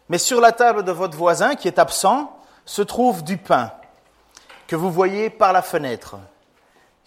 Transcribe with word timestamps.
mais 0.10 0.18
sur 0.18 0.42
la 0.42 0.52
table 0.52 0.84
de 0.84 0.92
votre 0.92 1.18
voisin 1.18 1.56
qui 1.56 1.68
est 1.68 1.80
absent 1.80 2.38
se 2.66 2.82
trouve 2.82 3.24
du 3.24 3.38
pain 3.38 3.72
que 4.68 4.76
vous 4.76 4.92
voyez 4.92 5.30
par 5.30 5.54
la 5.54 5.62
fenêtre. 5.62 6.18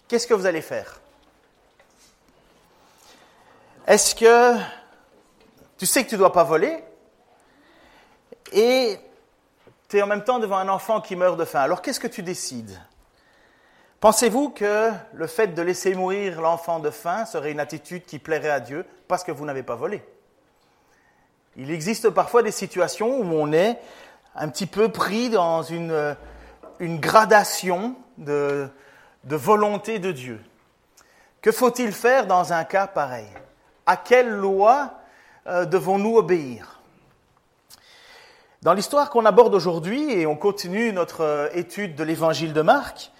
Qu'est-ce 0.07 0.27
que 0.27 0.33
vous 0.33 0.45
allez 0.45 0.61
faire? 0.61 0.99
Est-ce 3.85 4.15
que 4.15 4.55
tu 5.77 5.85
sais 5.85 6.03
que 6.03 6.09
tu 6.09 6.15
ne 6.15 6.19
dois 6.19 6.33
pas 6.33 6.43
voler? 6.43 6.83
Et 8.51 8.99
tu 9.89 9.97
es 9.97 10.01
en 10.01 10.07
même 10.07 10.23
temps 10.23 10.39
devant 10.39 10.57
un 10.57 10.69
enfant 10.69 11.01
qui 11.01 11.15
meurt 11.15 11.37
de 11.37 11.45
faim. 11.45 11.61
Alors 11.61 11.81
qu'est-ce 11.81 11.99
que 11.99 12.07
tu 12.07 12.23
décides? 12.23 12.79
Pensez-vous 13.99 14.49
que 14.49 14.91
le 15.13 15.27
fait 15.27 15.47
de 15.47 15.61
laisser 15.61 15.95
mourir 15.95 16.39
l'enfant 16.41 16.79
de 16.79 16.89
faim 16.89 17.25
serait 17.25 17.51
une 17.51 17.59
attitude 17.59 18.05
qui 18.05 18.19
plairait 18.19 18.49
à 18.49 18.59
Dieu 18.59 18.85
parce 19.07 19.23
que 19.23 19.31
vous 19.31 19.45
n'avez 19.45 19.63
pas 19.63 19.75
volé? 19.75 20.03
Il 21.57 21.71
existe 21.71 22.09
parfois 22.11 22.43
des 22.43 22.51
situations 22.51 23.19
où 23.19 23.33
on 23.33 23.51
est 23.51 23.79
un 24.35 24.47
petit 24.49 24.67
peu 24.67 24.89
pris 24.89 25.29
dans 25.29 25.63
une, 25.63 26.15
une 26.79 26.99
gradation 26.99 27.95
de, 28.17 28.69
de 29.23 29.35
volonté 29.35 29.97
de 29.97 30.11
Dieu. 30.11 30.39
Que 31.41 31.51
faut-il 31.51 31.91
faire 31.91 32.27
dans 32.27 32.53
un 32.53 32.63
cas 32.63 32.85
pareil? 32.87 33.27
À 33.87 33.97
quelle 33.97 34.29
loi 34.29 34.91
euh, 35.47 35.65
devons-nous 35.65 36.17
obéir? 36.17 36.81
Dans 38.61 38.73
l'histoire 38.73 39.09
qu'on 39.09 39.25
aborde 39.25 39.55
aujourd'hui, 39.55 40.11
et 40.11 40.27
on 40.27 40.35
continue 40.35 40.91
notre 40.91 41.21
euh, 41.21 41.49
étude 41.53 41.95
de 41.95 42.03
l'évangile 42.03 42.53
de 42.53 42.61
Marc, 42.61 43.11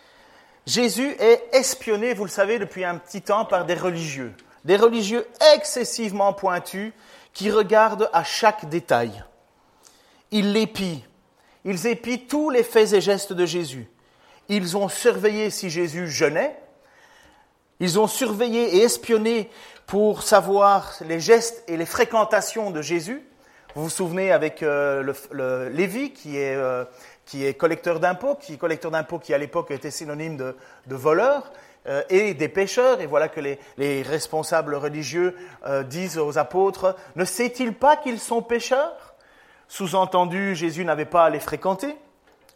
Jésus 0.65 1.15
est 1.19 1.43
espionné, 1.53 2.13
vous 2.13 2.25
le 2.25 2.29
savez, 2.29 2.59
depuis 2.59 2.83
un 2.83 2.97
petit 2.97 3.21
temps 3.21 3.45
par 3.45 3.65
des 3.65 3.75
religieux. 3.75 4.33
Des 4.65 4.75
religieux 4.75 5.25
excessivement 5.55 6.33
pointus 6.33 6.91
qui 7.37 7.51
regardent 7.51 8.09
à 8.13 8.23
chaque 8.23 8.67
détail. 8.67 9.23
Ils 10.31 10.53
l'épient. 10.53 11.05
Ils 11.65 11.85
épient 11.85 12.25
tous 12.27 12.49
les 12.49 12.63
faits 12.63 12.93
et 12.93 12.99
gestes 12.99 13.31
de 13.31 13.45
Jésus. 13.45 13.87
Ils 14.49 14.75
ont 14.75 14.89
surveillé 14.89 15.51
si 15.51 15.69
Jésus 15.69 16.07
jeûnait. 16.07 16.59
Ils 17.79 17.99
ont 17.99 18.07
surveillé 18.07 18.77
et 18.77 18.81
espionné 18.81 19.51
pour 19.85 20.23
savoir 20.23 20.95
les 21.01 21.19
gestes 21.19 21.63
et 21.67 21.77
les 21.77 21.85
fréquentations 21.85 22.71
de 22.71 22.81
Jésus. 22.81 23.23
Vous 23.75 23.83
vous 23.83 23.89
souvenez 23.91 24.31
avec 24.31 24.63
euh, 24.63 25.13
le, 25.29 25.69
Lévi 25.69 26.13
qui 26.13 26.37
est, 26.37 26.55
euh, 26.55 26.85
qui 27.27 27.45
est 27.45 27.53
collecteur 27.53 27.99
d'impôts, 27.99 28.33
qui 28.33 28.57
collecteur 28.57 28.89
d'impôts 28.89 29.19
qui 29.19 29.35
à 29.35 29.37
l'époque 29.37 29.69
était 29.69 29.91
synonyme 29.91 30.37
de 30.37 30.55
voleur. 30.95 31.51
Euh, 31.87 32.03
et 32.09 32.33
des 32.33 32.49
pécheurs. 32.49 32.99
Et 32.99 33.05
voilà 33.05 33.29
que 33.29 33.39
les, 33.39 34.01
responsables 34.01 34.75
religieux 34.75 35.35
euh, 35.65 35.83
disent 35.83 36.17
aux 36.17 36.37
apôtres, 36.37 36.95
ne 37.15 37.23
sait-il 37.23 37.73
pas 37.73 37.95
qu'ils 37.95 38.19
sont 38.19 38.41
pécheurs 38.41 39.15
Sous-entendu, 39.69 40.53
Jésus 40.55 40.83
n'avait 40.83 41.05
pas 41.05 41.25
à 41.25 41.29
les 41.29 41.39
fréquenter. 41.39 41.95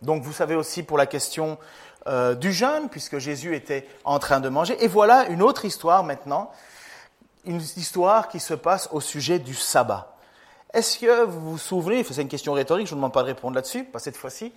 Donc 0.01 0.23
vous 0.23 0.33
savez 0.33 0.55
aussi 0.55 0.83
pour 0.83 0.97
la 0.97 1.05
question 1.05 1.57
euh, 2.07 2.35
du 2.35 2.51
jeûne, 2.51 2.89
puisque 2.89 3.19
Jésus 3.19 3.55
était 3.55 3.87
en 4.03 4.19
train 4.19 4.41
de 4.41 4.49
manger. 4.49 4.75
Et 4.83 4.87
voilà 4.87 5.27
une 5.27 5.41
autre 5.41 5.63
histoire 5.63 6.03
maintenant, 6.03 6.51
une 7.45 7.61
histoire 7.61 8.27
qui 8.27 8.39
se 8.39 8.53
passe 8.53 8.89
au 8.91 8.99
sujet 8.99 9.39
du 9.39 9.53
sabbat. 9.53 10.17
Est-ce 10.73 10.99
que 10.99 11.23
vous 11.23 11.51
vous 11.51 11.57
souvenez, 11.57 12.03
c'est 12.03 12.21
une 12.21 12.27
question 12.27 12.53
rhétorique, 12.53 12.87
je 12.87 12.95
ne 12.95 12.97
demande 12.97 13.13
pas 13.13 13.21
de 13.21 13.27
répondre 13.27 13.55
là-dessus, 13.55 13.83
pas 13.83 13.99
cette 13.99 14.17
fois-ci, 14.17 14.53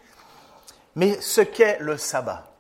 mais 0.97 1.21
ce 1.21 1.41
qu'est 1.43 1.79
le 1.81 1.97
sabbat? 1.97 2.54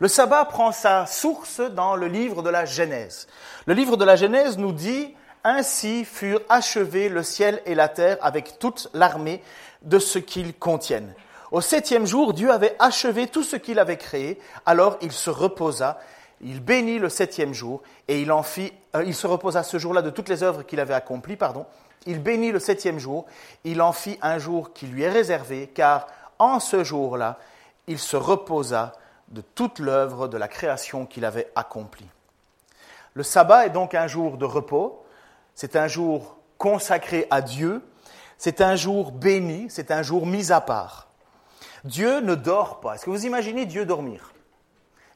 Le 0.00 0.08
sabbat 0.08 0.44
prend 0.44 0.70
sa 0.70 1.06
source 1.06 1.60
dans 1.60 1.96
le 1.96 2.06
livre 2.06 2.42
de 2.42 2.50
la 2.50 2.64
Genèse. 2.64 3.26
Le 3.66 3.74
livre 3.74 3.96
de 3.96 4.04
la 4.04 4.14
Genèse 4.14 4.56
nous 4.56 4.72
dit 4.72 5.14
Ainsi 5.42 6.04
furent 6.04 6.42
achevés 6.48 7.08
le 7.08 7.22
ciel 7.22 7.60
et 7.66 7.74
la 7.74 7.88
terre 7.88 8.16
avec 8.20 8.58
toute 8.58 8.88
l'armée 8.94 9.42
de 9.82 9.98
ce 9.98 10.18
qu'ils 10.18 10.54
contiennent. 10.54 11.12
Au 11.50 11.60
septième 11.60 12.06
jour, 12.06 12.32
Dieu 12.32 12.52
avait 12.52 12.76
achevé 12.78 13.26
tout 13.26 13.42
ce 13.42 13.56
qu'il 13.56 13.78
avait 13.78 13.96
créé, 13.96 14.38
alors 14.66 14.98
il 15.00 15.12
se 15.12 15.30
reposa, 15.30 15.98
il 16.42 16.60
bénit 16.60 16.98
le 16.98 17.08
septième 17.08 17.54
jour, 17.54 17.82
et 18.06 18.20
il 18.20 18.30
en 18.30 18.42
fit, 18.42 18.72
euh, 18.94 19.02
il 19.04 19.14
se 19.14 19.26
reposa 19.26 19.62
ce 19.62 19.78
jour-là 19.78 20.02
de 20.02 20.10
toutes 20.10 20.28
les 20.28 20.42
œuvres 20.42 20.62
qu'il 20.62 20.78
avait 20.78 20.94
accomplies, 20.94 21.36
pardon. 21.36 21.66
Il 22.06 22.22
bénit 22.22 22.52
le 22.52 22.60
septième 22.60 22.98
jour, 22.98 23.26
il 23.64 23.82
en 23.82 23.92
fit 23.92 24.18
un 24.22 24.38
jour 24.38 24.72
qui 24.72 24.86
lui 24.86 25.02
est 25.02 25.10
réservé, 25.10 25.68
car 25.74 26.06
en 26.38 26.60
ce 26.60 26.84
jour-là, 26.84 27.38
il 27.88 27.98
se 27.98 28.16
reposa 28.16 28.92
de 29.30 29.40
toute 29.40 29.78
l'œuvre 29.78 30.28
de 30.28 30.36
la 30.36 30.48
création 30.48 31.06
qu'il 31.06 31.24
avait 31.24 31.50
accomplie. 31.54 32.08
Le 33.14 33.22
sabbat 33.22 33.66
est 33.66 33.70
donc 33.70 33.94
un 33.94 34.06
jour 34.06 34.38
de 34.38 34.44
repos, 34.44 35.04
c'est 35.54 35.76
un 35.76 35.88
jour 35.88 36.38
consacré 36.56 37.26
à 37.30 37.40
Dieu, 37.42 37.82
c'est 38.36 38.60
un 38.60 38.76
jour 38.76 39.12
béni, 39.12 39.66
c'est 39.68 39.90
un 39.90 40.02
jour 40.02 40.26
mis 40.26 40.52
à 40.52 40.60
part. 40.60 41.08
Dieu 41.84 42.20
ne 42.20 42.34
dort 42.34 42.80
pas. 42.80 42.94
Est-ce 42.94 43.04
que 43.04 43.10
vous 43.10 43.26
imaginez 43.26 43.66
Dieu 43.66 43.84
dormir? 43.86 44.32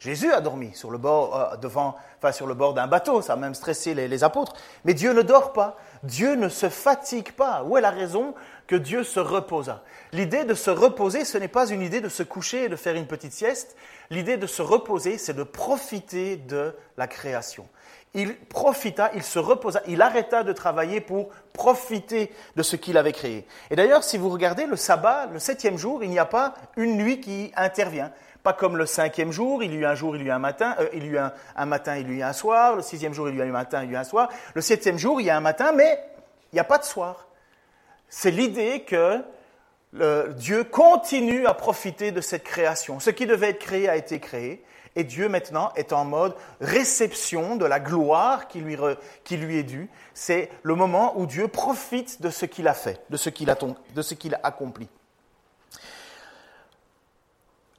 Jésus 0.02 0.32
a 0.32 0.40
dormi 0.40 0.74
sur 0.74 0.90
le 0.90 0.98
bord, 0.98 1.36
euh, 1.36 1.56
devant, 1.58 1.94
enfin, 2.18 2.32
sur 2.32 2.48
le 2.48 2.54
bord 2.54 2.74
d'un 2.74 2.88
bateau, 2.88 3.22
ça 3.22 3.34
a 3.34 3.36
même 3.36 3.54
stressé 3.54 3.94
les, 3.94 4.08
les 4.08 4.24
apôtres. 4.24 4.54
Mais 4.84 4.94
Dieu 4.94 5.12
ne 5.12 5.22
dort 5.22 5.52
pas. 5.52 5.76
Dieu 6.02 6.34
ne 6.34 6.48
se 6.48 6.68
fatigue 6.68 7.32
pas. 7.32 7.62
Où 7.64 7.76
est 7.76 7.80
la 7.80 7.90
raison 7.90 8.34
que 8.66 8.76
Dieu 8.76 9.04
se 9.04 9.20
reposa? 9.20 9.82
L'idée 10.12 10.44
de 10.44 10.54
se 10.54 10.70
reposer, 10.70 11.24
ce 11.24 11.38
n'est 11.38 11.48
pas 11.48 11.68
une 11.68 11.82
idée 11.82 12.00
de 12.00 12.08
se 12.08 12.22
coucher 12.22 12.64
et 12.64 12.68
de 12.68 12.76
faire 12.76 12.96
une 12.96 13.06
petite 13.06 13.32
sieste. 13.32 13.76
L'idée 14.10 14.36
de 14.36 14.46
se 14.46 14.62
reposer, 14.62 15.18
c'est 15.18 15.34
de 15.34 15.42
profiter 15.42 16.36
de 16.36 16.74
la 16.96 17.06
création. 17.06 17.68
Il 18.14 18.36
profita, 18.36 19.10
il 19.14 19.22
se 19.22 19.38
reposa, 19.38 19.80
il 19.86 20.02
arrêta 20.02 20.42
de 20.42 20.52
travailler 20.52 21.00
pour 21.00 21.30
profiter 21.54 22.30
de 22.56 22.62
ce 22.62 22.76
qu'il 22.76 22.98
avait 22.98 23.12
créé. 23.12 23.46
Et 23.70 23.76
d'ailleurs, 23.76 24.04
si 24.04 24.18
vous 24.18 24.28
regardez 24.28 24.66
le 24.66 24.76
sabbat, 24.76 25.28
le 25.32 25.38
septième 25.38 25.78
jour, 25.78 26.04
il 26.04 26.10
n'y 26.10 26.18
a 26.18 26.26
pas 26.26 26.52
une 26.76 26.98
nuit 26.98 27.20
qui 27.20 27.52
intervient. 27.56 28.12
Pas 28.42 28.52
comme 28.52 28.76
le 28.76 28.86
cinquième 28.86 29.30
jour, 29.30 29.62
il 29.62 29.72
y 29.72 29.76
a 29.76 29.80
eu 29.80 29.86
un 29.86 29.94
jour, 29.94 30.16
il 30.16 30.22
y 30.22 30.24
a 30.24 30.28
eu 30.28 30.30
un 30.32 30.38
matin, 30.38 30.74
euh, 30.80 30.88
il 30.92 31.06
y 31.06 31.08
a 31.08 31.10
eu 31.10 31.30
un, 31.56 31.66
matin, 31.66 31.96
il 31.96 32.16
y 32.16 32.22
un 32.22 32.32
soir. 32.32 32.76
Le 32.76 32.82
sixième 32.82 33.14
jour, 33.14 33.28
il 33.28 33.36
y 33.36 33.42
a 33.42 33.44
eu 33.44 33.48
un 33.48 33.52
matin, 33.52 33.82
il 33.84 33.90
y 33.90 33.94
a 33.94 33.98
eu 33.98 34.00
un 34.00 34.04
soir. 34.04 34.28
Le 34.54 34.60
septième 34.60 34.98
jour, 34.98 35.20
il 35.20 35.26
y 35.26 35.30
a 35.30 35.36
un 35.36 35.40
matin, 35.40 35.72
mais 35.72 36.00
il 36.52 36.56
n'y 36.56 36.60
a 36.60 36.64
pas 36.64 36.78
de 36.78 36.84
soir. 36.84 37.28
C'est 38.08 38.30
l'idée 38.30 38.82
que 38.82 39.22
Dieu 40.36 40.64
continue 40.64 41.46
à 41.46 41.54
profiter 41.54 42.12
de 42.12 42.20
cette 42.20 42.44
création. 42.44 42.98
Ce 42.98 43.10
qui 43.10 43.26
devait 43.26 43.50
être 43.50 43.58
créé 43.58 43.88
a 43.88 43.96
été 43.96 44.20
créé. 44.20 44.64
Et 44.94 45.04
Dieu 45.04 45.28
maintenant 45.28 45.72
est 45.74 45.92
en 45.92 46.04
mode 46.04 46.34
réception 46.60 47.56
de 47.56 47.64
la 47.64 47.80
gloire 47.80 48.48
qui 48.48 48.60
lui, 48.60 48.76
qui 49.24 49.36
lui 49.36 49.58
est 49.58 49.62
due. 49.62 49.88
C'est 50.12 50.50
le 50.62 50.74
moment 50.74 51.18
où 51.18 51.26
Dieu 51.26 51.48
profite 51.48 52.20
de 52.20 52.28
ce 52.28 52.44
qu'il 52.44 52.68
a 52.68 52.74
fait, 52.74 53.00
de 53.08 53.16
ce 53.16 53.30
qu'il 53.30 53.48
a, 53.48 53.56
de 53.94 54.02
ce 54.02 54.14
qu'il 54.14 54.34
a 54.34 54.40
accompli. 54.42 54.88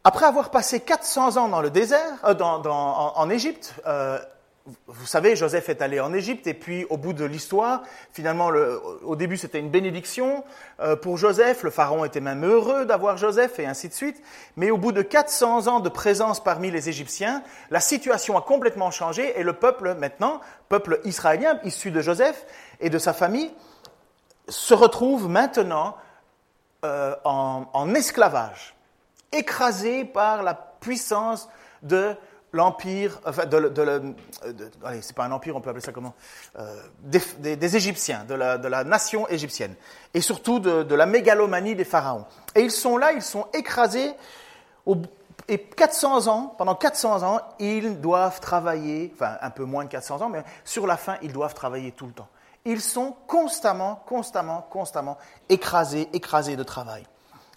Après 0.05 0.25
avoir 0.25 0.51
passé 0.51 0.81
400 0.81 1.37
ans 1.37 1.47
dans 1.47 1.61
le 1.61 1.69
désert, 1.69 2.17
euh, 2.25 2.35
en, 2.41 3.29
Égypte, 3.29 3.73
euh, 3.87 4.19
vous 4.87 5.05
savez, 5.05 5.37
Joseph 5.37 5.69
est 5.69 5.81
allé 5.81 6.01
en 6.01 6.13
Égypte 6.13 6.45
et 6.45 6.53
puis 6.53 6.85
au 6.89 6.97
bout 6.97 7.13
de 7.13 7.23
l'histoire, 7.23 7.83
finalement, 8.11 8.51
au 9.03 9.15
début 9.15 9.37
c'était 9.37 9.59
une 9.59 9.69
bénédiction 9.69 10.43
euh, 10.81 10.97
pour 10.97 11.15
Joseph, 11.15 11.63
le 11.63 11.69
pharaon 11.69 12.03
était 12.03 12.19
même 12.19 12.44
heureux 12.44 12.83
d'avoir 12.85 13.15
Joseph 13.15 13.59
et 13.59 13.65
ainsi 13.65 13.88
de 13.88 13.94
suite, 13.94 14.21
mais 14.57 14.71
au 14.71 14.77
bout 14.77 14.91
de 14.91 15.01
400 15.01 15.67
ans 15.67 15.79
de 15.79 15.89
présence 15.89 16.44
parmi 16.44 16.69
les 16.69 16.89
Égyptiens, 16.89 17.41
la 17.71 17.79
situation 17.79 18.38
a 18.38 18.41
complètement 18.41 18.91
changé 18.91 19.39
et 19.39 19.44
le 19.44 19.53
peuple 19.53 19.94
maintenant, 19.94 20.41
peuple 20.67 20.99
israélien 21.06 21.59
issu 21.63 21.91
de 21.91 22.01
Joseph 22.01 22.45
et 22.81 22.89
de 22.89 22.97
sa 22.97 23.13
famille, 23.13 23.53
se 24.49 24.73
retrouve 24.73 25.29
maintenant 25.29 25.95
en 26.83 27.95
esclavage 27.95 28.72
écrasé 29.33 30.06
par 30.06 30.44
la 30.44 30.53
puissance 30.53 31.50
de 31.81 32.15
l'empire, 32.53 33.19
enfin, 33.25 33.45
de, 33.45 33.68
de, 33.68 34.15
allez, 34.85 35.01
c'est 35.01 35.15
pas 35.15 35.25
un 35.25 35.31
empire, 35.31 35.56
on 35.56 35.62
peut 35.62 35.71
appeler 35.71 35.83
ça 35.83 35.91
comment 35.91 36.13
euh, 36.59 36.81
des, 37.00 37.75
Égyptiens, 37.75 38.25
de 38.25 38.35
la, 38.35 38.57
de 38.59 38.68
la, 38.68 38.83
nation 38.83 39.27
égyptienne, 39.27 39.75
et 40.13 40.21
surtout 40.21 40.59
de, 40.59 40.95
la 40.95 41.06
mégalomanie 41.07 41.75
des 41.75 41.83
pharaons. 41.83 42.25
Et 42.56 42.62
ils 42.62 42.71
sont 42.71 42.97
là, 42.97 43.12
ils 43.12 43.24
sont 43.24 43.47
écrasés, 43.53 44.13
et 45.47 45.57
400 45.57 46.27
ans, 46.27 46.56
pendant 46.57 46.75
400 46.75 47.24
ans, 47.24 47.41
ils 47.59 48.00
doivent 48.00 48.39
travailler, 48.39 49.12
enfin 49.15 49.38
un 49.41 49.50
peu 49.50 49.63
moins 49.63 49.85
de 49.85 49.89
400 49.89 50.21
ans, 50.21 50.30
mais 50.30 50.44
sur 50.63 50.85
la 50.85 50.95
fin, 50.95 51.18
ils 51.24 51.33
doivent 51.33 51.56
travailler 51.56 51.91
tout 51.91 52.06
le 52.06 52.13
temps. 52.13 52.30
Ils 52.65 52.81
sont 52.81 53.15
constamment, 53.27 54.01
constamment, 54.06 54.62
constamment 54.69 55.18
écrasés, 55.50 56.07
écrasés 56.13 56.56
de 56.56 56.63
travail. 56.63 57.03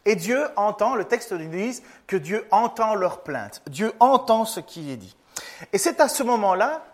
Et 0.06 0.14
Dieu 0.14 0.46
entend, 0.56 0.94
le 0.94 1.04
texte 1.04 1.32
nous 1.32 1.48
dit 1.48 1.82
que 2.06 2.16
Dieu 2.16 2.46
entend 2.52 2.94
leurs 2.94 3.22
plaintes. 3.22 3.60
Dieu 3.66 3.92
entend 4.00 4.44
ce 4.44 4.60
qui 4.60 4.92
est 4.92 4.96
dit. 4.96 5.16
Et 5.72 5.78
c'est 5.78 6.00
à 6.00 6.08
ce 6.08 6.22
moment-là 6.22 6.84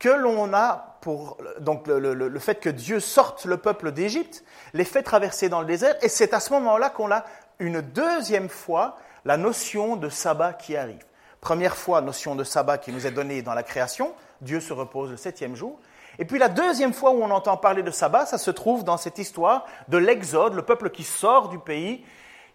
que 0.00 0.08
l'on 0.08 0.52
a, 0.52 0.98
pour 1.00 1.38
donc 1.60 1.86
le, 1.86 2.38
fait 2.38 2.56
que 2.56 2.68
Dieu 2.68 3.00
sorte 3.00 3.44
le 3.44 3.56
peuple 3.56 3.92
d'Égypte, 3.92 4.44
les 4.74 4.84
fait 4.84 5.02
traverser 5.02 5.48
dans 5.48 5.60
le 5.60 5.66
désert, 5.66 5.96
et 6.02 6.08
c'est 6.08 6.34
à 6.34 6.40
ce 6.40 6.52
moment-là 6.52 6.90
qu'on 6.90 7.10
a 7.10 7.24
une 7.60 7.80
deuxième 7.80 8.48
fois 8.48 8.96
la 9.24 9.36
notion 9.36 9.96
de 9.96 10.08
sabbat 10.08 10.52
qui 10.52 10.76
arrive. 10.76 11.04
Première 11.40 11.76
fois, 11.76 12.00
notion 12.00 12.34
de 12.34 12.44
sabbat 12.44 12.78
qui 12.78 12.92
nous 12.92 13.06
est 13.06 13.12
donnée 13.12 13.42
dans 13.42 13.54
la 13.54 13.62
création, 13.62 14.12
Dieu 14.40 14.60
se 14.60 14.72
repose 14.72 15.10
le 15.10 15.16
septième 15.16 15.54
jour. 15.54 15.78
Et 16.18 16.24
puis 16.24 16.38
la 16.38 16.48
deuxième 16.48 16.92
fois 16.92 17.12
où 17.12 17.22
on 17.22 17.30
entend 17.30 17.56
parler 17.56 17.84
de 17.84 17.92
sabbat, 17.92 18.26
ça 18.26 18.38
se 18.38 18.50
trouve 18.50 18.82
dans 18.82 18.96
cette 18.96 19.18
histoire 19.18 19.64
de 19.88 19.98
l'Exode, 19.98 20.54
le 20.54 20.62
peuple 20.62 20.90
qui 20.90 21.04
sort 21.04 21.48
du 21.48 21.58
pays. 21.60 22.04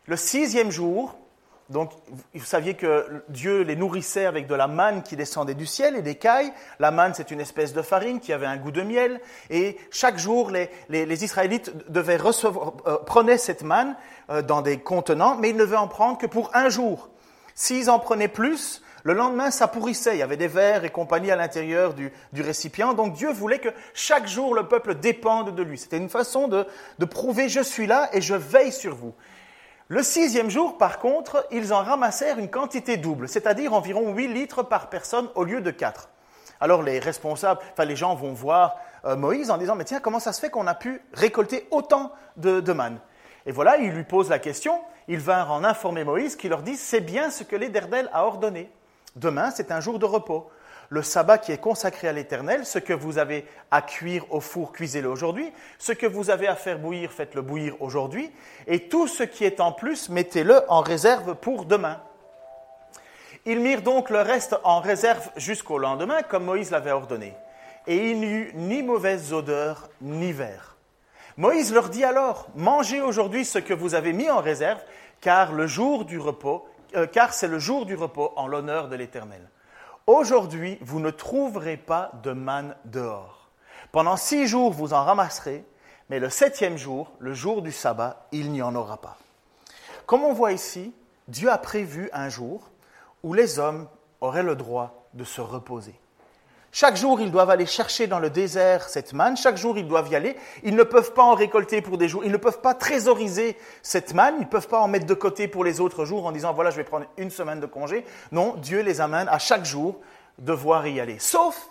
Le 0.06 0.18
sixième 0.18 0.70
jour, 0.70 1.16
donc, 1.70 1.92
vous 2.36 2.44
saviez 2.44 2.74
que 2.74 3.24
Dieu 3.30 3.62
les 3.62 3.78
nourrissait 3.78 4.26
avec 4.26 4.48
de 4.48 4.54
la 4.54 4.68
manne 4.68 5.02
qui 5.02 5.16
descendait 5.16 5.54
du 5.54 5.66
ciel 5.66 5.96
et 5.96 6.02
des 6.02 6.16
cailles. 6.16 6.52
La 6.80 6.92
manne, 6.92 7.14
c'est 7.16 7.32
une 7.32 7.40
espèce 7.40 7.74
de 7.74 7.82
farine 7.82 8.20
qui 8.20 8.34
avait 8.34 8.46
un 8.46 8.58
goût 8.58 8.72
de 8.72 8.82
miel. 8.82 9.22
Et 9.50 9.78
chaque 9.90 10.18
jour, 10.18 10.52
les, 10.52 11.24
Israélites 11.24 11.72
devaient 11.90 12.18
recevoir, 12.18 12.74
euh, 12.86 12.98
prenaient 12.98 13.38
cette 13.38 13.64
manne 13.64 13.96
euh, 14.30 14.42
dans 14.42 14.62
des 14.62 14.78
contenants, 14.78 15.38
mais 15.38 15.50
ils 15.50 15.56
ne 15.56 15.62
devaient 15.62 15.78
en 15.78 15.88
prendre 15.88 16.18
que 16.18 16.28
pour 16.28 16.52
un 16.54 16.68
jour. 16.68 17.10
S'ils 17.56 17.90
en 17.90 17.98
prenaient 17.98 18.28
plus, 18.28 18.84
le 19.04 19.14
lendemain, 19.14 19.50
ça 19.50 19.68
pourrissait. 19.68 20.16
Il 20.16 20.20
y 20.20 20.24
avait 20.24 20.38
des 20.38 20.48
vers 20.48 20.84
et 20.84 20.90
compagnie 20.90 21.32
à 21.32 21.38
l'intérieur 21.38 21.94
du, 21.94 22.12
récipient. 22.36 22.94
Donc 22.94 23.14
Dieu 23.14 23.32
voulait 23.32 23.60
que 23.60 23.70
chaque 23.94 24.28
jour, 24.28 24.54
le 24.54 24.68
peuple 24.68 24.96
dépende 24.96 25.56
de 25.56 25.64
lui. 25.64 25.78
C'était 25.78 25.98
une 25.98 26.10
façon 26.10 26.50
de, 26.50 26.68
de 27.00 27.06
prouver, 27.06 27.48
je 27.48 27.62
suis 27.62 27.88
là 27.88 28.10
et 28.12 28.22
je 28.22 28.36
veille 28.36 28.74
sur 28.74 28.96
vous. 28.96 29.14
Le 29.94 30.02
sixième 30.02 30.50
jour, 30.50 30.80
par 30.80 30.98
contre, 30.98 31.46
ils 31.52 31.72
en 31.72 31.84
ramassèrent 31.84 32.40
une 32.40 32.50
quantité 32.50 32.98
double, 32.98 33.30
c'est-à-dire 33.30 33.74
environ 33.74 34.12
8 34.12 34.28
litres 34.28 34.64
par 34.64 34.90
personne 34.90 35.30
au 35.36 35.44
lieu 35.44 35.62
de 35.62 35.70
4. 35.70 36.10
Alors 36.60 36.82
les 36.82 36.98
responsables, 36.98 37.62
enfin 37.74 37.86
les 37.86 37.96
gens 37.96 38.16
vont 38.16 38.34
voir 38.34 38.76
euh, 39.06 39.16
Moïse 39.16 39.52
en 39.52 39.58
disant, 39.60 39.76
mais 39.76 39.84
tiens, 39.84 40.00
comment 40.00 40.20
ça 40.20 40.34
se 40.34 40.42
fait 40.42 40.50
qu'on 40.50 40.66
a 40.66 40.74
pu 40.74 41.00
récolter 41.14 41.68
autant 41.70 42.12
de, 42.38 42.74
manne 42.74 42.98
Et 43.46 43.52
voilà, 43.52 43.78
ils 43.78 43.92
lui 43.92 44.04
posent 44.04 44.32
la 44.32 44.40
question, 44.40 44.82
ils 45.08 45.20
vinrent 45.20 45.52
en 45.52 45.64
informer 45.64 46.04
Moïse 46.04 46.38
qui 46.38 46.50
leur 46.50 46.64
dit, 46.64 46.76
c'est 46.76 47.00
bien 47.00 47.30
ce 47.30 47.44
que 47.44 47.56
l'Éternel 47.56 48.10
a 48.14 48.26
ordonné. 48.26 48.72
Demain, 49.16 49.52
c'est 49.52 49.72
un 49.72 49.80
jour 49.80 50.00
de 50.00 50.06
repos. 50.06 50.50
Le 50.90 51.02
sabbat 51.02 51.38
qui 51.38 51.52
est 51.52 51.58
consacré 51.58 52.08
à 52.08 52.14
l'Éternel, 52.14 52.66
ce 52.66 52.80
que 52.80 52.94
vous 52.94 53.18
avez 53.18 53.46
à 53.72 53.82
cuire 53.82 54.26
au 54.32 54.40
four, 54.40 54.72
cuisez-le 54.72 55.10
aujourd'hui. 55.10 55.52
Ce 55.80 55.92
que 55.92 56.06
vous 56.06 56.30
avez 56.30 56.48
à 56.48 56.56
faire 56.56 56.80
bouillir, 56.80 57.12
faites-le 57.12 57.42
bouillir 57.42 57.82
aujourd'hui. 57.82 58.32
Et 58.68 58.88
tout 58.90 59.08
ce 59.08 59.24
qui 59.24 59.46
est 59.46 59.60
en 59.60 59.72
plus, 59.72 60.10
mettez-le 60.10 60.62
en 60.70 60.82
réserve 60.82 61.36
pour 61.36 61.66
demain. 61.66 62.02
Ils 63.46 63.60
mirent 63.60 63.82
donc 63.82 64.10
le 64.10 64.22
reste 64.22 64.56
en 64.64 64.80
réserve 64.80 65.30
jusqu'au 65.36 65.78
lendemain, 65.78 66.22
comme 66.22 66.46
Moïse 66.46 66.72
l'avait 66.72 66.92
ordonné. 66.92 67.34
Et 67.88 68.12
il 68.12 68.20
n'y 68.20 68.32
eut 68.32 68.52
ni 68.56 68.84
mauvaise 68.84 69.34
odeur, 69.34 69.90
ni 70.02 70.32
verre. 70.32 70.78
Moïse 71.36 71.74
leur 71.74 71.90
dit 71.90 72.04
alors, 72.04 72.48
mangez 72.56 73.02
aujourd'hui 73.02 73.44
ce 73.44 73.60
que 73.60 73.74
vous 73.74 73.96
avez 73.96 74.14
mis 74.14 74.30
en 74.30 74.40
réserve, 74.40 74.82
car 75.20 75.52
le 75.52 75.68
jour 75.68 76.06
du 76.06 76.20
repos 76.20 76.66
euh, 76.96 77.08
car 77.08 77.34
c'est 77.34 77.48
le 77.48 77.60
jour 77.60 77.86
du 77.86 77.96
repos 77.96 78.34
en 78.36 78.48
l'honneur 78.48 78.88
de 78.88 78.96
l'Éternel. 78.96 79.42
Aujourd'hui, 80.06 80.78
vous 80.82 81.00
ne 81.00 81.12
trouverez 81.12 81.78
pas 81.78 82.12
de 82.24 82.32
manne 82.34 82.76
dehors. 82.84 83.50
Pendant 83.94 84.18
six 84.18 84.48
jours, 84.48 84.74
vous 84.74 84.94
en 84.94 85.06
ramasserez, 85.06 85.64
mais 86.10 86.20
le 86.20 86.30
septième 86.30 86.78
jour, 86.78 87.14
le 87.20 87.34
jour 87.34 87.62
du 87.62 87.72
sabbat, 87.72 88.28
il 88.34 88.52
n'y 88.52 88.62
en 88.62 88.76
aura 88.76 88.98
pas. 88.98 89.18
Comme 90.06 90.26
on 90.26 90.34
voit 90.34 90.52
ici, 90.52 90.94
Dieu 91.30 91.50
a 91.50 91.58
prévu 91.58 92.10
un 92.12 92.28
jour 92.28 92.70
où 93.24 93.34
les 93.34 93.60
hommes 93.60 93.88
auraient 94.20 94.44
le 94.44 94.58
droit 94.58 95.08
de 95.14 95.24
se 95.24 95.40
reposer. 95.40 95.96
Chaque 96.76 96.98
jour, 96.98 97.22
ils 97.22 97.30
doivent 97.30 97.52
aller 97.52 97.68
chercher 97.68 98.08
dans 98.08 98.18
le 98.18 98.32
désert 98.32 98.90
cette 98.90 99.14
manne. 99.14 99.38
Chaque 99.38 99.58
jour, 99.58 99.78
ils 99.78 99.88
doivent 99.88 100.12
y 100.12 100.16
aller. 100.16 100.36
Ils 100.64 100.76
ne 100.76 100.82
peuvent 100.82 101.14
pas 101.14 101.22
en 101.22 101.36
récolter 101.36 101.84
pour 101.84 102.00
des 102.00 102.08
jours. 102.10 102.26
Ils 102.26 102.32
ne 102.32 102.38
peuvent 102.38 102.62
pas 102.62 102.74
trésoriser 102.74 103.56
cette 103.84 104.16
manne. 104.16 104.34
Ils 104.40 104.46
ne 104.46 104.50
peuvent 104.50 104.68
pas 104.68 104.80
en 104.80 104.88
mettre 104.88 105.06
de 105.06 105.14
côté 105.14 105.48
pour 105.48 105.64
les 105.64 105.80
autres 105.80 106.04
jours 106.04 106.26
en 106.26 106.32
disant, 106.32 106.52
voilà, 106.52 106.72
je 106.72 106.78
vais 106.78 106.84
prendre 106.84 107.06
une 107.18 107.30
semaine 107.30 107.60
de 107.60 107.68
congé. 107.68 108.04
Non, 108.32 108.56
Dieu 108.56 108.82
les 108.82 109.02
amène 109.02 109.28
à 109.30 109.38
chaque 109.38 109.66
jour 109.66 110.00
devoir 110.40 110.88
y 110.88 111.00
aller. 111.00 111.20
Sauf 111.20 111.70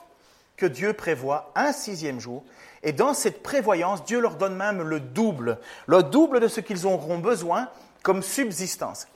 que 0.57 0.67
Dieu 0.67 0.93
prévoit 0.93 1.51
un 1.57 1.73
sixième 1.73 2.21
jour. 2.21 2.45
Et 2.85 2.93
dans 2.93 3.13
cette 3.13 3.43
prévoyance, 3.43 4.05
Dieu 4.05 4.21
leur 4.21 4.37
donne 4.37 4.55
même 4.55 4.83
le 4.83 5.01
double, 5.01 5.59
le 5.87 6.05
double 6.05 6.39
de 6.39 6.47
ce 6.47 6.61
qu'ils 6.61 6.87
auront 6.87 7.19
besoin 7.19 7.69
comme 8.05 8.23
subsistance. 8.23 9.09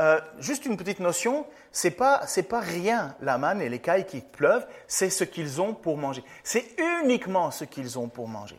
Euh, 0.00 0.20
juste 0.38 0.66
une 0.66 0.76
petite 0.76 0.98
notion, 0.98 1.46
c'est 1.70 1.92
pas 1.92 2.22
pas 2.48 2.60
rien 2.60 3.14
la 3.20 3.38
manne 3.38 3.60
et 3.60 3.68
les 3.68 3.78
cailles 3.78 4.06
qui 4.06 4.20
pleuvent, 4.20 4.66
c'est 4.88 5.10
ce 5.10 5.24
qu'ils 5.24 5.60
ont 5.60 5.72
pour 5.74 5.96
manger. 5.96 6.24
C'est 6.42 6.64
uniquement 6.78 7.50
ce 7.50 7.64
qu'ils 7.64 7.98
ont 7.98 8.08
pour 8.08 8.28
manger. 8.28 8.58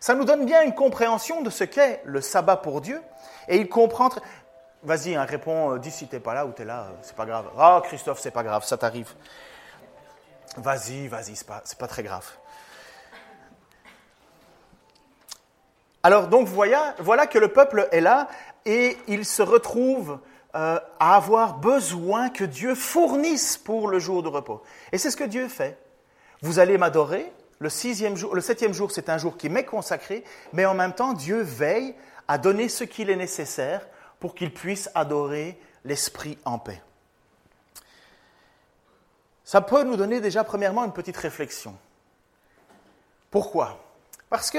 Ça 0.00 0.14
nous 0.14 0.24
donne 0.24 0.44
bien 0.46 0.62
une 0.62 0.74
compréhension 0.74 1.42
de 1.42 1.50
ce 1.50 1.64
qu'est 1.64 2.02
le 2.04 2.20
sabbat 2.20 2.56
pour 2.56 2.80
Dieu, 2.80 3.00
et 3.48 3.58
il 3.58 3.68
comprend. 3.68 4.10
Vas-y, 4.82 5.16
hein, 5.16 5.24
réponds, 5.24 5.74
euh, 5.74 5.78
dis 5.78 5.90
si 5.90 6.06
t'es 6.06 6.20
pas 6.20 6.34
là 6.34 6.46
ou 6.46 6.52
t'es 6.52 6.64
là, 6.64 6.82
euh, 6.82 6.94
c'est 7.02 7.16
pas 7.16 7.26
grave. 7.26 7.46
Ah, 7.58 7.80
Christophe, 7.84 8.20
c'est 8.20 8.30
pas 8.30 8.44
grave, 8.44 8.64
ça 8.64 8.76
t'arrive. 8.76 9.12
Vas-y, 10.56 11.08
vas-y, 11.08 11.34
c'est 11.34 11.46
pas, 11.46 11.62
pas 11.78 11.88
très 11.88 12.02
grave. 12.02 12.26
Alors 16.02 16.28
donc 16.28 16.46
voilà, 16.46 16.94
voilà 17.00 17.26
que 17.26 17.38
le 17.38 17.48
peuple 17.48 17.88
est 17.90 18.00
là 18.00 18.28
et 18.64 18.96
il 19.08 19.24
se 19.24 19.42
retrouve 19.42 20.20
euh, 20.56 20.80
à 20.98 21.16
avoir 21.16 21.58
besoin 21.58 22.30
que 22.30 22.44
Dieu 22.44 22.74
fournisse 22.74 23.58
pour 23.58 23.88
le 23.88 23.98
jour 23.98 24.22
de 24.22 24.28
repos. 24.28 24.62
Et 24.90 24.96
c'est 24.96 25.10
ce 25.10 25.16
que 25.16 25.24
Dieu 25.24 25.48
fait. 25.48 25.78
Vous 26.40 26.58
allez 26.58 26.78
m'adorer. 26.78 27.30
Le, 27.58 27.68
sixième 27.68 28.16
jour, 28.16 28.34
le 28.34 28.40
septième 28.40 28.72
jour, 28.72 28.90
c'est 28.90 29.10
un 29.10 29.18
jour 29.18 29.36
qui 29.36 29.50
m'est 29.50 29.66
consacré, 29.66 30.24
mais 30.54 30.64
en 30.64 30.72
même 30.72 30.94
temps, 30.94 31.12
Dieu 31.12 31.42
veille 31.42 31.94
à 32.26 32.38
donner 32.38 32.70
ce 32.70 32.84
qu'il 32.84 33.10
est 33.10 33.16
nécessaire 33.16 33.86
pour 34.18 34.34
qu'il 34.34 34.52
puisse 34.52 34.88
adorer 34.94 35.60
l'Esprit 35.84 36.38
en 36.46 36.58
paix. 36.58 36.80
Ça 39.44 39.60
peut 39.60 39.82
nous 39.82 39.96
donner 39.96 40.22
déjà 40.22 40.42
premièrement 40.42 40.86
une 40.86 40.92
petite 40.92 41.18
réflexion. 41.18 41.76
Pourquoi? 43.30 43.78
Parce 44.30 44.50
que 44.50 44.58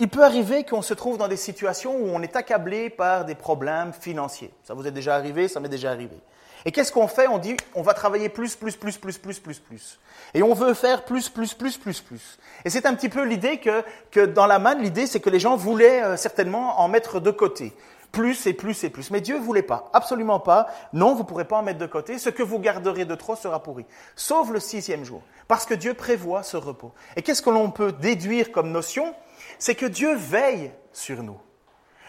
il 0.00 0.08
peut 0.08 0.24
arriver 0.24 0.64
qu'on 0.64 0.80
se 0.80 0.94
trouve 0.94 1.18
dans 1.18 1.28
des 1.28 1.36
situations 1.36 1.94
où 1.94 2.08
on 2.08 2.22
est 2.22 2.34
accablé 2.34 2.88
par 2.88 3.26
des 3.26 3.34
problèmes 3.34 3.92
financiers. 3.92 4.50
Ça 4.64 4.72
vous 4.72 4.86
est 4.86 4.90
déjà 4.90 5.14
arrivé, 5.14 5.46
ça 5.46 5.60
m'est 5.60 5.68
déjà 5.68 5.90
arrivé. 5.90 6.16
Et 6.64 6.72
qu'est-ce 6.72 6.90
qu'on 6.90 7.06
fait? 7.06 7.28
On 7.28 7.36
dit, 7.36 7.54
on 7.74 7.82
va 7.82 7.92
travailler 7.92 8.30
plus, 8.30 8.56
plus, 8.56 8.76
plus, 8.76 8.96
plus, 8.96 9.18
plus, 9.18 9.38
plus, 9.38 9.58
plus. 9.58 10.00
Et 10.32 10.42
on 10.42 10.54
veut 10.54 10.72
faire 10.72 11.04
plus, 11.04 11.28
plus, 11.28 11.52
plus, 11.52 11.76
plus, 11.76 12.00
plus. 12.00 12.38
Et 12.64 12.70
c'est 12.70 12.86
un 12.86 12.94
petit 12.94 13.10
peu 13.10 13.24
l'idée 13.24 13.58
que, 13.58 13.82
que 14.10 14.20
dans 14.20 14.46
la 14.46 14.58
manne, 14.58 14.80
l'idée 14.80 15.06
c'est 15.06 15.20
que 15.20 15.30
les 15.30 15.38
gens 15.38 15.56
voulaient 15.56 16.02
euh, 16.02 16.16
certainement 16.16 16.80
en 16.80 16.88
mettre 16.88 17.20
de 17.20 17.30
côté. 17.30 17.74
Plus 18.10 18.46
et 18.46 18.54
plus 18.54 18.82
et 18.84 18.90
plus. 18.90 19.10
Mais 19.10 19.20
Dieu 19.20 19.36
ne 19.36 19.42
voulait 19.42 19.62
pas, 19.62 19.90
absolument 19.92 20.40
pas. 20.40 20.66
Non, 20.92 21.12
vous 21.12 21.22
ne 21.22 21.26
pourrez 21.26 21.44
pas 21.44 21.58
en 21.58 21.62
mettre 21.62 21.78
de 21.78 21.86
côté. 21.86 22.18
Ce 22.18 22.30
que 22.30 22.42
vous 22.42 22.58
garderez 22.58 23.04
de 23.04 23.14
trop 23.14 23.36
sera 23.36 23.62
pourri. 23.62 23.84
Sauf 24.16 24.50
le 24.50 24.60
sixième 24.60 25.04
jour. 25.04 25.22
Parce 25.46 25.66
que 25.66 25.74
Dieu 25.74 25.94
prévoit 25.94 26.42
ce 26.42 26.56
repos. 26.56 26.92
Et 27.16 27.22
qu'est-ce 27.22 27.42
que 27.42 27.50
l'on 27.50 27.70
peut 27.70 27.92
déduire 27.92 28.50
comme 28.50 28.72
notion? 28.72 29.14
C'est 29.60 29.76
que 29.76 29.86
Dieu 29.86 30.16
veille 30.16 30.72
sur 30.92 31.22
nous. 31.22 31.38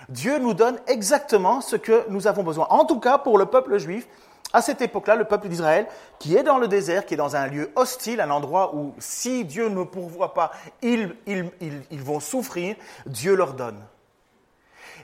Dieu 0.09 0.39
nous 0.39 0.55
donne 0.55 0.79
exactement 0.87 1.61
ce 1.61 1.75
que 1.75 2.05
nous 2.09 2.25
avons 2.25 2.41
besoin. 2.41 2.65
En 2.69 2.85
tout 2.85 2.99
cas, 2.99 3.19
pour 3.19 3.37
le 3.37 3.45
peuple 3.45 3.77
juif, 3.77 4.07
à 4.53 4.61
cette 4.61 4.81
époque-là, 4.81 5.15
le 5.15 5.25
peuple 5.25 5.47
d'Israël, 5.47 5.87
qui 6.19 6.35
est 6.35 6.43
dans 6.43 6.57
le 6.57 6.67
désert, 6.67 7.05
qui 7.05 7.13
est 7.13 7.17
dans 7.17 7.35
un 7.35 7.47
lieu 7.47 7.71
hostile, 7.75 8.19
un 8.19 8.31
endroit 8.31 8.75
où 8.75 8.93
si 8.99 9.45
Dieu 9.45 9.69
ne 9.69 9.83
pourvoit 9.83 10.33
pas, 10.33 10.51
ils, 10.81 11.15
ils, 11.27 12.03
vont 12.03 12.19
souffrir, 12.19 12.75
Dieu 13.05 13.35
leur 13.35 13.53
donne. 13.53 13.81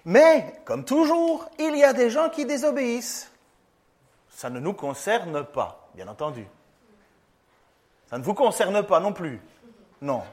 Mais, 0.04 0.62
comme 0.66 0.84
toujours, 0.84 1.50
il 1.60 1.77
y 1.77 1.84
a 1.84 1.94
des 1.94 2.10
gens 2.10 2.30
qui 2.30 2.46
désobéissent. 2.46 3.32
Ça 4.30 4.50
ne 4.50 4.60
nous 4.60 4.74
concerne 4.74 5.44
pas, 5.44 5.89
bien 5.96 6.08
entendu. 6.08 6.46
Ça 8.10 8.18
ne 8.18 8.24
vous 8.24 8.34
concerne 8.34 8.84
pas 8.84 9.00
non 9.00 9.13
plus. 9.13 9.42
Non, 10.01 10.24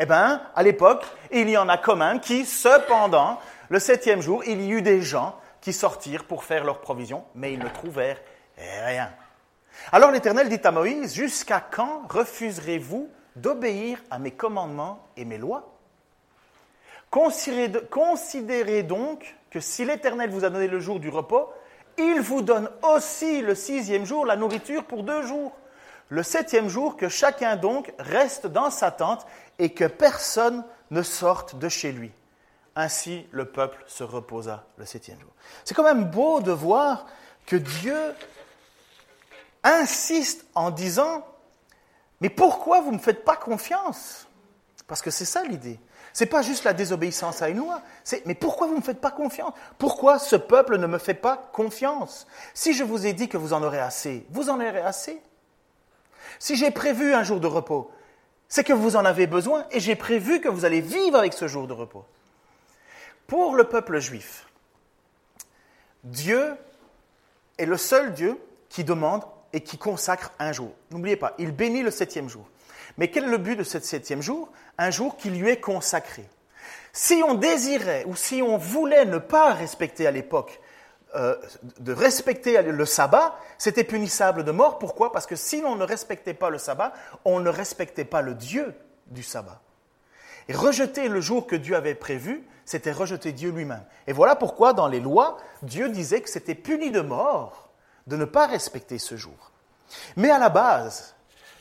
eh 0.00 0.06
bien, 0.06 0.40
à 0.56 0.62
l'époque, 0.62 1.04
il 1.30 1.48
y 1.50 1.58
en 1.58 1.68
a 1.68 1.76
comme 1.76 2.00
un 2.00 2.18
qui, 2.18 2.46
cependant, 2.46 3.38
le 3.68 3.78
septième 3.78 4.22
jour, 4.22 4.42
il 4.46 4.62
y 4.62 4.70
eut 4.70 4.80
des 4.80 5.02
gens 5.02 5.36
qui 5.60 5.74
sortirent 5.74 6.24
pour 6.24 6.42
faire 6.42 6.64
leurs 6.64 6.80
provisions, 6.80 7.24
mais 7.34 7.52
ils 7.52 7.58
ne 7.58 7.68
trouvèrent 7.68 8.20
rien. 8.56 9.10
Alors 9.92 10.10
l'Éternel 10.10 10.48
dit 10.48 10.60
à 10.64 10.70
Moïse, 10.70 11.14
Jusqu'à 11.14 11.60
quand 11.60 12.02
refuserez-vous 12.08 13.10
d'obéir 13.36 13.98
à 14.10 14.18
mes 14.18 14.30
commandements 14.30 15.06
et 15.18 15.26
mes 15.26 15.38
lois? 15.38 15.70
Considérez 17.10 18.82
donc 18.82 19.36
que 19.50 19.60
si 19.60 19.84
l'Éternel 19.84 20.30
vous 20.30 20.44
a 20.44 20.50
donné 20.50 20.68
le 20.68 20.80
jour 20.80 20.98
du 20.98 21.10
repos, 21.10 21.52
il 21.98 22.20
vous 22.20 22.40
donne 22.40 22.70
aussi 22.82 23.42
le 23.42 23.54
sixième 23.54 24.06
jour 24.06 24.24
la 24.24 24.36
nourriture 24.36 24.84
pour 24.84 25.02
deux 25.02 25.22
jours. 25.26 25.52
Le 26.10 26.24
septième 26.24 26.68
jour, 26.68 26.96
que 26.96 27.08
chacun 27.08 27.56
donc 27.56 27.92
reste 27.98 28.46
dans 28.46 28.70
sa 28.70 28.90
tente 28.90 29.26
et 29.58 29.72
que 29.72 29.84
personne 29.84 30.64
ne 30.90 31.02
sorte 31.02 31.56
de 31.56 31.68
chez 31.68 31.92
lui. 31.92 32.12
Ainsi, 32.74 33.26
le 33.30 33.44
peuple 33.44 33.82
se 33.86 34.02
reposa 34.02 34.66
le 34.76 34.84
septième 34.84 35.20
jour. 35.20 35.30
C'est 35.64 35.74
quand 35.74 35.84
même 35.84 36.04
beau 36.04 36.40
de 36.40 36.50
voir 36.50 37.06
que 37.46 37.56
Dieu 37.56 38.14
insiste 39.62 40.44
en 40.54 40.70
disant, 40.70 41.24
mais 42.20 42.28
pourquoi 42.28 42.80
vous 42.80 42.90
ne 42.90 42.96
me 42.96 43.02
faites 43.02 43.24
pas 43.24 43.36
confiance? 43.36 44.26
Parce 44.88 45.02
que 45.02 45.12
c'est 45.12 45.24
ça 45.24 45.44
l'idée. 45.44 45.78
Ce 46.12 46.24
n'est 46.24 46.30
pas 46.30 46.42
juste 46.42 46.64
la 46.64 46.72
désobéissance 46.72 47.40
à 47.40 47.48
une 47.48 47.58
loi, 47.58 47.82
c'est 48.02 48.26
mais 48.26 48.34
pourquoi 48.34 48.66
vous 48.66 48.72
ne 48.72 48.78
me 48.78 48.84
faites 48.84 49.00
pas 49.00 49.12
confiance? 49.12 49.52
Pourquoi 49.78 50.18
ce 50.18 50.34
peuple 50.34 50.76
ne 50.76 50.88
me 50.88 50.98
fait 50.98 51.14
pas 51.14 51.36
confiance? 51.52 52.26
Si 52.52 52.72
je 52.72 52.82
vous 52.82 53.06
ai 53.06 53.12
dit 53.12 53.28
que 53.28 53.36
vous 53.36 53.52
en 53.52 53.62
aurez 53.62 53.78
assez, 53.78 54.26
vous 54.30 54.50
en 54.50 54.56
aurez 54.56 54.80
assez. 54.80 55.22
Si 56.38 56.56
j'ai 56.56 56.70
prévu 56.70 57.14
un 57.14 57.22
jour 57.22 57.40
de 57.40 57.46
repos, 57.46 57.90
c'est 58.48 58.64
que 58.64 58.72
vous 58.72 58.96
en 58.96 59.04
avez 59.04 59.26
besoin 59.26 59.66
et 59.70 59.80
j'ai 59.80 59.96
prévu 59.96 60.40
que 60.40 60.48
vous 60.48 60.64
allez 60.64 60.80
vivre 60.80 61.18
avec 61.18 61.32
ce 61.32 61.48
jour 61.48 61.66
de 61.66 61.72
repos. 61.72 62.04
Pour 63.26 63.54
le 63.54 63.64
peuple 63.64 64.00
juif, 64.00 64.46
Dieu 66.04 66.54
est 67.58 67.66
le 67.66 67.76
seul 67.76 68.12
Dieu 68.12 68.38
qui 68.68 68.84
demande 68.84 69.22
et 69.52 69.60
qui 69.60 69.78
consacre 69.78 70.32
un 70.38 70.52
jour. 70.52 70.72
N'oubliez 70.90 71.16
pas, 71.16 71.34
il 71.38 71.52
bénit 71.52 71.82
le 71.82 71.90
septième 71.90 72.28
jour. 72.28 72.48
Mais 72.98 73.10
quel 73.10 73.24
est 73.24 73.28
le 73.28 73.38
but 73.38 73.56
de 73.56 73.62
ce 73.62 73.78
septième 73.78 74.22
jour? 74.22 74.50
Un 74.78 74.90
jour 74.90 75.16
qui 75.16 75.30
lui 75.30 75.48
est 75.48 75.60
consacré. 75.60 76.24
Si 76.92 77.22
on 77.24 77.34
désirait 77.34 78.04
ou 78.06 78.16
si 78.16 78.42
on 78.42 78.56
voulait 78.56 79.04
ne 79.04 79.18
pas 79.18 79.54
respecter 79.54 80.06
à 80.06 80.10
l'époque, 80.10 80.60
euh, 81.14 81.36
de 81.80 81.92
respecter 81.92 82.60
le 82.62 82.84
sabbat, 82.86 83.36
c'était 83.58 83.84
punissable 83.84 84.44
de 84.44 84.52
mort. 84.52 84.78
Pourquoi? 84.78 85.12
Parce 85.12 85.26
que 85.26 85.36
si 85.36 85.60
l'on 85.60 85.76
ne 85.76 85.84
respectait 85.84 86.34
pas 86.34 86.50
le 86.50 86.58
sabbat, 86.58 86.92
on 87.24 87.40
ne 87.40 87.50
respectait 87.50 88.04
pas 88.04 88.22
le 88.22 88.34
Dieu 88.34 88.74
du 89.06 89.22
sabbat. 89.22 89.60
Et 90.48 90.52
rejeter 90.52 91.08
le 91.08 91.20
jour 91.20 91.46
que 91.46 91.56
Dieu 91.56 91.76
avait 91.76 91.94
prévu, 91.94 92.46
c'était 92.64 92.92
rejeter 92.92 93.32
Dieu 93.32 93.50
lui-même. 93.50 93.84
Et 94.06 94.12
voilà 94.12 94.36
pourquoi 94.36 94.72
dans 94.72 94.86
les 94.86 95.00
lois, 95.00 95.38
Dieu 95.62 95.88
disait 95.88 96.20
que 96.20 96.30
c'était 96.30 96.54
puni 96.54 96.90
de 96.90 97.00
mort 97.00 97.70
de 98.06 98.16
ne 98.16 98.24
pas 98.24 98.46
respecter 98.46 98.98
ce 98.98 99.16
jour. 99.16 99.50
Mais 100.16 100.30
à 100.30 100.38
la 100.38 100.48
base, 100.48 101.14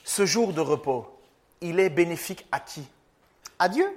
ce 0.04 0.26
jour 0.26 0.54
de 0.54 0.62
repos, 0.62 1.20
il 1.62 1.80
est 1.80 1.90
bénéfique 1.90 2.48
à 2.52 2.60
qui? 2.60 2.88
À 3.58 3.70
Dieu. 3.70 3.88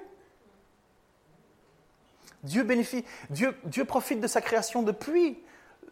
Dieu 2.43 3.85
profite 3.87 4.21
de 4.21 4.27
sa 4.27 4.41
création 4.41 4.83
depuis 4.83 5.39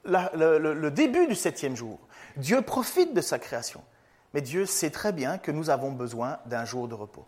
le, 0.04 0.88
début 0.88 1.26
du 1.26 1.34
septième 1.34 1.76
jour. 1.76 1.98
Dieu 2.36 2.62
profite 2.62 3.14
de 3.14 3.20
sa 3.20 3.38
création. 3.38 3.82
Mais 4.34 4.40
Dieu 4.40 4.66
sait 4.66 4.90
très 4.90 5.12
bien 5.12 5.38
que 5.38 5.50
nous 5.50 5.70
avons 5.70 5.90
besoin 5.90 6.38
d'un 6.46 6.64
jour 6.64 6.88
de 6.88 6.94
repos. 6.94 7.26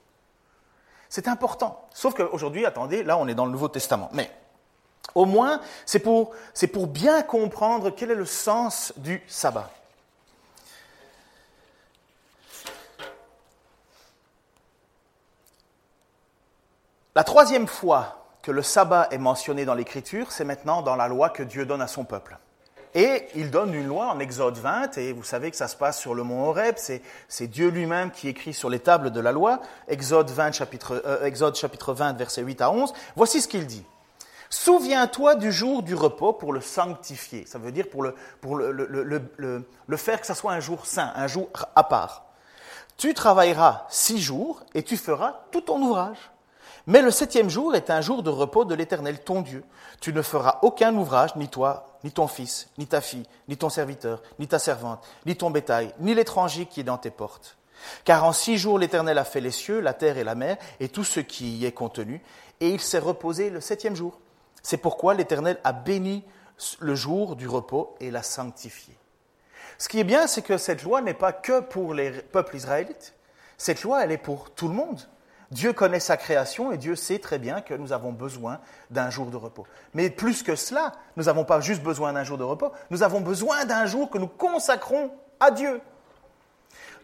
C'est 1.09 1.29
important. 1.29 1.89
Sauf 1.93 2.15
qu'aujourd'hui, 2.15 2.65
attendez, 2.65 3.03
là 3.03 3.19
on 3.19 3.29
est 3.29 3.35
dans 3.35 3.47
le 3.47 3.53
Nouveau 3.53 3.69
Testament. 3.69 4.09
Mais 4.13 4.31
au 5.15 5.27
moins, 5.27 5.61
c'est 5.85 5.99
pour 6.01 6.35
bien 6.87 7.23
comprendre 7.23 7.91
quel 7.91 8.11
est 8.11 8.17
le 8.17 8.25
sens 8.25 8.93
du 8.97 9.23
sabbat. 9.27 9.71
La 17.15 17.25
troisième 17.25 17.67
fois 17.67 18.22
que 18.43 18.51
le 18.51 18.63
sabbat 18.63 19.09
est 19.11 19.19
mentionné 19.19 19.65
dans 19.65 19.75
l'Écriture, 19.75 20.33
c'est 20.33 20.45
maintenant 20.45 20.83
dans 20.83 20.97
la 20.97 21.09
loi 21.09 21.31
que 21.31 21.43
Dieu 21.43 21.65
donne 21.65 21.83
à 21.83 21.87
son 21.87 22.05
peuple. 22.05 22.39
Et 22.95 23.29
il 23.35 23.51
donne 23.51 23.73
une 23.73 23.87
loi 23.87 24.09
en 24.09 24.19
Exode 24.19 24.59
20, 24.59 24.99
et 24.99 25.13
vous 25.13 25.23
savez 25.23 25.51
que 25.51 25.57
ça 25.57 25.69
se 25.69 25.77
passe 25.77 25.99
sur 25.99 26.15
le 26.15 26.25
mont 26.25 26.45
Horeb, 26.45 26.75
c'est 26.77 27.47
Dieu 27.47 27.69
lui-même 27.69 28.11
qui 28.11 28.29
écrit 28.29 28.53
sur 28.53 28.69
les 28.69 28.81
tables 28.81 29.11
de 29.11 29.21
la 29.21 29.33
loi, 29.33 29.61
Exode, 29.89 30.31
20, 30.31 30.53
chapitre, 30.53 31.03
euh, 31.07 31.25
Exode 31.25 31.55
chapitre 31.55 31.95
20, 31.95 32.13
versets 32.19 32.43
8 32.43 32.61
à 32.61 32.71
11. 32.71 32.93
Voici 33.17 33.41
ce 33.41 33.49
qu'il 33.49 33.67
dit. 33.67 33.87
Souviens-toi 34.51 35.37
du 35.37 35.51
jour 35.51 35.83
du 35.83 35.95
repos 35.95 36.35
pour 36.35 36.53
le 36.53 36.61
sanctifier. 36.61 37.47
Ça 37.47 37.59
veut 37.59 37.73
dire 37.73 37.89
pour, 37.89 38.03
le, 38.03 38.15
pour 38.43 38.57
le, 38.57 38.71
le, 38.71 39.65
le, 39.87 39.97
faire 39.97 40.21
que 40.21 40.27
ce 40.27 40.35
soit 40.35 40.53
un 40.53 40.61
jour 40.61 40.85
saint, 40.85 41.11
un 41.17 41.27
jour 41.27 41.49
à 41.75 41.85
part. 41.85 42.27
Tu 42.99 43.15
travailleras 43.15 43.87
six 43.89 44.21
jours 44.21 44.63
et 44.75 44.83
tu 44.83 44.99
feras 44.99 45.41
tout 45.51 45.63
ton 45.63 45.81
ouvrage. 45.81 46.19
Mais 46.87 47.03
le 47.03 47.11
septième 47.11 47.49
jour 47.49 47.75
est 47.75 47.91
un 47.91 48.01
jour 48.01 48.23
de 48.23 48.31
repos 48.31 48.65
de 48.65 48.75
l'Éternel 48.75 49.21
ton 49.21 49.43
Dieu. 49.43 49.65
Tu 50.01 50.13
ne 50.13 50.23
feras 50.23 50.59
aucun 50.63 50.95
ouvrage, 50.97 51.37
ni 51.37 51.49
toi, 51.49 51.99
ni 52.03 52.11
ton 52.11 52.27
fils, 52.27 52.69
ni 52.79 52.87
ta 52.87 53.01
fille, 53.01 53.27
ni 53.49 53.57
ton 53.57 53.69
serviteur, 53.69 54.23
ni 54.39 54.49
ta 54.49 54.59
servante, 54.59 55.07
ni 55.27 55.37
ton 55.37 55.51
bétail, 55.51 55.95
ni 56.01 56.15
l'étranger 56.15 56.67
qui 56.67 56.81
est 56.81 56.85
dans 56.85 56.99
tes 56.99 57.11
portes. 57.11 57.57
Car 58.05 58.25
en 58.25 58.33
six 58.33 58.59
jours 58.59 58.79
l'Éternel 58.79 59.19
a 59.19 59.25
fait 59.25 59.41
les 59.41 59.51
cieux, 59.51 59.81
la 59.81 59.95
terre 59.95 60.19
et 60.19 60.25
la 60.25 60.35
mer, 60.35 60.57
et 60.81 60.89
tout 60.89 61.05
ce 61.05 61.21
qui 61.21 61.57
y 61.57 61.67
est 61.67 61.73
contenu, 61.73 62.23
et 62.61 62.71
il 62.71 62.81
s'est 62.81 62.99
reposé 62.99 63.51
le 63.51 63.61
septième 63.61 63.97
jour. 63.97 64.21
C'est 64.63 64.77
pourquoi 64.77 65.15
l'Éternel 65.15 65.59
a 65.65 65.73
béni 65.73 66.25
le 66.81 66.95
jour 66.95 67.37
du 67.37 67.49
repos 67.49 67.97
et 68.01 68.11
l'a 68.11 68.23
sanctifié. 68.23 68.97
Ce 69.79 69.89
qui 69.89 69.99
est 69.99 70.05
bien, 70.05 70.27
c'est 70.27 70.43
que 70.43 70.59
cette 70.59 70.83
loi 70.83 71.01
n'est 71.01 71.15
pas 71.15 71.33
que 71.33 71.61
pour 71.61 71.95
les 71.95 72.11
peuples 72.11 72.57
israélites. 72.57 73.15
Cette 73.59 73.83
loi, 73.83 74.05
elle 74.05 74.13
est 74.13 74.19
pour 74.19 74.51
tout 74.51 74.69
le 74.69 74.75
monde. 74.75 75.01
Dieu 75.53 75.75
connaît 75.75 76.01
sa 76.01 76.17
création 76.17 76.73
et 76.73 76.79
Dieu 76.79 76.97
sait 76.97 77.19
très 77.19 77.39
bien 77.39 77.61
que 77.61 77.75
nous 77.75 77.93
avons 77.93 78.11
besoin 78.11 78.59
d'un 78.91 79.11
jour 79.11 79.27
de 79.27 79.37
repos. 79.37 79.67
Mais 79.93 80.09
plus 80.09 80.43
que 80.43 80.57
cela, 80.57 80.93
nous 81.17 81.25
n'avons 81.25 81.45
pas 81.45 81.61
juste 81.61 81.83
besoin 81.83 82.15
d'un 82.15 82.25
jour 82.25 82.39
de 82.39 82.43
repos, 82.43 82.73
nous 82.91 83.03
avons 83.03 83.21
besoin 83.21 83.67
d'un 83.67 83.85
jour 83.85 84.09
que 84.09 84.17
nous 84.17 84.29
consacrons 84.29 85.11
à 85.41 85.51
Dieu. 85.51 85.83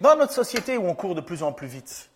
Dans 0.00 0.16
notre 0.16 0.32
société 0.32 0.78
où 0.78 0.88
on 0.88 0.94
court 0.94 1.14
de 1.14 1.20
plus 1.20 1.42
en 1.42 1.52
plus 1.52 1.66
vite, 1.66 2.08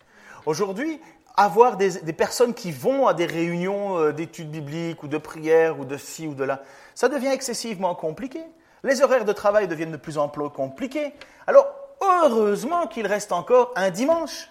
aujourd'hui, 0.47 0.99
avoir 1.37 1.77
des, 1.77 2.13
personnes 2.13 2.55
qui 2.55 2.71
vont 2.71 3.05
à 3.07 3.13
des 3.13 3.27
réunions 3.27 3.99
euh, 3.99 4.11
d'études 4.11 4.49
bibliques 4.49 5.03
ou 5.03 5.07
de 5.07 5.19
prières 5.19 5.79
ou 5.79 5.85
de 5.85 5.97
ci 5.97 6.25
ou 6.25 6.33
de 6.33 6.43
là, 6.43 6.63
ça 6.95 7.09
devient 7.09 7.27
excessivement 7.27 7.93
compliqué. 7.93 8.41
Les 8.83 9.03
horaires 9.03 9.25
de 9.25 9.33
travail 9.33 9.67
deviennent 9.67 9.91
de 9.91 9.97
plus 9.97 10.17
en 10.17 10.29
plus 10.29 10.49
compliqués. 10.49 11.13
Alors, 11.45 11.67
heureusement 12.01 12.87
qu'il 12.87 13.05
reste 13.05 13.31
encore 13.31 13.71
un 13.75 13.91
dimanche. 13.91 14.49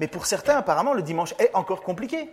Mais 0.00 0.08
pour 0.08 0.26
certains, 0.26 0.56
apparemment, 0.56 0.94
le 0.94 1.02
dimanche 1.02 1.34
est 1.38 1.54
encore 1.54 1.82
compliqué. 1.82 2.30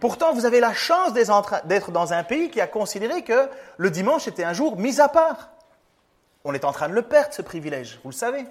Pourtant, 0.00 0.32
vous 0.32 0.46
avez 0.46 0.60
la 0.60 0.72
chance 0.74 1.12
d'être 1.12 1.90
dans 1.92 2.12
un 2.12 2.24
pays 2.24 2.50
qui 2.50 2.60
a 2.60 2.66
considéré 2.66 3.22
que 3.22 3.48
le 3.76 3.90
dimanche 3.90 4.26
était 4.26 4.44
un 4.44 4.52
jour 4.52 4.76
mis 4.76 5.00
à 5.00 5.08
part. 5.08 5.50
On 6.44 6.54
est 6.54 6.64
en 6.64 6.72
train 6.72 6.88
de 6.88 6.94
le 6.94 7.02
perdre, 7.02 7.32
ce 7.32 7.42
privilège, 7.42 8.00
vous 8.02 8.10
le 8.10 8.16
savez. 8.16 8.44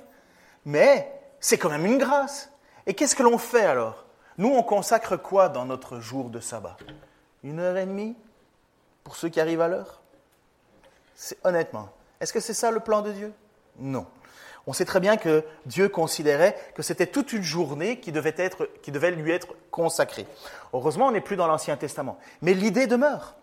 Mais 0.63 1.11
c'est 1.41 1.57
quand 1.57 1.69
même 1.69 1.85
une 1.85 1.97
grâce. 1.97 2.49
Et 2.85 2.93
qu'est-ce 2.93 3.15
que 3.15 3.23
l'on 3.23 3.37
fait 3.37 3.65
alors? 3.65 4.05
Nous, 4.37 4.47
on 4.47 4.63
consacre 4.63 5.17
quoi 5.17 5.49
dans 5.49 5.65
notre 5.65 5.99
jour 5.99 6.29
de 6.29 6.39
sabbat? 6.39 6.77
Une 7.43 7.59
heure 7.59 7.75
et 7.75 7.85
demie 7.85 8.15
pour 9.03 9.17
ceux 9.17 9.27
qui 9.27 9.41
arrivent 9.41 9.61
à 9.61 9.67
l'heure? 9.67 10.01
Honnêtement, 11.43 11.89
est-ce 12.21 12.31
que 12.31 12.39
c'est 12.39 12.53
ça 12.53 12.71
le 12.71 12.79
plan 12.79 13.01
de 13.01 13.11
Dieu? 13.11 13.33
Non. 13.77 14.07
On 14.67 14.73
sait 14.73 14.85
très 14.85 14.99
bien 14.99 15.17
que 15.17 15.43
Dieu 15.65 15.89
considérait 15.89 16.55
que 16.75 16.83
c'était 16.83 17.07
toute 17.07 17.33
une 17.33 17.43
journée 17.43 17.99
qui 17.99 18.11
devait, 18.11 19.11
lui 19.11 19.31
être 19.31 19.47
consacrée. 19.71 20.27
Heureusement, 20.73 21.07
on 21.07 21.11
n'est 21.11 21.21
plus 21.21 21.35
dans 21.35 21.47
l'Ancien 21.47 21.77
Testament. 21.77 22.17
Mais 22.41 22.53
l'idée 22.53 22.87
demeure. 22.87 23.35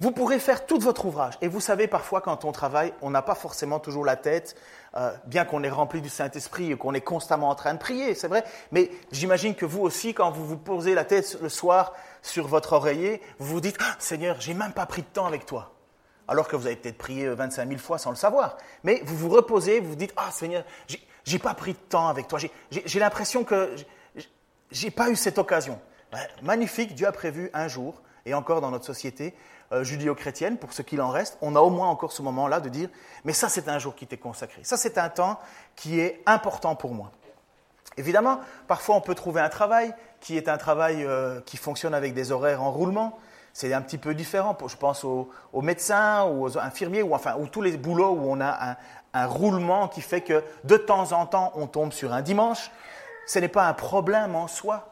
Vous 0.00 0.10
pourrez 0.10 0.40
faire 0.40 0.66
tout 0.66 0.80
votre 0.80 1.04
ouvrage. 1.04 1.34
Et 1.42 1.48
vous 1.48 1.60
savez, 1.60 1.86
parfois, 1.86 2.20
quand 2.20 2.44
on 2.44 2.50
travaille, 2.50 2.92
on 3.02 3.10
n'a 3.10 3.22
pas 3.22 3.36
forcément 3.36 3.78
toujours 3.78 4.04
la 4.04 4.16
tête, 4.16 4.56
euh, 4.96 5.12
bien 5.26 5.44
qu'on 5.44 5.62
est 5.62 5.70
rempli 5.70 6.00
du 6.00 6.08
Saint-Esprit 6.08 6.72
et 6.72 6.76
qu'on 6.76 6.92
est 6.92 7.00
constamment 7.00 7.50
en 7.50 7.54
train 7.54 7.74
de 7.74 7.78
prier, 7.78 8.16
c'est 8.16 8.26
vrai. 8.26 8.42
Mais 8.72 8.90
j'imagine 9.12 9.54
que 9.54 9.64
vous 9.64 9.82
aussi, 9.82 10.12
quand 10.12 10.32
vous 10.32 10.44
vous 10.44 10.56
posez 10.56 10.96
la 10.96 11.04
tête 11.04 11.38
le 11.40 11.48
soir 11.48 11.92
sur 12.20 12.48
votre 12.48 12.72
oreiller, 12.72 13.22
vous 13.38 13.54
vous 13.54 13.60
dites 13.60 13.76
ah, 13.80 13.94
Seigneur, 14.00 14.40
j'ai 14.40 14.54
même 14.54 14.72
pas 14.72 14.86
pris 14.86 15.02
de 15.02 15.06
temps 15.06 15.26
avec 15.26 15.46
toi. 15.46 15.71
Alors 16.32 16.48
que 16.48 16.56
vous 16.56 16.66
avez 16.66 16.76
peut-être 16.76 16.96
prié 16.96 17.28
25 17.28 17.68
000 17.68 17.78
fois 17.78 17.98
sans 17.98 18.08
le 18.08 18.16
savoir. 18.16 18.56
Mais 18.84 19.02
vous 19.04 19.14
vous 19.18 19.28
reposez, 19.28 19.80
vous 19.80 19.90
vous 19.90 19.96
dites 19.96 20.14
Ah, 20.16 20.30
Seigneur, 20.30 20.64
j'ai 21.24 21.38
pas 21.38 21.52
pris 21.52 21.74
de 21.74 21.78
temps 21.90 22.08
avec 22.08 22.26
toi. 22.26 22.38
J'ai 22.70 22.98
l'impression 22.98 23.44
que 23.44 23.76
j'ai 24.70 24.90
pas 24.90 25.10
eu 25.10 25.16
cette 25.16 25.36
occasion. 25.36 25.78
magnifique, 26.40 26.94
Dieu 26.94 27.06
a 27.06 27.12
prévu 27.12 27.50
un 27.52 27.68
jour, 27.68 28.00
et 28.24 28.32
encore 28.32 28.62
dans 28.62 28.70
notre 28.70 28.86
société, 28.86 29.34
euh, 29.72 29.84
judéo-chrétienne, 29.84 30.56
pour 30.56 30.72
ce 30.72 30.80
qu'il 30.80 31.02
en 31.02 31.10
reste, 31.10 31.36
on 31.42 31.54
a 31.54 31.60
au 31.60 31.68
moins 31.68 31.88
encore 31.88 32.12
ce 32.12 32.22
moment-là 32.22 32.60
de 32.60 32.70
dire, 32.70 32.88
mais 33.24 33.34
ça 33.34 33.50
c'est 33.50 33.68
un 33.68 33.78
jour 33.78 33.94
qui 33.94 34.06
t'est 34.06 34.16
consacré, 34.16 34.64
ça 34.64 34.78
c'est 34.78 34.96
un 34.96 35.10
temps 35.10 35.38
qui 35.76 36.00
est 36.00 36.22
important 36.24 36.76
pour 36.76 36.94
moi. 36.94 37.10
Évidemment, 37.98 38.40
parfois 38.68 38.96
on 38.96 39.02
peut 39.02 39.14
trouver 39.14 39.42
un 39.42 39.50
travail 39.50 39.94
qui 40.20 40.38
est 40.38 40.48
un 40.48 40.56
travail 40.56 41.04
euh, 41.04 41.40
qui 41.42 41.58
fonctionne 41.58 41.92
avec 41.92 42.14
des 42.14 42.32
horaires 42.32 42.62
en 42.62 42.70
roulement, 42.70 43.18
c'est 43.52 43.72
un 43.72 43.82
petit 43.82 43.98
peu 43.98 44.14
différent. 44.14 44.56
Je 44.66 44.76
pense 44.76 45.04
aux, 45.04 45.30
médecins 45.54 46.24
ou 46.24 46.44
aux 46.44 46.58
infirmiers 46.58 47.02
ou 47.02 47.14
enfin 47.14 47.36
ou 47.38 47.46
tous 47.46 47.62
les 47.62 47.76
boulots 47.76 48.12
où 48.12 48.30
on 48.30 48.40
a 48.40 48.76
un, 49.14 49.26
roulement 49.26 49.88
qui 49.88 50.00
fait 50.00 50.22
que 50.22 50.42
de 50.64 50.76
temps 50.76 51.12
en 51.12 51.26
temps 51.26 51.52
on 51.54 51.66
tombe 51.66 51.92
sur 51.92 52.12
un 52.12 52.22
dimanche. 52.22 52.70
Ce 53.26 53.38
n'est 53.38 53.48
pas 53.48 53.68
un 53.68 53.74
problème 53.74 54.34
en 54.34 54.48
soi 54.48 54.88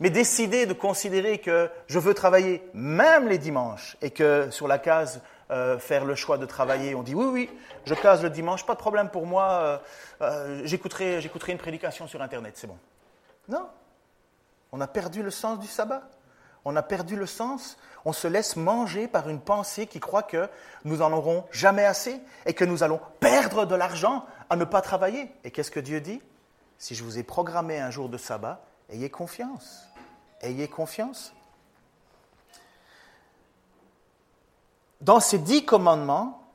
mais 0.00 0.10
décider 0.10 0.66
de 0.66 0.72
considérer 0.72 1.38
que 1.38 1.70
je 1.88 1.98
veux 1.98 2.14
travailler 2.14 2.62
même 2.72 3.28
les 3.28 3.38
dimanches 3.38 3.96
et 4.00 4.10
que 4.10 4.48
sur 4.50 4.68
la 4.68 4.78
case 4.78 5.20
euh, 5.50 5.78
faire 5.78 6.04
le 6.04 6.14
choix 6.14 6.38
de 6.38 6.46
travailler. 6.46 6.94
On 6.94 7.02
dit 7.02 7.14
oui, 7.14 7.24
oui, 7.24 7.50
je 7.84 7.94
case 7.94 8.22
le 8.22 8.30
dimanche, 8.30 8.66
pas 8.66 8.74
de 8.74 8.78
problème 8.78 9.08
pour 9.08 9.26
moi, 9.26 9.50
euh, 9.50 9.78
euh, 10.20 10.60
j'écouterai, 10.64 11.20
j'écouterai 11.20 11.52
une 11.52 11.58
prédication 11.58 12.06
sur 12.06 12.20
Internet, 12.22 12.54
c'est 12.56 12.66
bon. 12.66 12.78
Non, 13.48 13.66
on 14.72 14.80
a 14.80 14.86
perdu 14.86 15.22
le 15.22 15.30
sens 15.30 15.58
du 15.58 15.66
sabbat. 15.66 16.02
On 16.68 16.76
a 16.76 16.82
perdu 16.82 17.16
le 17.16 17.24
sens. 17.24 17.78
On 18.04 18.12
se 18.12 18.28
laisse 18.28 18.54
manger 18.54 19.08
par 19.08 19.30
une 19.30 19.40
pensée 19.40 19.86
qui 19.86 20.00
croit 20.00 20.22
que 20.22 20.50
nous 20.84 20.98
n'en 20.98 21.12
aurons 21.12 21.46
jamais 21.50 21.86
assez 21.86 22.20
et 22.44 22.52
que 22.52 22.66
nous 22.66 22.82
allons 22.82 23.00
perdre 23.20 23.64
de 23.64 23.74
l'argent 23.74 24.26
à 24.50 24.56
ne 24.56 24.66
pas 24.66 24.82
travailler. 24.82 25.32
Et 25.44 25.50
qu'est-ce 25.50 25.70
que 25.70 25.80
Dieu 25.80 26.02
dit? 26.02 26.20
Si 26.76 26.94
je 26.94 27.02
vous 27.04 27.18
ai 27.18 27.22
programmé 27.22 27.80
un 27.80 27.90
jour 27.90 28.10
de 28.10 28.18
sabbat, 28.18 28.60
ayez 28.90 29.08
confiance. 29.08 29.88
Ayez 30.42 30.68
confiance. 30.68 31.32
Dans 35.00 35.20
ces 35.20 35.38
dix 35.38 35.64
commandements, 35.64 36.46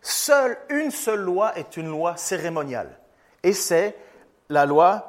seule 0.00 0.56
une 0.68 0.92
seule 0.92 1.22
loi 1.22 1.58
est 1.58 1.76
une 1.76 1.88
loi 1.88 2.16
cérémoniale. 2.16 3.00
Et 3.42 3.52
c'est 3.52 3.96
la 4.48 4.64
loi 4.64 5.08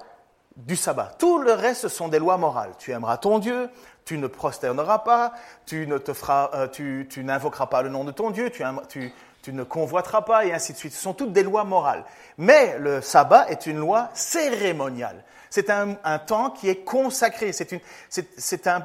du 0.57 0.75
sabbat. 0.75 1.11
Tout 1.17 1.39
le 1.39 1.53
reste 1.53 1.87
sont 1.87 2.07
des 2.07 2.19
lois 2.19 2.37
morales. 2.37 2.71
Tu 2.77 2.91
aimeras 2.91 3.17
ton 3.17 3.39
Dieu, 3.39 3.69
tu 4.05 4.17
ne 4.17 4.27
prosterneras 4.27 4.99
pas, 4.99 5.33
tu 5.65 5.87
ne 5.87 5.97
te 5.97 6.13
feras, 6.13 6.51
euh, 6.53 6.67
tu, 6.67 7.07
tu 7.09 7.23
n'invoqueras 7.23 7.67
pas 7.67 7.81
le 7.81 7.89
nom 7.89 8.03
de 8.03 8.11
ton 8.11 8.31
Dieu, 8.31 8.49
tu, 8.49 8.63
tu, 8.89 9.13
tu, 9.41 9.53
ne 9.53 9.63
convoiteras 9.63 10.21
pas, 10.21 10.45
et 10.45 10.53
ainsi 10.53 10.73
de 10.73 10.77
suite. 10.77 10.93
Ce 10.93 11.01
sont 11.01 11.13
toutes 11.13 11.33
des 11.33 11.43
lois 11.43 11.63
morales. 11.63 12.03
Mais 12.37 12.77
le 12.79 13.01
sabbat 13.01 13.49
est 13.49 13.65
une 13.65 13.77
loi 13.77 14.09
cérémoniale. 14.13 15.23
C'est 15.49 15.69
un, 15.69 15.95
un, 16.03 16.17
temps 16.17 16.49
qui 16.49 16.67
est 16.67 16.83
consacré. 16.83 17.51
C'est, 17.51 17.69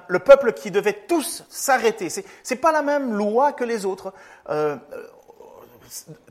le 0.08 0.18
peuple 0.18 0.52
qui 0.52 0.70
devait 0.70 1.04
tous 1.08 1.44
s'arrêter. 1.48 2.10
C'est, 2.10 2.24
c'est 2.42 2.56
pas 2.56 2.72
la 2.72 2.82
même 2.82 3.14
loi 3.14 3.52
que 3.52 3.64
les 3.64 3.86
autres. 3.86 4.12
Euh, 4.50 4.76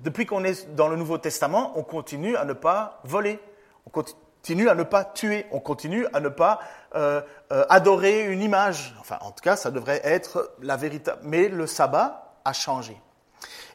depuis 0.01 0.27
qu'on 0.27 0.44
est 0.44 0.75
dans 0.75 0.88
le 0.88 0.96
Nouveau 0.96 1.17
Testament, 1.17 1.74
on 1.75 1.84
continue 1.84 2.38
à 2.38 2.46
ne 2.46 2.53
pas 2.53 3.01
voler. 3.03 3.39
On 3.88 3.89
continue 3.89 4.20
continue 4.48 4.70
à 4.70 4.75
ne 4.75 4.84
pas 4.84 5.04
tuer, 5.04 5.46
on 5.51 5.60
continue 5.60 6.08
à 6.13 6.22
ne 6.22 6.30
pas 6.30 6.62
euh, 6.96 7.22
euh, 7.51 7.66
adorer 7.68 8.27
une 8.27 8.42
image. 8.42 8.96
Enfin, 9.01 9.18
en 9.20 9.32
tout 9.32 9.44
cas, 9.44 9.58
ça 9.58 9.72
devrait 9.72 10.00
être 10.06 10.56
la 10.62 10.77
vérité. 10.77 11.12
Mais 11.24 11.50
le 11.50 11.68
sabbat 11.68 12.34
a 12.46 12.54
changé. 12.54 12.96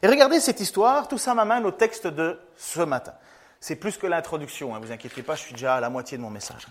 Et 0.01 0.07
regardez 0.07 0.39
cette 0.39 0.59
histoire, 0.61 1.07
tout 1.07 1.19
ça 1.19 1.35
m'amène 1.35 1.67
au 1.67 1.71
texte 1.71 2.07
de 2.07 2.39
ce 2.57 2.79
matin. 2.79 3.13
C'est 3.59 3.75
plus 3.75 3.97
que 3.97 4.07
l'introduction, 4.07 4.73
hein, 4.73 4.79
vous 4.81 4.91
inquiétez 4.91 5.21
pas, 5.21 5.35
je 5.35 5.41
suis 5.41 5.53
déjà 5.53 5.75
à 5.75 5.79
la 5.79 5.91
moitié 5.91 6.17
de 6.17 6.23
mon 6.23 6.31
message. 6.31 6.65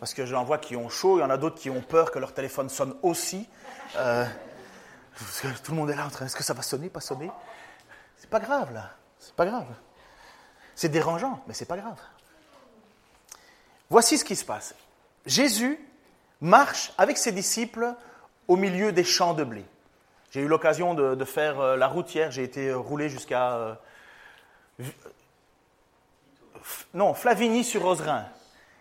Parce 0.00 0.12
que 0.12 0.26
j'en 0.26 0.42
vois 0.42 0.58
qui 0.58 0.74
ont 0.74 0.88
chaud, 0.88 1.18
il 1.18 1.20
y 1.20 1.24
en 1.24 1.30
a 1.30 1.36
d'autres 1.36 1.60
qui 1.60 1.70
ont 1.70 1.82
peur 1.82 2.10
que 2.10 2.18
leur 2.18 2.34
téléphone 2.34 2.68
sonne 2.68 2.96
aussi. 3.02 3.48
Euh, 3.94 4.24
tout 5.62 5.70
le 5.70 5.76
monde 5.76 5.90
est 5.90 5.96
là 5.96 6.04
en 6.04 6.10
train, 6.10 6.26
est-ce 6.26 6.34
que 6.34 6.42
ça 6.42 6.52
va 6.52 6.62
sonner, 6.62 6.88
pas 6.88 7.00
sonner? 7.00 7.30
C'est 8.16 8.28
pas 8.28 8.40
grave 8.40 8.74
là, 8.74 8.90
c'est 9.20 9.36
pas 9.36 9.46
grave. 9.46 9.66
C'est 10.74 10.88
dérangeant, 10.88 11.44
mais 11.46 11.54
c'est 11.54 11.64
pas 11.64 11.76
grave. 11.76 12.00
Voici 13.90 14.18
ce 14.18 14.24
qui 14.24 14.36
se 14.36 14.44
passe. 14.44 14.74
Jésus 15.26 15.78
marche 16.40 16.92
avec 16.98 17.18
ses 17.18 17.32
disciples 17.32 17.94
au 18.46 18.56
milieu 18.56 18.92
des 18.92 19.04
champs 19.04 19.34
de 19.34 19.44
blé. 19.44 19.64
J'ai 20.30 20.40
eu 20.40 20.48
l'occasion 20.48 20.94
de, 20.94 21.24
faire 21.24 21.58
euh, 21.60 21.76
la 21.76 21.86
routière, 21.88 22.30
j'ai 22.30 22.42
été 22.42 22.72
roulé 22.72 23.08
jusqu'à... 23.08 23.54
Euh, 23.54 23.74
non, 26.92 27.14
Flavigny-sur-Oserin. 27.14 28.26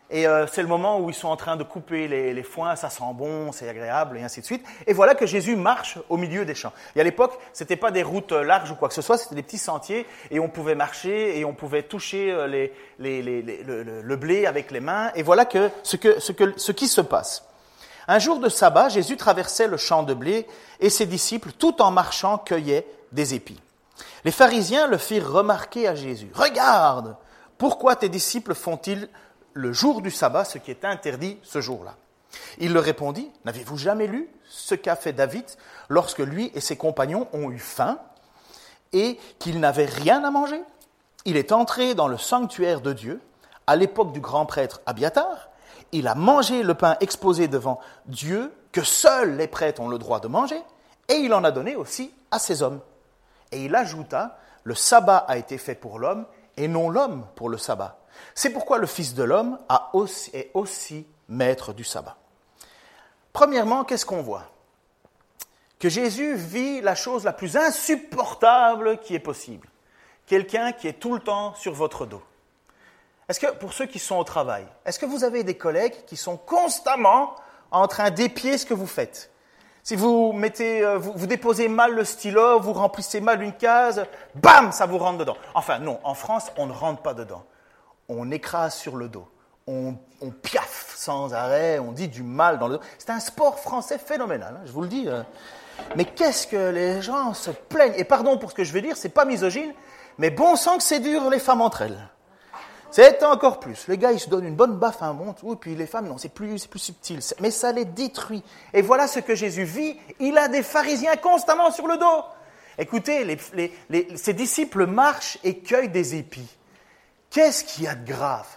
Et 0.10 0.26
euh, 0.26 0.48
c'est 0.48 0.62
le 0.62 0.70
moment 0.70 1.00
où 1.00 1.10
ils 1.10 1.16
sont 1.16 1.28
en 1.28 1.36
train 1.36 1.58
de 1.58 1.64
couper 1.64 2.08
les, 2.08 2.44
foins, 2.44 2.78
ça 2.78 2.90
sent 2.90 3.04
bon, 3.14 3.52
c'est 3.52 3.68
agréable, 3.68 4.18
et 4.18 4.24
ainsi 4.24 4.40
de 4.40 4.46
suite. 4.46 4.66
Et 4.86 4.94
voilà 4.94 5.16
que 5.16 5.26
Jésus 5.26 5.58
marche 5.58 5.98
au 6.08 6.16
milieu 6.16 6.46
des 6.46 6.56
champs. 6.56 6.72
Et 6.96 7.02
à 7.02 7.04
l'époque, 7.04 7.38
ce 7.54 7.64
n'était 7.64 7.76
pas 7.76 7.92
des 7.92 8.04
routes 8.04 8.32
larges 8.32 8.72
ou 8.72 8.76
quoi 8.76 8.88
que 8.88 8.94
ce 8.94 9.02
soit, 9.02 9.18
c'était 9.18 9.36
des 9.36 9.44
petits 9.44 9.58
sentiers, 9.58 10.06
et 10.32 10.40
on 10.40 10.48
pouvait 10.48 10.76
marcher, 10.76 11.38
et 11.38 11.44
on 11.44 11.54
pouvait 11.54 11.84
toucher 11.84 12.32
euh, 12.32 12.70
le, 13.00 14.16
blé 14.16 14.46
avec 14.46 14.72
les 14.72 14.80
mains. 14.80 15.12
Et 15.16 15.24
voilà 15.24 15.44
que, 15.44 15.70
ce 15.84 16.72
qui 16.72 16.88
se 16.88 17.02
passe. 17.02 17.44
Un 18.08 18.20
jour 18.20 18.40
de 18.40 18.48
sabbat, 18.48 18.88
Jésus 18.88 19.18
traversait 19.18 19.68
le 19.68 19.76
champ 19.76 20.04
de 20.04 20.14
blé, 20.14 20.48
et 20.80 20.90
ses 20.90 21.06
disciples, 21.06 21.52
tout 21.52 21.82
en 21.82 21.92
marchant, 21.92 22.38
cueillaient 22.38 22.88
des 23.12 23.34
épis. 23.34 23.60
Les 24.24 24.32
pharisiens 24.32 24.88
le 24.88 24.98
firent 24.98 25.30
remarquer 25.30 25.88
à 25.88 25.96
Jésus. 25.96 26.30
Regarde, 26.34 27.18
pourquoi 27.58 27.98
tes 27.98 28.08
disciples 28.08 28.54
font-ils 28.54 29.10
le 29.58 29.74
jour 29.74 30.02
du 30.02 30.12
sabbat, 30.12 30.46
ce 30.46 30.60
qui 30.60 30.70
est 30.70 30.86
interdit 30.86 31.40
ce 31.42 31.62
jour-là. 31.62 31.96
Il 32.60 32.74
leur 32.74 32.84
répondit, 32.84 33.32
N'avez-vous 33.44 33.78
jamais 33.78 34.06
lu 34.06 34.30
ce 34.48 34.76
qu'a 34.76 34.96
fait 34.96 35.14
David 35.14 35.46
lorsque 35.90 36.20
lui 36.20 36.52
et 36.54 36.62
ses 36.62 36.78
compagnons 36.78 37.28
ont 37.34 37.50
eu 37.50 37.58
faim 37.58 37.98
et 38.94 39.20
qu'ils 39.40 39.60
n'avaient 39.60 39.86
rien 39.86 40.24
à 40.24 40.30
manger? 40.30 40.62
Il 41.26 41.38
est 41.38 41.52
entré 41.52 41.96
dans 41.96 42.08
le 42.08 42.18
sanctuaire 42.18 42.82
de 42.82 42.94
Dieu 42.94 43.20
à 43.66 43.76
l'époque 43.76 44.14
du 44.14 44.22
grand 44.22 44.46
prêtre 44.46 44.82
Abiatar. 44.86 45.50
Il 45.92 46.08
a 46.08 46.16
mangé 46.16 46.62
le 46.62 46.76
pain 46.76 46.96
exposé 47.00 47.48
devant 47.48 47.80
Dieu 48.06 48.54
que 48.72 48.84
seuls 48.84 49.38
les 49.38 49.48
prêtres 49.48 49.82
ont 49.82 49.90
le 49.90 49.98
droit 49.98 50.20
de 50.20 50.28
manger 50.28 50.62
et 51.10 51.16
il 51.16 51.34
en 51.34 51.44
a 51.44 51.52
donné 51.52 51.76
aussi 51.76 52.14
à 52.30 52.38
ses 52.38 52.62
hommes. 52.62 52.80
Et 53.52 53.66
il 53.66 53.76
ajouta, 53.76 54.38
le 54.64 54.76
sabbat 54.76 55.26
a 55.28 55.38
été 55.38 55.58
fait 55.58 55.76
pour 55.76 55.98
l'homme 55.98 56.26
et 56.58 56.68
non 56.68 56.90
l'homme 56.90 57.26
pour 57.36 57.50
le 57.50 57.58
sabbat. 57.58 57.98
C'est 58.36 58.52
pourquoi 58.52 58.78
le 58.78 58.88
Fils 58.88 59.14
de 59.14 59.24
l'homme 59.24 59.58
est 60.34 60.52
aussi 60.54 61.06
maître 61.28 61.74
du 61.74 61.84
sabbat. 61.84 62.18
Premièrement, 63.34 63.84
qu'est-ce 63.84 64.06
qu'on 64.06 64.22
voit? 64.22 64.46
Que 65.80 65.90
Jésus 65.90 66.36
vit 66.36 66.82
la 66.82 66.96
chose 66.96 67.24
la 67.24 67.34
plus 67.34 67.56
insupportable 67.56 69.00
qui 69.00 69.14
est 69.14 69.20
possible. 69.20 69.70
Quelqu'un 70.26 70.72
qui 70.72 70.88
est 70.88 71.00
tout 71.00 71.14
le 71.14 71.20
temps 71.20 71.54
sur 71.54 71.74
votre 71.74 72.06
dos. 72.06 72.24
Est-ce 73.30 73.40
que, 73.40 73.52
pour 73.52 73.74
ceux 73.74 73.86
qui 73.86 74.00
sont 74.00 74.16
au 74.18 74.24
travail, 74.24 74.66
est-ce 74.86 75.00
que 75.00 75.06
vous 75.06 75.24
avez 75.24 75.44
des 75.44 75.58
collègues 75.58 75.94
qui 76.06 76.18
sont 76.18 76.38
constamment 76.38 77.36
en 77.72 77.88
train 77.88 78.10
d'épier 78.10 78.58
ce 78.58 78.66
que 78.66 78.74
vous 78.74 78.88
faites? 78.88 79.30
Si 79.84 79.96
vous 79.96 80.34
mettez, 80.34 80.84
euh, 80.84 80.98
vous, 80.98 81.28
déposez 81.28 81.68
mal 81.68 81.94
le 81.94 82.04
stylo, 82.04 82.60
vous 82.60 82.74
remplissez 82.74 83.22
mal 83.22 83.42
une 83.42 83.54
case, 83.54 84.06
bam, 84.36 84.72
ça 84.72 84.86
vous 84.86 84.98
rentre 84.98 85.20
dedans. 85.20 85.38
Enfin, 85.54 85.80
non, 85.80 86.00
en 86.04 86.14
France, 86.14 86.52
on 86.58 86.66
ne 86.66 86.74
rentre 86.74 87.02
pas 87.02 87.14
dedans 87.14 87.46
on 88.10 88.32
écrase 88.32 88.76
sur 88.76 88.96
le 88.96 89.10
dos, 89.10 89.28
on, 89.68 89.96
piaffe 90.42 90.94
sans 90.96 91.34
arrêt, 91.34 91.80
on 91.80 91.92
dit 91.92 92.08
du 92.08 92.24
mal 92.24 92.58
dans 92.60 92.68
le 92.68 92.78
dos. 92.78 92.84
C'est 92.98 93.10
un 93.10 93.20
sport 93.20 93.60
français 93.60 93.98
phénoménal, 93.98 94.58
hein, 94.58 94.64
je 94.66 94.72
vous 94.72 94.82
le 94.82 94.88
dis. 94.88 95.06
Euh. 95.08 95.24
Mais 95.96 96.06
qu'est-ce 96.06 96.48
que 96.48 96.72
les 96.72 97.02
gens 97.02 97.34
se 97.34 97.52
plaignent? 97.52 97.94
Et 97.98 98.04
pardon 98.04 98.38
pour 98.38 98.52
ce 98.52 98.56
que 98.56 98.64
je 98.64 98.74
vais 98.74 98.82
dire, 98.82 98.98
c'est 98.98 99.10
pas 99.10 99.26
misogyne, 99.26 99.74
mais 100.18 100.30
bon 100.30 100.56
sang 100.56 100.78
que 100.78 100.84
c'est 100.84 101.00
dur 101.00 101.30
les 101.30 101.40
femmes 101.40 101.62
entre 101.62 101.84
elles. 101.84 102.10
C'est 102.90 103.22
encore 103.24 103.60
plus. 103.60 103.88
Les 103.90 103.98
gars, 103.98 104.14
ils 104.14 104.20
se 104.20 104.30
donnent 104.30 104.46
une 104.46 104.56
bonne 104.56 104.78
baffe 104.78 105.02
à 105.02 105.08
un 105.08 105.14
monte, 105.14 105.40
oui, 105.44 105.58
puis 105.60 105.76
les 105.76 105.86
femmes, 105.86 106.08
non, 106.08 106.18
c'est 106.18 106.34
plus, 106.34 106.66
plus 106.68 106.80
subtil. 106.80 107.20
Mais 107.42 107.52
ça 107.52 107.74
les 107.74 107.86
détruit. 107.86 108.44
Et 108.74 108.82
voilà 108.82 109.08
ce 109.08 109.20
que 109.20 109.36
Jésus 109.36 109.66
vit. 109.66 109.98
Il 110.20 110.38
a 110.38 110.48
des 110.48 110.64
pharisiens 110.64 111.18
constamment 111.18 111.70
sur 111.72 111.88
le 111.88 111.98
dos. 111.98 112.24
Écoutez, 112.80 113.38
ses 114.16 114.34
disciples 114.34 114.86
marchent 114.86 115.38
et 115.44 115.60
cueillent 115.60 115.90
des 115.90 116.16
épis. 116.16 116.57
Qu'est-ce 117.30 117.64
qu'il 117.64 117.84
y 117.84 117.88
a 117.88 117.96
de 117.96 118.06
grave? 118.06 118.48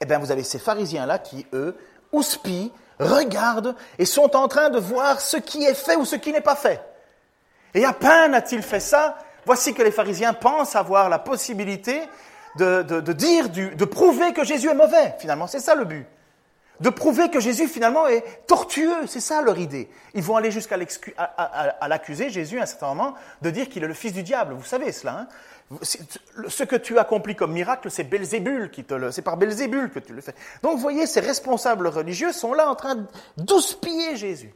Eh 0.00 0.04
bien, 0.04 0.18
vous 0.18 0.30
avez 0.30 0.42
ces 0.42 0.58
pharisiens-là 0.58 1.18
qui, 1.18 1.46
eux, 1.52 1.76
houspillent, 2.12 2.72
regardent 2.98 3.74
et 3.98 4.04
sont 4.04 4.36
en 4.36 4.48
train 4.48 4.70
de 4.70 4.78
voir 4.78 5.20
ce 5.20 5.36
qui 5.36 5.64
est 5.64 5.74
fait 5.74 5.96
ou 5.96 6.04
ce 6.04 6.16
qui 6.16 6.32
n'est 6.32 6.40
pas 6.40 6.56
fait. 6.56 6.80
Et 7.74 7.84
à 7.84 7.92
peine 7.92 8.34
a-t-il 8.34 8.62
fait 8.62 8.80
ça, 8.80 9.18
voici 9.44 9.74
que 9.74 9.82
les 9.82 9.90
pharisiens 9.90 10.32
pensent 10.32 10.76
avoir 10.76 11.08
la 11.08 11.18
possibilité 11.18 12.02
de, 12.58 13.12
dire, 13.12 13.50
de 13.50 13.84
prouver 13.84 14.32
que 14.32 14.44
Jésus 14.44 14.70
est 14.70 14.74
mauvais. 14.74 15.14
Finalement, 15.18 15.46
c'est 15.46 15.60
ça 15.60 15.74
le 15.74 15.84
but. 15.84 16.06
De 16.80 16.90
prouver 16.90 17.30
que 17.30 17.40
Jésus, 17.40 17.68
finalement, 17.68 18.06
est 18.06 18.46
tortueux. 18.46 19.06
C'est 19.06 19.20
ça 19.20 19.42
leur 19.42 19.58
idée. 19.58 19.88
Ils 20.14 20.22
vont 20.22 20.36
aller 20.36 20.50
jusqu'à 20.50 20.76
l'accuser, 20.76 22.30
Jésus, 22.30 22.58
à 22.58 22.64
un 22.64 22.66
certain 22.66 22.88
moment, 22.88 23.14
de 23.42 23.50
dire 23.50 23.68
qu'il 23.68 23.82
est 23.82 23.88
le 23.88 23.94
fils 23.94 24.12
du 24.12 24.22
diable. 24.22 24.54
Vous 24.54 24.64
savez 24.64 24.92
cela. 24.92 25.20
Hein 25.20 25.28
ce 26.48 26.62
que 26.62 26.76
tu 26.76 26.98
accomplis 26.98 27.34
comme 27.34 27.52
miracle, 27.52 27.90
c'est 27.90 28.04
Belzébul 28.04 28.70
qui 28.70 28.84
te 28.84 28.94
le, 28.94 29.10
c'est 29.10 29.22
par 29.22 29.36
Belzébul 29.36 29.90
que 29.90 29.98
tu 29.98 30.12
le 30.12 30.20
fais. 30.20 30.34
Donc, 30.62 30.74
vous 30.74 30.80
voyez, 30.80 31.06
ces 31.06 31.20
responsables 31.20 31.88
religieux 31.88 32.32
sont 32.32 32.54
là 32.54 32.70
en 32.70 32.76
train 32.76 33.06
d'ouspiller 33.36 34.16
Jésus. 34.16 34.52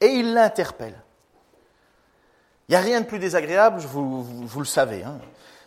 Et 0.00 0.06
ils 0.06 0.32
l'interpellent. 0.32 1.02
Il 2.68 2.72
n'y 2.72 2.76
a 2.76 2.80
rien 2.80 3.00
de 3.00 3.06
plus 3.06 3.18
désagréable, 3.18 3.80
vous, 3.80 4.60
le 4.60 4.64
savez. 4.64 5.02
Hein. 5.02 5.18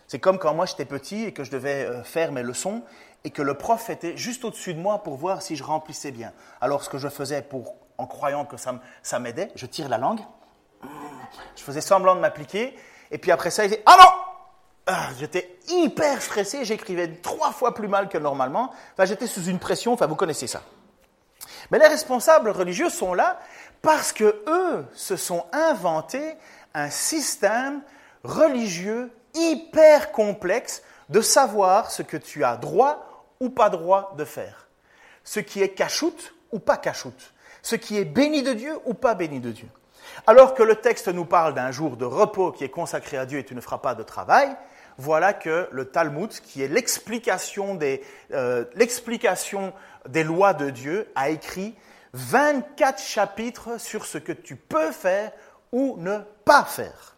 C'est 0.08 0.20
comme 0.20 0.38
quand 0.38 0.54
moi 0.54 0.66
j'étais 0.66 0.86
petit 0.86 1.24
et 1.24 1.34
que 1.34 1.44
je 1.44 1.52
devais 1.52 1.86
euh, 1.86 2.04
faire 2.04 2.32
mes 2.32 2.44
leçons 2.44 2.84
et 3.24 3.30
que 3.30 3.42
le 3.42 3.54
prof 3.56 3.90
était 3.90 4.18
juste 4.18 4.44
au-dessus 4.46 4.74
de 4.74 4.80
moi 4.80 5.04
pour 5.04 5.16
voir 5.16 5.42
si 5.42 5.56
je 5.56 5.64
remplissais 5.64 6.12
bien. 6.12 6.34
Alors 6.62 6.84
ce 6.84 6.90
que 6.90 6.98
je 6.98 7.08
faisais 7.08 7.42
pour, 7.42 7.76
en 7.98 8.06
croyant 8.06 8.46
que 8.46 8.58
ça, 8.58 9.20
m'aidait, 9.20 9.52
je 9.56 9.66
tire 9.66 9.90
la 9.90 9.98
langue, 9.98 10.20
je 11.56 11.64
faisais 11.64 11.82
semblant 11.82 12.16
de 12.16 12.20
m'appliquer 12.20 12.76
et 13.12 13.18
puis 13.18 13.32
après 13.32 13.50
ça, 13.50 13.66
il 13.66 13.72
dit 13.72 13.78
Ah 13.86 13.98
non 13.98 14.10
ah, 14.88 15.10
J'étais 15.18 15.58
hyper 15.70 16.22
stressé, 16.22 16.66
j'écrivais 16.66 17.08
trois 17.08 17.52
fois 17.52 17.74
plus 17.74 17.88
mal 17.88 18.10
que 18.10 18.18
normalement. 18.18 18.72
Enfin, 18.94 19.06
j'étais 19.06 19.28
sous 19.28 19.46
une 19.46 19.60
pression, 19.60 19.94
enfin, 19.94 20.08
vous 20.08 20.16
connaissez 20.16 20.48
ça. 20.48 20.62
Mais 21.72 21.80
les 21.80 21.88
responsables 21.88 22.50
religieux 22.50 22.90
sont 22.90 23.14
là 23.14 23.40
parce 23.82 24.12
que 24.12 24.44
eux 24.48 24.86
se 24.94 25.16
sont 25.16 25.46
inventés 25.52 26.36
un 26.74 26.90
système 26.90 27.82
religieux 28.24 29.12
hyper 29.34 30.12
complexe 30.12 30.84
de 31.10 31.22
savoir 31.22 31.92
ce 31.92 32.02
que 32.02 32.18
tu 32.18 32.44
as 32.44 32.58
droit 32.58 33.26
ou 33.40 33.50
pas 33.50 33.70
droit 33.70 34.14
de 34.18 34.26
faire. 34.26 34.68
Ce 35.24 35.40
qui 35.40 35.62
est 35.62 35.70
cachoute 35.70 36.34
ou 36.52 36.60
pas 36.60 36.78
cachoute. 36.78 37.34
Ce 37.62 37.76
qui 37.76 37.98
est 37.98 38.06
béni 38.06 38.44
de 38.44 38.54
Dieu 38.54 38.78
ou 38.86 38.94
pas 38.94 39.16
béni 39.16 39.40
de 39.40 39.52
Dieu. 39.52 39.68
Alors 40.28 40.54
que 40.54 40.64
le 40.64 40.76
texte 40.76 41.08
nous 41.08 41.26
parle 41.26 41.54
d'un 41.54 41.72
jour 41.72 41.98
de 41.98 42.06
repos 42.06 42.52
qui 42.52 42.64
est 42.64 42.70
consacré 42.70 43.18
à 43.18 43.26
Dieu 43.26 43.40
et 43.40 43.46
tu 43.46 43.56
ne 43.56 43.62
feras 43.62 43.78
pas 43.80 43.96
de 43.96 44.04
travail, 44.04 44.56
voilà 44.98 45.34
que 45.34 45.68
le 45.72 45.86
Talmud, 45.86 46.30
qui 46.30 46.62
est 46.62 46.68
l'explication 46.68 47.76
des, 47.76 48.04
euh, 48.34 48.66
des 50.08 50.24
lois 50.24 50.54
de 50.54 50.70
Dieu, 50.70 51.12
a 51.16 51.30
écrit 51.30 51.76
24 52.14 53.02
chapitres 53.02 53.80
sur 53.80 54.06
ce 54.06 54.18
que 54.18 54.32
tu 54.32 54.56
peux 54.56 54.92
faire 54.92 55.32
ou 55.72 55.96
ne 55.98 56.20
pas 56.46 56.64
faire. 56.64 57.13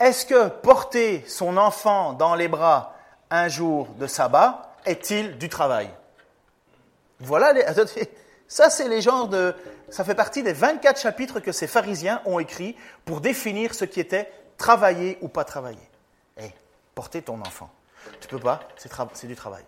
Est-ce 0.00 0.24
que 0.24 0.48
porter 0.48 1.22
son 1.28 1.58
enfant 1.58 2.14
dans 2.14 2.34
les 2.34 2.48
bras 2.48 2.94
un 3.30 3.48
jour 3.48 3.86
de 3.98 4.06
sabbat 4.06 4.74
est-il 4.86 5.36
du 5.36 5.50
travail? 5.50 5.90
Voilà, 7.20 7.52
les, 7.52 7.62
ça 8.48 8.70
c'est 8.70 8.88
les 8.88 9.02
genres 9.02 9.28
de... 9.28 9.54
Ça 9.90 10.02
fait 10.02 10.14
partie 10.14 10.42
des 10.42 10.54
24 10.54 10.98
chapitres 10.98 11.40
que 11.40 11.52
ces 11.52 11.66
pharisiens 11.66 12.22
ont 12.24 12.38
écrits 12.38 12.76
pour 13.04 13.20
définir 13.20 13.74
ce 13.74 13.84
qui 13.84 14.00
était 14.00 14.32
travailler 14.56 15.18
ou 15.20 15.28
pas 15.28 15.44
travailler. 15.44 15.90
Eh, 16.38 16.50
porter 16.94 17.20
ton 17.20 17.38
enfant. 17.40 17.68
Tu 18.20 18.28
peux 18.28 18.38
pas, 18.38 18.60
c'est 18.76 19.26
du 19.26 19.36
travail. 19.36 19.64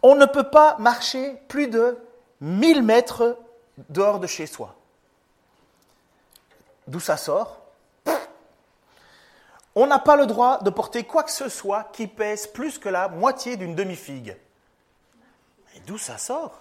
On 0.00 0.14
ne 0.14 0.26
peut 0.26 0.48
pas 0.48 0.76
marcher 0.78 1.36
plus 1.48 1.66
de 1.66 1.98
1000 2.40 2.82
mètres 2.82 3.36
dehors 3.88 4.20
de 4.20 4.28
chez 4.28 4.46
soi. 4.46 4.76
D'où 6.86 7.00
ça 7.00 7.16
sort? 7.16 7.65
On 9.78 9.86
n'a 9.86 9.98
pas 9.98 10.16
le 10.16 10.24
droit 10.24 10.58
de 10.62 10.70
porter 10.70 11.04
quoi 11.04 11.22
que 11.22 11.30
ce 11.30 11.50
soit 11.50 11.90
qui 11.92 12.06
pèse 12.06 12.46
plus 12.46 12.78
que 12.78 12.88
la 12.88 13.08
moitié 13.08 13.58
d'une 13.58 13.74
demi-figue. 13.74 14.34
Mais 15.72 15.80
d'où 15.86 15.98
ça 15.98 16.16
sort? 16.16 16.58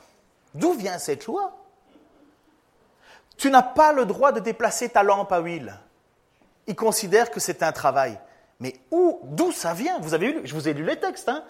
D'où 0.54 0.73
vient 0.73 0.99
cette 0.99 1.25
loi 1.25 1.56
Tu 3.38 3.49
n'as 3.49 3.62
pas 3.62 3.93
le 3.93 4.06
droit 4.06 4.34
de 4.34 4.41
déplacer 4.41 4.89
ta 4.89 5.01
lampe 5.01 5.32
à 5.32 5.39
huile. 5.39 5.80
Ils 6.67 6.75
considèrent 6.75 7.32
que 7.32 7.39
c'est 7.39 7.63
un 7.63 7.71
travail. 7.71 8.19
Mais 8.60 8.75
où, 8.91 9.21
d'où 9.23 9.54
ça 9.54 9.73
vient? 9.73 9.97
Vous 9.99 10.13
avez 10.13 10.45
je 10.45 10.54
vous 10.54 10.67
ai 10.67 10.73
lu 10.73 10.84
les 10.84 10.99
textes. 10.99 11.30
Hein 11.30 11.45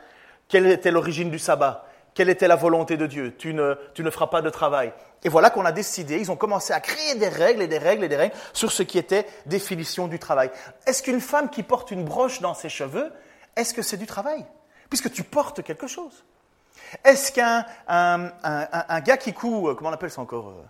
Quelle 0.47 0.67
était 0.67 0.91
l'origine 0.91 1.31
du 1.31 1.39
sabbat? 1.39 1.87
Quelle 2.15 2.29
était 2.29 2.47
la 2.47 2.55
volonté 2.55 2.95
de 2.95 3.05
Dieu? 3.07 3.35
Tu 3.37 3.53
ne, 3.53 3.75
tu 3.93 4.01
ne 4.01 4.09
feras 4.09 4.27
pas 4.27 4.41
de 4.41 4.49
travail. 4.49 4.93
Et 5.25 5.29
voilà 5.29 5.49
qu'on 5.49 5.65
a 5.65 5.73
décidé, 5.73 6.17
ils 6.17 6.31
ont 6.31 6.37
commencé 6.37 6.71
à 6.71 6.79
créer 6.79 7.15
des 7.15 7.27
règles 7.27 7.61
et 7.61 7.67
des 7.67 7.77
règles 7.77 8.05
et 8.05 8.07
des 8.07 8.15
règles 8.15 8.33
sur 8.53 8.71
ce 8.71 8.83
qui 8.83 8.97
était 8.97 9.27
définition 9.45 10.07
du 10.07 10.17
travail. 10.17 10.49
Est-ce 10.87 11.03
qu'une 11.03 11.19
femme 11.19 11.49
qui 11.49 11.61
porte 11.61 11.91
une 11.91 12.05
broche 12.05 12.39
dans 12.39 12.53
ses 12.53 12.69
cheveux, 12.69 13.11
est-ce 13.57 13.73
que 13.73 13.81
c'est 13.81 13.97
du 13.97 14.05
travail? 14.05 14.45
Puisque 14.89 15.11
tu 15.11 15.23
portes 15.23 15.61
quelque 15.61 15.87
chose. 15.87 16.23
Est-ce 17.03 17.33
qu'un 17.33 17.65
un, 17.87 18.29
un, 18.43 19.01
gars 19.01 19.17
qui 19.17 19.33
coud, 19.33 19.75
comment 19.75 19.89
on 19.89 19.93
appelle 19.93 20.11
ça 20.11 20.21
encore 20.21 20.49
euh, 20.49 20.63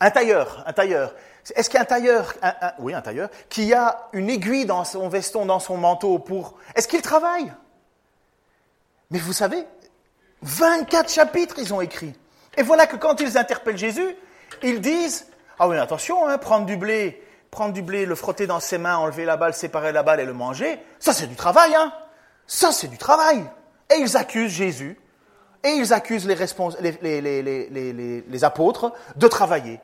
Un 0.00 0.10
tailleur, 0.10 0.64
un 0.66 0.72
tailleur. 0.72 1.14
Est-ce 1.54 1.68
qu'un 1.68 1.84
tailleur, 1.84 2.32
oui, 2.78 2.94
un 2.94 3.02
tailleur, 3.02 3.28
qui 3.50 3.74
a 3.74 4.08
une 4.12 4.30
aiguille 4.30 4.64
dans 4.64 4.84
son 4.84 5.08
veston, 5.08 5.44
dans 5.44 5.60
son 5.60 5.76
manteau 5.76 6.18
pour, 6.18 6.54
est-ce 6.74 6.88
qu'il 6.88 7.02
travaille? 7.02 7.52
Mais 9.10 9.18
vous 9.18 9.32
savez, 9.32 9.64
24 10.42 11.10
chapitres 11.10 11.56
ils 11.58 11.72
ont 11.74 11.80
écrit. 11.80 12.14
Et 12.56 12.62
voilà 12.62 12.86
que 12.86 12.96
quand 12.96 13.20
ils 13.20 13.38
interpellent 13.38 13.78
Jésus, 13.78 14.16
ils 14.62 14.80
disent 14.80 15.26
Ah 15.58 15.68
oui, 15.68 15.76
attention, 15.76 16.26
hein, 16.26 16.38
prendre 16.38 16.66
du 16.66 16.76
blé, 16.76 17.22
prendre 17.50 17.72
du 17.72 17.82
blé, 17.82 18.06
le 18.06 18.14
frotter 18.14 18.46
dans 18.46 18.60
ses 18.60 18.78
mains, 18.78 18.96
enlever 18.96 19.24
la 19.24 19.36
balle, 19.36 19.54
séparer 19.54 19.92
la 19.92 20.02
balle 20.02 20.20
et 20.20 20.24
le 20.24 20.34
manger, 20.34 20.78
ça 20.98 21.12
c'est 21.12 21.26
du 21.26 21.36
travail, 21.36 21.74
hein 21.74 21.92
Ça 22.46 22.72
c'est 22.72 22.88
du 22.88 22.98
travail. 22.98 23.44
Et 23.90 24.00
ils 24.00 24.16
accusent 24.16 24.52
Jésus, 24.52 24.98
et 25.64 25.70
ils 25.70 25.92
accusent 25.92 26.26
les, 26.26 26.36
les, 27.00 28.24
les 28.28 28.44
apôtres 28.44 28.92
de 29.16 29.26
travailler. 29.28 29.80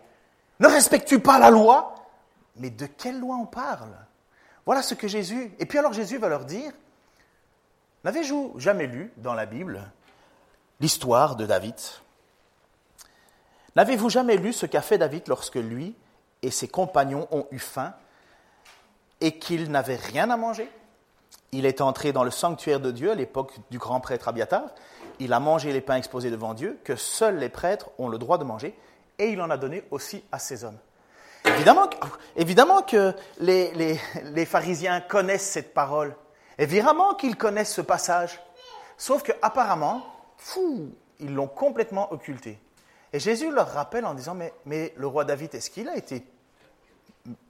Ne 0.60 0.68
respectes-tu 0.68 1.18
pas 1.18 1.38
la 1.38 1.50
loi? 1.50 1.94
Mais 2.56 2.70
de 2.70 2.86
quelle 2.86 3.18
loi 3.18 3.36
on 3.36 3.46
parle? 3.46 3.96
Voilà 4.66 4.82
ce 4.82 4.94
que 4.94 5.08
Jésus. 5.08 5.52
Et 5.58 5.66
puis 5.66 5.78
alors 5.78 5.92
Jésus 5.92 6.18
va 6.18 6.28
leur 6.28 6.44
dire 6.44 6.72
N'avez-vous 8.04 8.54
jamais 8.58 8.86
lu 8.86 9.12
dans 9.16 9.34
la 9.34 9.46
Bible 9.46 9.80
l'histoire 10.84 11.34
de 11.34 11.46
David. 11.46 11.76
N'avez-vous 13.74 14.10
jamais 14.10 14.36
lu 14.36 14.52
ce 14.52 14.66
qu'a 14.66 14.82
fait 14.82 14.98
David 14.98 15.22
lorsque 15.28 15.54
lui 15.54 15.96
et 16.42 16.50
ses 16.50 16.68
compagnons 16.68 17.26
ont 17.30 17.46
eu 17.52 17.58
faim 17.58 17.94
et 19.22 19.38
qu'ils 19.38 19.70
n'avaient 19.70 19.96
rien 19.96 20.28
à 20.28 20.36
manger? 20.36 20.70
Il 21.52 21.64
est 21.64 21.80
entré 21.80 22.12
dans 22.12 22.22
le 22.22 22.30
sanctuaire 22.30 22.80
de 22.80 22.90
Dieu 22.90 23.10
à 23.10 23.14
l'époque 23.14 23.54
du 23.70 23.78
grand 23.78 24.00
prêtre 24.00 24.28
Abiatar. 24.28 24.60
Il 25.20 25.32
a 25.32 25.40
mangé 25.40 25.72
les 25.72 25.80
pains 25.80 25.96
exposés 25.96 26.30
devant 26.30 26.52
Dieu, 26.52 26.78
que 26.84 26.96
seuls 26.96 27.38
les 27.38 27.48
prêtres 27.48 27.88
ont 27.96 28.10
le 28.10 28.18
droit 28.18 28.36
de 28.36 28.44
manger, 28.44 28.78
et 29.18 29.30
il 29.30 29.40
en 29.40 29.48
a 29.48 29.56
donné 29.56 29.84
aussi 29.90 30.22
à 30.32 30.38
ses 30.38 30.64
hommes. 30.64 30.78
Évidemment, 32.36 32.82
que 32.82 33.14
les, 33.38 33.72
les, 33.72 33.98
les 34.24 34.44
pharisiens 34.44 35.00
connaissent 35.00 35.48
cette 35.48 35.72
parole. 35.72 36.14
Évidemment 36.58 37.14
qu'ils 37.14 37.36
connaissent 37.36 37.72
ce 37.72 37.80
passage. 37.80 38.38
Sauf 38.98 39.22
qu'apparemment, 39.22 40.02
fou, 40.44 40.90
ils 41.20 41.34
l'ont 41.34 41.48
complètement 41.48 42.12
occulté. 42.12 42.58
Et 43.12 43.18
Jésus 43.18 43.50
leur 43.50 43.72
rappelle 43.72 44.04
en 44.04 44.14
disant, 44.14 44.34
mais, 44.34 44.52
mais 44.66 44.92
le 44.96 45.06
roi 45.06 45.24
David, 45.24 45.54
est-ce 45.54 45.70
qu'il 45.70 45.88
a 45.88 45.96
été 45.96 46.26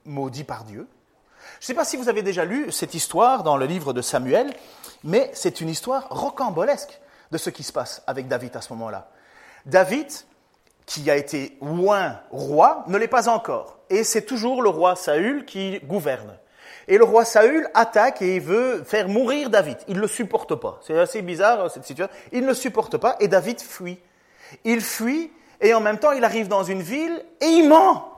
maudit 0.05 0.43
par 0.43 0.63
Dieu? 0.63 0.87
Je 1.59 1.63
ne 1.63 1.65
sais 1.65 1.73
pas 1.73 1.85
si 1.85 1.97
vous 1.97 2.07
avez 2.07 2.23
déjà 2.23 2.45
lu 2.45 2.71
cette 2.71 2.93
histoire 2.93 3.43
dans 3.43 3.57
le 3.57 3.65
livre 3.65 3.91
de 3.91 4.01
Samuel, 4.01 4.53
mais 5.03 5.29
c'est 5.33 5.61
une 5.61 5.69
histoire 5.69 6.07
rocambolesque 6.09 6.99
de 7.31 7.37
ce 7.37 7.49
qui 7.49 7.63
se 7.63 7.73
passe 7.73 8.01
avec 8.07 8.27
David 8.27 8.55
à 8.55 8.61
ce 8.61 8.71
moment-là. 8.73 9.09
David, 9.65 10.07
qui 10.85 11.09
a 11.11 11.17
été 11.17 11.57
loin 11.61 12.19
roi, 12.31 12.83
ne 12.87 12.97
l'est 12.97 13.07
pas 13.07 13.27
encore. 13.27 13.79
Et 13.89 14.03
c'est 14.03 14.23
toujours 14.23 14.61
le 14.61 14.69
roi 14.69 14.95
Saül 14.95 15.45
qui 15.45 15.79
gouverne. 15.81 16.37
Et 16.87 16.97
le 16.97 17.03
roi 17.03 17.25
Saül 17.25 17.67
attaque 17.73 18.21
et 18.21 18.39
veut 18.39 18.83
faire 18.83 19.09
mourir 19.09 19.49
David. 19.49 19.77
Il 19.87 19.95
ne 19.95 20.01
le 20.01 20.07
supporte 20.07 20.55
pas. 20.55 20.79
C'est 20.85 20.97
assez 20.97 21.21
bizarre 21.21 21.71
cette 21.71 21.85
situation. 21.85 22.15
Il 22.31 22.41
ne 22.41 22.47
le 22.47 22.53
supporte 22.53 22.97
pas 22.97 23.15
et 23.19 23.27
David 23.27 23.59
fuit. 23.59 23.99
Il 24.63 24.81
fuit 24.81 25.31
et 25.61 25.73
en 25.73 25.81
même 25.81 25.97
temps 25.97 26.11
il 26.11 26.23
arrive 26.23 26.47
dans 26.47 26.63
une 26.63 26.81
ville 26.81 27.23
et 27.41 27.45
il 27.45 27.67
ment. 27.67 28.11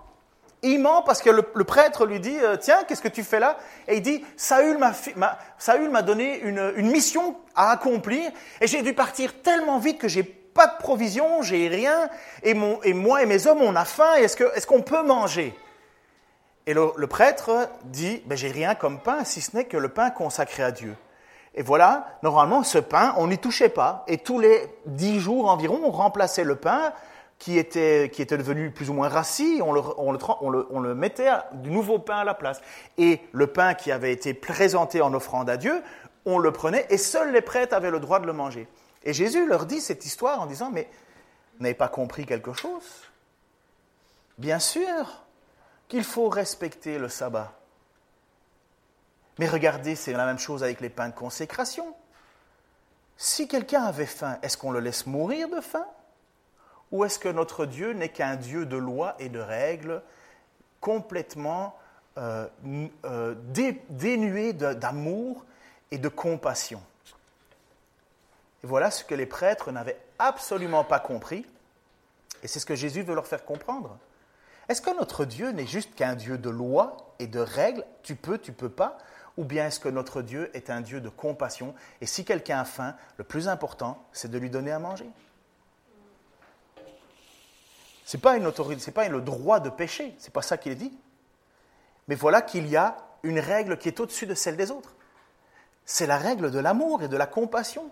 Il 0.63 0.79
ment 0.79 1.03
parce 1.03 1.21
que 1.21 1.29
le, 1.29 1.43
prêtre 1.63 2.05
lui 2.05 2.19
dit 2.19 2.37
euh, 2.41 2.57
Tiens, 2.57 2.83
qu'est-ce 2.87 3.01
que 3.01 3.07
tu 3.07 3.23
fais 3.23 3.39
là? 3.39 3.57
Et 3.87 3.97
il 3.97 4.01
dit 4.01 4.25
Saül 4.35 4.77
m'a 4.77 6.01
donné 6.01 6.39
une, 6.41 6.89
mission 6.89 7.37
à 7.55 7.71
accomplir 7.71 8.31
et 8.59 8.67
j'ai 8.67 8.81
dû 8.81 8.93
partir 8.93 9.41
tellement 9.41 9.79
vite 9.79 9.99
que 9.99 10.07
j'ai 10.07 10.23
pas 10.23 10.67
de 10.67 10.77
provision, 10.79 11.43
j'ai 11.43 11.67
rien 11.67 12.09
et, 12.41 12.55
moi 12.55 13.21
et 13.21 13.25
mes 13.27 13.47
hommes 13.47 13.61
on 13.61 13.75
a 13.75 13.85
faim. 13.85 14.15
Est-ce 14.15 14.67
qu'on 14.67 14.81
peut 14.81 15.03
manger? 15.03 15.55
Et 16.67 16.73
le, 16.73 17.07
prêtre 17.07 17.69
dit, 17.85 18.21
ben, 18.25 18.37
j'ai 18.37 18.51
rien 18.51 18.75
comme 18.75 18.99
pain, 18.99 19.23
si 19.23 19.39
ce 19.39 19.55
n'est 19.55 19.63
que 19.63 19.77
le 19.77 19.87
pain 19.87 20.09
consacré 20.09 20.63
à 20.63 20.71
Dieu. 20.71 20.95
Et 21.55 21.63
voilà, 21.63 22.19
normalement, 22.23 22.61
ce 22.63 22.77
pain, 22.77 23.15
on 23.17 23.27
n'y 23.27 23.37
touchait 23.37 23.69
pas. 23.69 24.03
Et 24.07 24.17
tous 24.17 24.39
les 24.39 24.61
dix 24.85 25.21
jours 25.21 25.49
environ, 25.49 25.79
on 25.85 25.91
remplaçait 25.91 26.43
le 26.43 26.57
pain 26.57 26.91
qui 27.39 27.57
était, 27.57 28.11
qui 28.11 28.21
était 28.21 28.37
devenu 28.37 28.71
plus 28.71 28.89
ou 28.89 28.93
moins 28.93 29.07
rassis, 29.07 29.61
on 29.63 29.71
le, 29.71 29.81
on, 29.97 30.11
le, 30.11 30.19
on, 30.41 30.49
le, 30.49 30.67
on 30.69 30.79
le 30.81 30.93
mettait 30.93 31.29
du 31.53 31.71
nouveau 31.71 31.99
pain 31.99 32.17
à 32.17 32.23
la 32.25 32.33
place. 32.33 32.59
Et 32.97 33.21
le 33.31 33.47
pain 33.47 33.73
qui 33.73 33.89
avait 33.89 34.11
été 34.11 34.33
présenté 34.33 35.01
en 35.01 35.13
offrande 35.13 35.49
à 35.49 35.55
Dieu, 35.55 35.81
on 36.25 36.37
le 36.37 36.51
prenait 36.51 36.85
et 36.89 36.97
seuls 36.97 37.31
les 37.31 37.41
prêtres 37.41 37.75
avaient 37.75 37.91
le 37.91 38.01
droit 38.01 38.19
de 38.19 38.25
le 38.25 38.33
manger. 38.33 38.67
Et 39.03 39.13
Jésus 39.13 39.47
leur 39.47 39.67
dit 39.67 39.79
cette 39.79 40.05
histoire 40.05 40.41
en 40.41 40.47
disant, 40.47 40.69
mais 40.69 40.89
vous 41.55 41.63
n'avez 41.63 41.75
pas 41.75 41.87
compris 41.87 42.25
quelque 42.25 42.51
chose? 42.51 42.83
Bien 44.37 44.59
sûr, 44.59 45.23
qu'il 45.87 46.03
faut 46.03 46.29
respecter 46.29 46.97
le 46.97 47.09
sabbat. 47.09 47.53
Mais 49.39 49.47
regardez, 49.47 49.95
c'est 49.95 50.13
la 50.13 50.25
même 50.25 50.39
chose 50.39 50.63
avec 50.63 50.81
les 50.81 50.89
pains 50.89 51.09
de 51.09 51.15
consécration. 51.15 51.95
Si 53.17 53.47
quelqu'un 53.47 53.83
avait 53.83 54.05
faim, 54.05 54.37
est-ce 54.41 54.57
qu'on 54.57 54.71
le 54.71 54.79
laisse 54.79 55.05
mourir 55.05 55.49
de 55.49 55.61
faim? 55.61 55.85
Ou 56.91 57.03
est-ce 57.03 57.19
que 57.19 57.29
notre 57.29 57.65
Dieu 57.65 57.93
n'est 57.93 58.09
qu'un 58.09 58.35
Dieu 58.35 58.65
de 58.65 58.77
loi 58.77 59.15
et 59.19 59.29
de 59.29 59.39
règles, 59.39 60.01
complètement 60.79 61.77
euh, 62.17 62.47
euh, 63.05 63.35
dénué 63.89 64.53
d'amour 64.53 65.45
et 65.91 65.97
de 65.97 66.07
compassion? 66.07 66.81
Et 68.63 68.67
voilà 68.67 68.89
ce 68.89 69.03
que 69.03 69.15
les 69.15 69.25
prêtres 69.25 69.71
n'avaient 69.71 69.99
absolument 70.17 70.83
pas 70.83 70.99
compris, 70.99 71.45
et 72.43 72.47
c'est 72.47 72.59
ce 72.59 72.65
que 72.65 72.75
Jésus 72.75 73.01
veut 73.01 73.15
leur 73.15 73.27
faire 73.27 73.43
comprendre. 73.45 73.97
Est-ce 74.69 74.81
que 74.81 74.95
notre 74.95 75.25
Dieu 75.25 75.51
n'est 75.51 75.67
juste 75.67 75.95
qu'un 75.95 76.15
Dieu 76.15 76.37
de 76.37 76.49
loi 76.49 76.97
et 77.19 77.27
de 77.27 77.39
règles? 77.39 77.85
Tu 78.03 78.15
peux, 78.15 78.37
tu 78.37 78.51
peux 78.51 78.69
pas? 78.69 78.97
Ou 79.37 79.45
bien 79.45 79.67
est-ce 79.67 79.79
que 79.79 79.89
notre 79.89 80.21
Dieu 80.21 80.49
est 80.55 80.69
un 80.69 80.81
Dieu 80.81 80.99
de 80.99 81.09
compassion? 81.09 81.75
Et 82.01 82.05
si 82.05 82.25
quelqu'un 82.25 82.59
a 82.59 82.65
faim, 82.65 82.95
le 83.17 83.23
plus 83.23 83.47
important, 83.47 84.03
c'est 84.11 84.29
de 84.29 84.37
lui 84.37 84.49
donner 84.49 84.71
à 84.71 84.79
manger. 84.79 85.09
Ce 88.05 88.17
n'est 88.17 88.21
pas, 88.21 88.37
une 88.37 88.45
autorité, 88.45 88.81
c'est 88.81 88.91
pas 88.91 89.07
le 89.07 89.21
droit 89.21 89.59
de 89.59 89.69
pécher, 89.69 90.15
c'est 90.17 90.33
pas 90.33 90.41
ça 90.41 90.57
qu'il 90.57 90.71
est 90.71 90.75
dit. 90.75 90.97
Mais 92.07 92.15
voilà 92.15 92.41
qu'il 92.41 92.67
y 92.67 92.77
a 92.77 92.97
une 93.23 93.39
règle 93.39 93.77
qui 93.77 93.89
est 93.89 93.99
au-dessus 93.99 94.25
de 94.25 94.33
celle 94.33 94.57
des 94.57 94.71
autres. 94.71 94.95
C'est 95.85 96.07
la 96.07 96.17
règle 96.17 96.49
de 96.51 96.59
l'amour 96.59 97.03
et 97.03 97.07
de 97.07 97.17
la 97.17 97.27
compassion. 97.27 97.91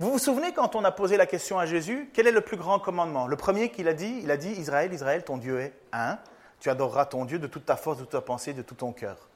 Vous 0.00 0.12
vous 0.12 0.20
souvenez 0.20 0.52
quand 0.52 0.76
on 0.76 0.84
a 0.84 0.92
posé 0.92 1.16
la 1.16 1.26
question 1.26 1.58
à 1.58 1.66
Jésus, 1.66 2.08
quel 2.14 2.28
est 2.28 2.32
le 2.32 2.40
plus 2.40 2.56
grand 2.56 2.78
commandement? 2.78 3.26
Le 3.26 3.34
premier 3.34 3.70
qu'il 3.70 3.88
a 3.88 3.94
dit, 3.94 4.20
il 4.22 4.30
a 4.30 4.36
dit 4.36 4.50
Israël, 4.50 4.92
Israël, 4.92 5.24
ton 5.24 5.38
Dieu 5.38 5.58
est 5.58 5.72
un. 5.92 6.18
Tu 6.60 6.70
adoreras 6.70 7.06
ton 7.06 7.24
Dieu 7.24 7.40
de 7.40 7.48
toute 7.48 7.66
ta 7.66 7.74
force, 7.74 7.98
de 7.98 8.04
toute 8.04 8.12
ta 8.12 8.20
pensée, 8.20 8.52
de 8.52 8.62
tout 8.62 8.76
ton 8.76 8.92
cœur. 8.92 9.28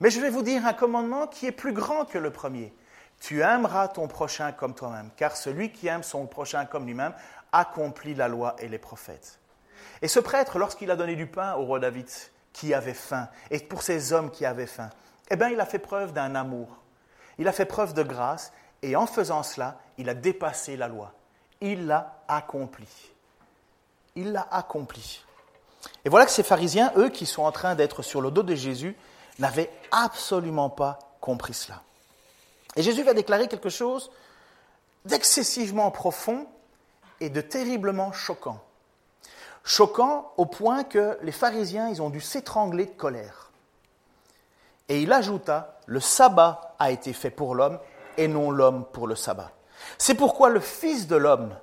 Mais 0.00 0.10
je 0.10 0.20
vais 0.20 0.30
vous 0.30 0.42
dire 0.42 0.66
un 0.66 0.72
commandement 0.72 1.28
qui 1.28 1.46
est 1.46 1.52
plus 1.52 1.72
grand 1.72 2.04
que 2.04 2.18
le 2.18 2.32
premier. 2.32 2.74
Tu 3.20 3.42
aimeras 3.42 3.86
ton 3.86 4.08
prochain 4.08 4.50
comme 4.50 4.74
toi-même, 4.74 5.10
car 5.16 5.36
celui 5.36 5.70
qui 5.70 5.86
aime 5.86 6.02
son 6.02 6.26
prochain 6.26 6.64
comme 6.64 6.84
lui-même 6.84 7.14
accomplit 7.52 8.16
la 8.16 8.26
loi 8.26 8.56
et 8.58 8.66
les 8.66 8.78
prophètes. 8.78 9.38
Et 10.02 10.08
ce 10.08 10.18
prêtre, 10.18 10.58
lorsqu'il 10.58 10.90
a 10.90 10.96
donné 10.96 11.14
du 11.14 11.28
pain 11.28 11.54
au 11.54 11.62
roi 11.62 11.78
David, 11.78 12.08
qui 12.52 12.74
avait 12.74 12.92
faim, 12.92 13.28
et 13.52 13.60
pour 13.60 13.82
ces 13.82 14.12
hommes 14.12 14.32
qui 14.32 14.46
avaient 14.46 14.66
faim, 14.66 14.90
eh 15.30 15.36
bien, 15.36 15.48
il 15.50 15.60
a 15.60 15.64
fait 15.64 15.78
preuve 15.78 16.12
d'un 16.12 16.34
amour. 16.34 16.82
Il 17.38 17.46
a 17.46 17.52
fait 17.52 17.66
preuve 17.66 17.94
de 17.94 18.02
grâce, 18.02 18.52
et 18.82 18.96
en 18.96 19.06
faisant 19.06 19.44
cela, 19.44 19.78
il 20.02 20.08
a 20.08 20.14
dépassé 20.14 20.76
la 20.76 20.88
loi. 20.88 21.12
Il 21.60 21.86
l'a 21.86 22.24
accompli. 22.26 22.88
Il 24.16 24.32
l'a 24.32 24.46
accompli. 24.50 25.24
Et 26.04 26.08
voilà 26.08 26.26
que 26.26 26.32
ces 26.32 26.42
pharisiens, 26.42 26.92
eux, 26.96 27.08
qui 27.08 27.24
sont 27.24 27.44
en 27.44 27.52
train 27.52 27.76
d'être 27.76 28.02
sur 28.02 28.20
le 28.20 28.32
dos 28.32 28.42
de 28.42 28.56
Jésus, 28.56 28.96
n'avaient 29.38 29.70
absolument 29.92 30.70
pas 30.70 30.98
compris 31.20 31.54
cela. 31.54 31.82
Et 32.74 32.82
Jésus 32.82 33.04
va 33.04 33.14
déclarer 33.14 33.46
quelque 33.46 33.68
chose 33.68 34.10
d'excessivement 35.04 35.90
profond 35.92 36.46
et 37.20 37.30
de 37.30 37.40
terriblement 37.40 38.12
choquant. 38.12 38.60
Choquant 39.62 40.32
au 40.36 40.46
point 40.46 40.82
que 40.82 41.16
les 41.22 41.32
pharisiens, 41.32 41.88
ils 41.88 42.02
ont 42.02 42.10
dû 42.10 42.20
s'étrangler 42.20 42.86
de 42.86 42.90
colère. 42.90 43.52
Et 44.88 45.00
il 45.00 45.12
ajouta, 45.12 45.78
le 45.86 46.00
sabbat 46.00 46.74
a 46.80 46.90
été 46.90 47.12
fait 47.12 47.30
pour 47.30 47.54
l'homme 47.54 47.78
et 48.16 48.26
non 48.26 48.50
l'homme 48.50 48.84
pour 48.92 49.06
le 49.06 49.14
sabbat. 49.14 49.52
C'est 49.98 50.14
pourquoi 50.14 50.50
le 50.50 50.60
Fils 50.60 51.06
de 51.06 51.16
l'homme 51.16 51.54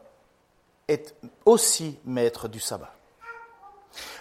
est 0.87 1.15
aussi 1.45 1.99
maître 2.05 2.47
du 2.47 2.59
sabbat. 2.59 2.93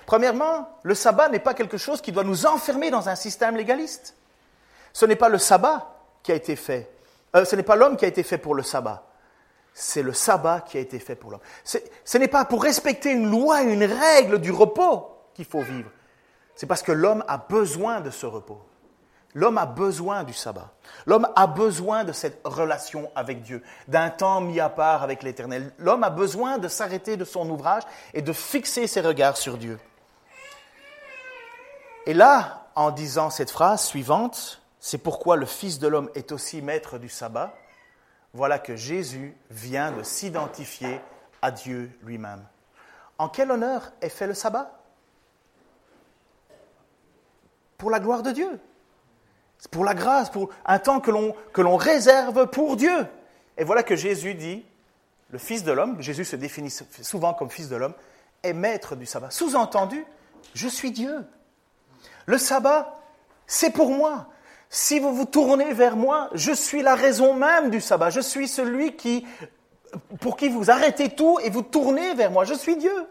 Premièrement, 0.07 0.69
le 0.83 0.95
sabbat 0.95 1.29
n'est 1.29 1.39
pas 1.39 1.55
quelque 1.55 1.77
chose 1.77 2.01
qui 2.01 2.13
doit 2.13 2.25
nous 2.25 2.47
enfermer 2.47 2.91
dans 2.91 3.09
un 3.09 3.15
système 3.15 3.57
légaliste. 3.57 4.15
Ce 4.93 5.05
n'est 5.05 5.17
pas 5.17 5.29
le 5.29 5.39
sabbat 5.39 5.95
qui 6.23 6.33
a 6.33 6.35
été 6.35 6.57
fait. 6.57 6.91
Euh, 7.37 7.45
ce 7.45 7.57
n'est 7.57 7.63
pas 7.63 7.77
l'homme 7.77 7.97
qui 7.97 8.05
a 8.05 8.09
été 8.09 8.23
fait 8.23 8.39
pour 8.39 8.55
le 8.55 8.63
sabbat. 8.63 9.05
C'est 9.75 10.03
le 10.03 10.13
sabbat 10.13 10.63
qui 10.63 10.77
a 10.77 10.81
été 10.81 10.99
fait 10.99 11.15
pour 11.15 11.31
l'homme. 11.31 11.41
Ce 11.63 12.19
n'est 12.19 12.29
pas 12.29 12.45
pour 12.45 12.63
respecter 12.63 13.11
une 13.11 13.31
loi, 13.31 13.63
une 13.63 13.85
règle 13.85 14.41
du 14.41 14.51
repos 14.51 15.09
qu'il 15.35 15.45
faut 15.45 15.63
vivre. 15.63 15.91
C'est 16.57 16.67
parce 16.67 16.83
que 16.83 16.91
l'homme 16.91 17.23
a 17.29 17.39
besoin 17.39 18.01
de 18.01 18.11
ce 18.11 18.27
repos. 18.27 18.61
L'homme 19.39 19.59
a 19.59 19.67
besoin 19.67 20.25
du 20.25 20.33
sabbat. 20.33 20.73
L'homme 21.07 21.29
a 21.37 21.47
besoin 21.47 22.03
de 22.03 22.11
cette 22.11 22.41
relation 22.45 23.09
avec 23.15 23.43
Dieu, 23.43 23.63
d'un 23.87 24.11
temps 24.11 24.41
mis 24.41 24.59
à 24.59 24.69
part 24.69 25.05
avec 25.05 25.23
l'Éternel. 25.23 25.73
L'homme 25.79 26.03
a 26.03 26.11
besoin 26.11 26.59
de 26.59 26.67
s'arrêter 26.67 27.17
de 27.17 27.25
son 27.25 27.49
ouvrage 27.49 27.85
et 28.15 28.21
de 28.21 28.33
fixer 28.33 28.89
ses 28.89 29.01
regards 29.01 29.37
sur 29.37 29.57
Dieu. 29.57 29.79
Et 32.07 32.15
là, 32.15 32.67
en 32.75 32.91
disant 32.91 33.31
cette 33.31 33.53
phrase 33.53 33.85
suivante, 33.85 34.61
c'est 34.81 34.99
pourquoi 34.99 35.37
le 35.37 35.47
Fils 35.47 35.79
de 35.79 35.87
l'homme 35.87 36.11
est 36.17 36.33
aussi 36.33 36.61
maître 36.61 36.99
du 36.99 37.09
sabbat. 37.09 37.55
Voilà 38.33 38.59
que 38.59 38.75
Jésus 38.75 39.37
vient 39.51 39.93
de 39.93 40.03
s'identifier 40.03 41.01
à 41.43 41.53
Dieu 41.53 41.97
lui-même. 42.03 42.45
En 43.19 43.29
quel 43.29 43.53
honneur 43.53 43.93
est 44.01 44.09
fait 44.09 44.27
le 44.27 44.35
sabbat? 44.35 44.81
Pour 47.77 47.93
la 47.93 48.01
gloire 48.01 48.25
de 48.25 48.33
Dieu. 48.33 48.61
Pour 49.71 49.85
la 49.85 49.95
grâce, 49.95 50.31
pour 50.31 50.51
un 50.65 50.79
temps 50.79 51.01
que 51.01 51.11
l'on, 51.11 51.35
que 51.53 51.61
l'on 51.61 51.77
réserve 51.77 52.47
pour 52.49 52.77
Dieu. 52.77 53.07
Et 53.57 53.65
voilà 53.65 53.83
que 53.83 53.97
Jésus 53.97 54.35
dit, 54.35 54.65
le 55.31 55.39
Fils 55.39 55.65
de 55.65 55.73
l'homme, 55.73 56.01
Jésus 56.01 56.25
se 56.25 56.37
définit 56.37 56.71
souvent 56.71 57.35
comme 57.35 57.51
Fils 57.51 57.69
de 57.69 57.77
l'homme, 57.77 57.95
est 58.43 58.53
maître 58.53 58.97
du 58.97 59.05
sabbat. 59.05 59.31
Sous-entendu, 59.31 60.05
je 60.55 60.69
suis 60.69 60.93
Dieu. 60.93 61.27
Le 62.27 62.39
sabbat, 62.39 62.95
c'est 63.47 63.71
pour 63.71 63.91
moi. 63.91 64.29
Si 64.71 65.01
vous 65.01 65.15
vous 65.15 65.25
tournez 65.25 65.73
vers 65.73 65.97
moi, 65.97 66.29
je 66.35 66.53
suis 66.53 66.83
la 66.83 66.95
raison 66.95 67.35
même 67.35 67.71
du 67.71 67.81
sabbat. 67.81 68.11
Je 68.11 68.21
suis 68.21 68.49
celui 68.49 68.97
qui, 68.97 69.27
pour 70.21 70.37
qui 70.37 70.49
vous 70.49 70.71
arrêtez 70.71 71.11
tout 71.11 71.39
et 71.43 71.51
vous 71.51 71.63
tournez 71.63 72.15
vers 72.15 72.31
moi. 72.31 72.45
Je 72.45 72.55
suis 72.55 72.77
Dieu. 72.77 73.07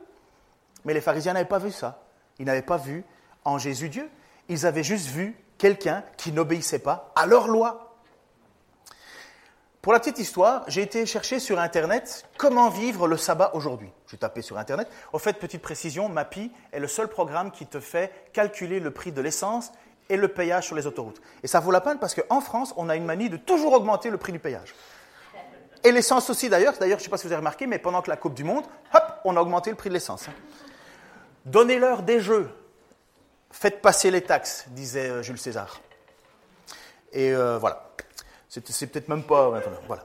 Mais 0.86 0.94
les 0.94 1.02
pharisiens 1.02 1.34
n'avaient 1.34 1.46
pas 1.46 1.60
vu 1.60 1.72
ça. 1.72 2.04
Ils 2.40 2.46
n'avaient 2.46 2.62
pas 2.62 2.78
vu 2.78 3.04
en 3.44 3.58
Jésus 3.58 3.90
Dieu. 3.90 4.10
Ils 4.50 4.66
avaient 4.66 4.84
juste 4.84 5.08
vu 5.08 5.36
quelqu'un 5.58 6.04
qui 6.18 6.32
n'obéissait 6.32 6.80
pas 6.80 7.12
à 7.16 7.26
leur 7.26 7.48
loi. 7.48 7.96
Pour 9.82 9.94
la 9.94 10.00
petite 10.00 10.20
histoire, 10.20 10.66
j'ai 10.68 10.82
été 10.82 11.06
chercher 11.06 11.40
sur 11.40 11.60
Internet 11.60 12.26
comment 12.38 12.70
vivre 12.70 13.08
le 13.08 13.16
sabbat 13.16 13.52
aujourd'hui. 13.54 13.90
J'ai 14.12 14.18
tapé 14.18 14.42
sur 14.42 14.58
Internet. 14.58 14.90
Au 15.14 15.20
fait, 15.20 15.40
petite 15.40 15.62
précision, 15.62 16.10
MAPI 16.10 16.52
est 16.74 16.80
le 16.80 16.88
seul 16.88 17.08
programme 17.08 17.52
qui 17.52 17.66
te 17.66 17.80
fait 17.80 18.12
calculer 18.34 18.82
le 18.82 18.92
prix 18.92 19.14
de 19.14 19.22
l'essence 19.22 19.72
et 20.10 20.18
le 20.18 20.28
payage 20.28 20.66
sur 20.66 20.76
les 20.76 20.88
autoroutes. 20.88 21.22
Et 21.42 21.48
ça 21.48 21.62
vaut 21.62 21.72
la 21.72 21.80
peine 21.80 22.00
parce 22.00 22.16
qu'en 22.16 22.42
France, 22.42 22.74
on 22.76 22.90
a 22.90 22.96
une 22.98 23.06
manie 23.06 23.30
de 23.30 23.38
toujours 23.38 23.74
augmenter 23.74 24.10
le 24.10 24.18
prix 24.18 24.34
du 24.34 24.40
payage. 24.40 24.76
Et 25.84 25.92
l'essence 25.94 26.30
aussi 26.30 26.50
d'ailleurs. 26.50 26.74
D'ailleurs, 26.78 26.98
je 26.98 27.04
ne 27.04 27.06
sais 27.06 27.10
pas 27.10 27.18
si 27.18 27.28
vous 27.28 27.34
avez 27.34 27.40
remarqué, 27.40 27.66
mais 27.66 27.80
pendant 27.80 28.02
que 28.02 28.10
la 28.10 28.18
Coupe 28.18 28.34
du 28.34 28.44
Monde, 28.44 28.66
hop, 28.94 29.04
on 29.24 29.38
a 29.38 29.42
augmenté 29.42 29.70
le 29.70 29.78
prix 29.78 29.88
de 29.90 29.94
l'essence. 29.94 30.28
Hein. 30.28 30.34
Donnez-leur 31.46 32.04
des 32.04 32.20
jeux. 32.20 32.50
Faites 33.60 33.82
passer 33.82 34.12
les 34.12 34.22
taxes, 34.22 34.66
disait 34.68 35.10
euh, 35.10 35.24
Jules 35.24 35.40
César. 35.40 35.82
Et 37.12 37.34
euh, 37.34 37.58
voilà. 37.58 37.90
C'est 38.50 38.86
peut-être 38.86 39.10
même 39.10 39.24
pas. 39.24 39.52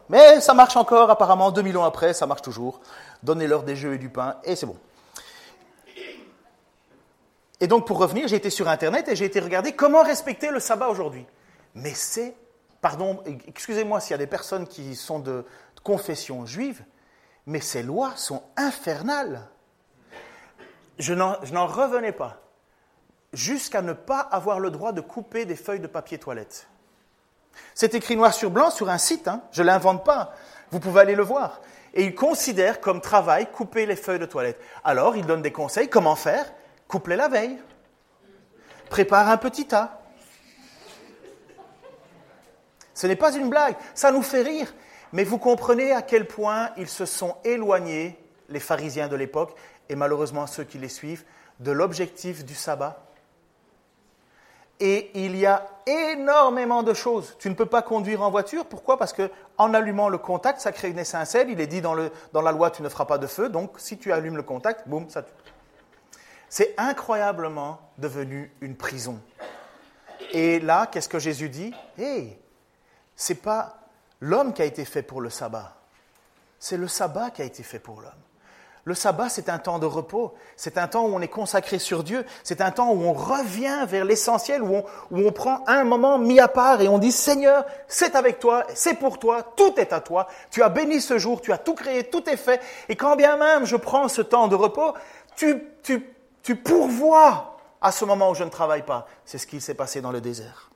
Mais 0.09 0.41
ça 0.41 0.55
marche 0.55 0.75
encore, 0.77 1.11
apparemment, 1.11 1.51
2000 1.51 1.77
ans 1.77 1.85
après, 1.85 2.15
ça 2.15 2.27
marche 2.27 2.41
toujours. 2.41 2.81
Donnez-leur 3.23 3.63
des 3.63 3.77
jeux 3.77 3.93
et 3.93 3.99
du 3.99 4.09
pain, 4.09 4.37
et 4.45 4.57
c'est 4.57 4.65
bon. 4.65 4.79
Et 7.61 7.67
donc, 7.67 7.87
pour 7.87 7.99
revenir, 7.99 8.27
j'ai 8.27 8.37
été 8.37 8.49
sur 8.49 8.69
Internet 8.69 9.09
et 9.09 9.17
j'ai 9.17 9.27
été 9.27 9.39
regarder 9.39 9.73
comment 9.73 10.03
respecter 10.03 10.51
le 10.51 10.59
sabbat 10.59 10.89
aujourd'hui. 10.89 11.27
Mais 11.75 11.93
c'est, 11.93 12.35
pardon, 12.81 13.23
excusez-moi 13.47 14.01
s'il 14.01 14.13
y 14.13 14.15
a 14.15 14.19
des 14.19 14.27
personnes 14.27 14.67
qui 14.67 14.97
sont 14.97 15.19
de, 15.19 15.45
confession 15.83 16.47
juive, 16.47 16.83
mais 17.45 17.61
ces 17.61 17.83
lois 17.83 18.15
sont 18.17 18.43
infernales. 18.57 19.47
Je 20.99 21.13
n'en 21.13 21.67
revenais 21.67 22.13
pas. 22.13 22.42
Jusqu'à 23.33 23.83
ne 23.83 23.93
pas 23.93 24.21
avoir 24.21 24.61
le 24.61 24.71
droit 24.71 24.93
de 24.93 25.01
couper 25.01 25.45
des 25.45 25.57
feuilles 25.57 25.81
de 25.81 25.87
papier 25.87 26.19
toilette. 26.19 26.69
C'est 27.75 27.95
écrit 27.95 28.17
noir 28.17 28.35
sur 28.35 28.51
blanc 28.51 28.71
sur 28.71 28.91
un 28.91 28.99
site, 28.99 29.29
hein, 29.29 29.43
je 29.53 29.63
ne 29.63 29.67
l'invente 29.67 30.05
pas. 30.05 30.35
Vous 30.71 30.81
pouvez 30.81 31.01
aller 31.01 31.15
le 31.15 31.23
voir. 31.23 31.61
Et 31.95 32.05
ils 32.05 32.15
considèrent 32.15 32.81
comme 32.81 33.01
travail 33.01 33.51
couper 33.51 33.87
les 33.87 33.97
feuilles 33.97 34.19
de 34.19 34.27
toilette. 34.27 34.61
Alors, 34.85 35.17
ils 35.17 35.27
donnent 35.27 35.43
des 35.43 35.53
conseils, 35.53 35.89
comment 35.89 36.17
faire? 36.17 36.53
Coupe-les 36.89 37.17
la 37.17 37.29
veille. 37.29 37.59
Prépare 38.91 39.29
un 39.29 39.37
petit 39.37 39.67
tas. 39.67 40.03
Ce 42.95 43.07
n'est 43.07 43.17
pas 43.17 43.35
une 43.35 43.49
blague, 43.49 43.77
ça 43.95 44.13
nous 44.13 44.23
fait 44.23 44.43
rire, 44.43 44.73
mais 45.13 45.25
vous 45.25 45.39
comprenez 45.39 45.93
à 45.93 46.03
quel 46.03 46.29
point 46.29 46.71
ils 46.77 46.89
se 46.89 47.07
sont 47.07 47.37
éloignés, 47.43 48.19
les 48.49 48.61
pharisiens 48.61 49.09
de 49.09 49.17
l'époque, 49.17 49.57
et 49.89 49.97
malheureusement 49.97 50.47
ceux 50.47 50.65
qui 50.65 50.79
les 50.79 50.91
suivent, 50.91 51.25
de 51.61 51.73
l'objectif 51.73 52.45
du 52.45 52.55
sabbat. 52.55 53.03
Et 54.85 55.13
il 55.15 55.37
y 55.37 55.47
a 55.47 55.65
énormément 55.87 56.83
de 56.83 56.93
choses. 56.93 57.37
Tu 57.39 57.49
ne 57.49 57.55
peux 57.55 57.67
pas 57.67 57.83
conduire 57.83 58.21
en 58.21 58.33
voiture. 58.33 58.67
Pourquoi? 58.67 58.99
Parce 58.99 59.13
que 59.13 59.31
en 59.57 59.75
allumant 59.75 60.09
le 60.09 60.19
contact, 60.19 60.61
ça 60.61 60.73
crée 60.73 60.91
une 60.91 60.99
étincelle. 60.99 61.51
Il 61.51 61.61
est 61.61 61.69
dit 61.69 61.81
dans, 61.81 61.95
la 61.95 62.53
loi, 62.53 62.73
tu 62.73 62.83
ne 62.83 62.89
feras 62.89 63.05
pas 63.05 63.19
de 63.19 63.29
feu. 63.29 63.49
Donc, 63.49 63.79
si 63.79 63.97
tu 63.97 64.13
allumes 64.13 64.37
le 64.37 64.43
contact, 64.43 64.89
boum, 64.89 65.09
ça, 65.09 65.23
c'est 66.49 66.75
incroyablement 66.79 67.79
devenu 67.97 68.53
une 68.61 68.77
prison. 68.77 69.21
Et 70.33 70.59
là, 70.59 70.89
qu'est-ce 70.91 71.09
que 71.09 71.21
Jésus 71.21 71.49
dit? 71.49 71.73
Hé, 71.97 72.37
c'est 73.15 73.37
pas 73.37 73.77
l'homme 74.21 74.53
qui 74.53 74.63
a 74.63 74.65
été 74.65 74.85
fait 74.85 75.03
pour 75.03 75.21
le 75.21 75.31
sabbat, 75.31 75.77
c'est 76.59 76.77
le 76.77 76.89
sabbat 76.89 77.31
qui 77.31 77.43
a 77.43 77.45
été 77.45 77.63
fait 77.63 77.79
pour 77.79 78.01
l'homme. 78.01 78.11
Le 78.85 78.95
sabbat, 78.95 79.29
c'est 79.29 79.49
un 79.49 79.59
temps 79.59 79.79
de 79.79 79.87
repos, 79.87 80.35
c'est 80.57 80.77
un 80.77 80.89
temps 80.89 81.05
où 81.05 81.15
on 81.15 81.21
est 81.21 81.29
consacré 81.29 81.79
sur 81.79 82.03
Dieu, 82.03 82.27
c'est 82.43 82.61
un 82.61 82.73
temps 82.73 82.91
où 82.91 83.03
on 83.03 83.13
revient 83.13 83.87
vers 83.87 84.05
l'essentiel, 84.05 84.61
où 84.61 84.75
on, 84.75 84.85
où 85.13 85.27
on 85.27 85.31
prend 85.31 85.63
un 85.69 85.85
moment 85.85 86.19
mis 86.19 86.41
à 86.41 86.49
part 86.49 86.81
et 86.81 86.89
on 86.89 86.99
dit 86.99 87.13
Seigneur, 87.13 87.65
c'est 87.87 88.17
avec 88.17 88.41
toi, 88.41 88.65
c'est 88.75 88.95
pour 88.95 89.21
toi, 89.21 89.45
tout 89.55 89.75
est 89.79 89.93
à 89.93 90.01
toi, 90.01 90.27
tu 90.51 90.65
as 90.65 90.69
béni 90.69 91.01
ce 91.01 91.17
jour, 91.17 91.41
tu 91.41 91.53
as 91.53 91.59
tout 91.59 91.75
créé, 91.75 92.05
tout 92.05 92.29
est 92.29 92.37
fait, 92.37 92.61
et 92.89 92.97
quand 92.97 93.15
bien 93.15 93.37
même 93.37 93.67
je 93.67 93.77
prends 93.77 94.09
ce 94.09 94.21
temps 94.21 94.49
de 94.49 94.57
repos, 94.57 94.95
tu, 95.37 95.63
tu 95.85 96.13
tu 96.43 96.57
pourvois 96.57 97.57
à 97.81 97.93
ce 97.93 98.05
moment 98.05 98.31
où 98.31 98.35
je 98.35 98.45
ne 98.45 98.51
travaille 98.51 98.85
pas. 98.85 99.07
C'est 99.25 99.39
ce 99.39 99.47
qui 99.47 99.61
s'est 99.61 99.75
passé 99.75 100.01
dans 100.01 100.13
le 100.13 100.21
désert. 100.21 100.71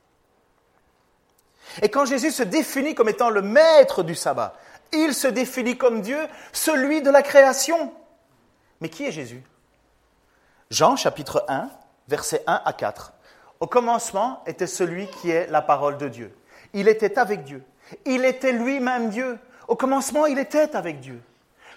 Et 1.82 1.88
quand 1.88 2.06
Jésus 2.06 2.30
se 2.30 2.42
définit 2.42 2.94
comme 2.94 3.08
étant 3.08 3.28
le 3.28 3.42
maître 3.42 4.02
du 4.02 4.14
sabbat, 4.14 4.54
il 4.92 5.14
se 5.14 5.28
définit 5.28 5.76
comme 5.76 6.00
Dieu, 6.00 6.18
celui 6.52 7.02
de 7.02 7.10
la 7.10 7.22
création. 7.22 7.92
Mais 8.80 8.88
qui 8.88 9.04
est 9.04 9.12
Jésus? 9.12 9.42
Jean 10.70 10.96
chapitre 10.96 11.44
1, 11.48 11.70
versets 12.08 12.42
1 12.46 12.62
à 12.64 12.72
4. 12.72 13.12
Au 13.60 13.66
commencement 13.66 14.42
était 14.46 14.66
celui 14.66 15.06
qui 15.08 15.30
est 15.30 15.46
la 15.48 15.62
parole 15.62 15.96
de 15.96 16.08
Dieu. 16.08 16.36
Il 16.72 16.88
était 16.88 17.18
avec 17.18 17.44
Dieu. 17.44 17.62
Il 18.04 18.24
était 18.24 18.52
lui-même 18.52 19.10
Dieu. 19.10 19.38
Au 19.68 19.76
commencement, 19.76 20.26
il 20.26 20.38
était 20.38 20.76
avec 20.76 21.00
Dieu. 21.00 21.20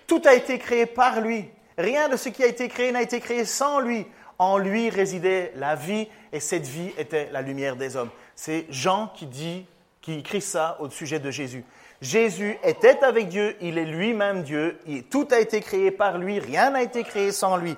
Tout 0.07 0.21
a 0.25 0.33
été 0.33 0.59
créé 0.59 0.85
par 0.85 1.21
lui. 1.21 1.49
Rien 1.77 2.09
de 2.09 2.17
ce 2.17 2.29
qui 2.29 2.43
a 2.43 2.47
été 2.47 2.67
créé 2.67 2.91
n'a 2.91 3.01
été 3.01 3.19
créé 3.19 3.45
sans 3.45 3.79
lui. 3.79 4.05
En 4.37 4.57
lui 4.57 4.89
résidait 4.89 5.53
la 5.55 5.75
vie 5.75 6.07
et 6.31 6.39
cette 6.39 6.65
vie 6.65 6.91
était 6.97 7.29
la 7.31 7.41
lumière 7.41 7.75
des 7.75 7.95
hommes. 7.95 8.09
C'est 8.35 8.65
Jean 8.69 9.07
qui 9.15 9.25
dit, 9.25 9.65
qui 10.01 10.13
écrit 10.19 10.41
ça 10.41 10.77
au 10.79 10.89
sujet 10.89 11.19
de 11.19 11.29
Jésus. 11.29 11.63
Jésus 12.01 12.57
était 12.63 13.03
avec 13.03 13.27
Dieu, 13.27 13.55
il 13.61 13.77
est 13.77 13.85
lui-même 13.85 14.43
Dieu, 14.43 14.79
tout 15.09 15.27
a 15.31 15.39
été 15.39 15.59
créé 15.59 15.91
par 15.91 16.17
lui, 16.17 16.39
rien 16.39 16.69
n'a 16.69 16.81
été 16.81 17.03
créé 17.03 17.31
sans 17.31 17.57
lui. 17.57 17.75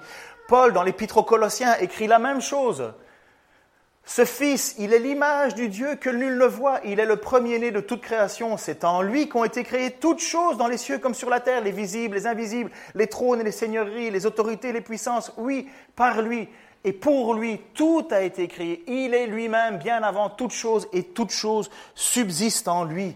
Paul, 0.48 0.74
dans 0.74 0.84
l'Épître 0.84 1.18
aux 1.18 1.24
Colossiens, 1.24 1.76
écrit 1.80 2.08
la 2.08 2.20
même 2.20 2.42
chose. 2.42 2.94
Ce 4.04 4.26
Fils, 4.26 4.76
il 4.80 4.94
est 4.94 5.00
l'image 5.00 5.56
du 5.56 5.70
Dieu 5.70 5.96
que 5.96 6.10
nul 6.10 6.38
ne 6.38 6.46
voit. 6.46 6.80
Il 6.84 7.00
est 7.00 7.06
le 7.06 7.16
premier-né 7.16 7.72
de 7.72 7.80
toute 7.80 8.02
création. 8.02 8.58
C'est 8.58 8.84
en 8.84 9.02
lui 9.02 9.30
qu'ont 9.30 9.44
été 9.44 9.64
créées 9.64 9.92
toutes 9.92 10.20
choses 10.20 10.58
dans 10.58 10.68
les 10.68 10.78
cieux 10.78 10.98
comme 10.98 11.14
sur 11.14 11.30
la 11.30 11.40
terre, 11.40 11.62
les 11.62 11.72
visibles, 11.72 12.16
les 12.16 12.28
invisibles, 12.28 12.72
les 12.96 13.08
trônes 13.08 13.42
et 13.42 13.44
les 13.44 13.52
seigneuries, 13.52 14.10
les 14.10 14.26
autorités, 14.26 14.74
les 14.74 14.82
puissances. 14.82 15.32
Oui, 15.38 15.70
par 15.96 16.22
lui 16.22 16.50
et 16.84 16.94
pour 16.94 17.36
lui, 17.36 17.62
tout 17.74 18.08
a 18.12 18.22
été 18.22 18.48
créé. 18.48 18.84
Il 18.88 19.14
est 19.14 19.28
lui-même 19.28 19.78
bien 19.78 20.02
avant 20.02 20.30
toutes 20.30 20.52
choses 20.52 20.88
et 20.94 21.04
toutes 21.04 21.32
choses 21.32 21.70
subsistent 21.94 22.68
en 22.68 22.84
lui. 22.84 23.16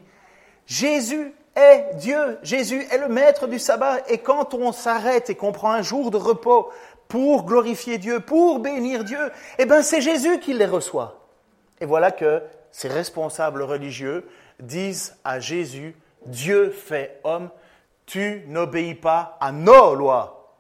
Jésus 0.65 1.34
est 1.56 1.95
Dieu. 1.95 2.39
Jésus 2.43 2.86
est 2.91 2.97
le 2.97 3.08
maître 3.08 3.47
du 3.47 3.60
sabbat. 3.60 3.99
Et 4.10 4.17
quand 4.17 4.54
on 4.54 4.71
s'arrête 4.71 5.30
et 5.30 5.36
qu'on 5.36 5.51
prend 5.51 5.71
un 5.71 5.82
jour 5.82 6.12
de 6.12 6.17
repos 6.17 6.71
pour 7.08 7.45
glorifier 7.45 7.97
Dieu, 7.97 8.19
pour 8.19 8.60
bénir 8.60 9.04
Dieu, 9.04 9.32
eh 9.58 9.65
bien 9.65 9.82
c'est 9.82 10.01
Jésus 10.01 10.39
qui 10.39 10.54
les 10.54 10.65
reçoit. 10.65 11.21
Et 11.80 11.86
voilà 11.86 12.12
que 12.12 12.41
ces 12.71 12.88
responsables 12.88 13.62
religieux 13.62 14.28
disent 14.60 15.15
à 15.23 15.39
Jésus, 15.39 15.95
Dieu 16.25 16.71
fait 16.71 17.19
homme, 17.23 17.49
tu 18.06 18.43
n'obéis 18.47 18.95
pas 18.95 19.38
à 19.39 19.51
nos 19.51 19.95
lois. 19.95 20.56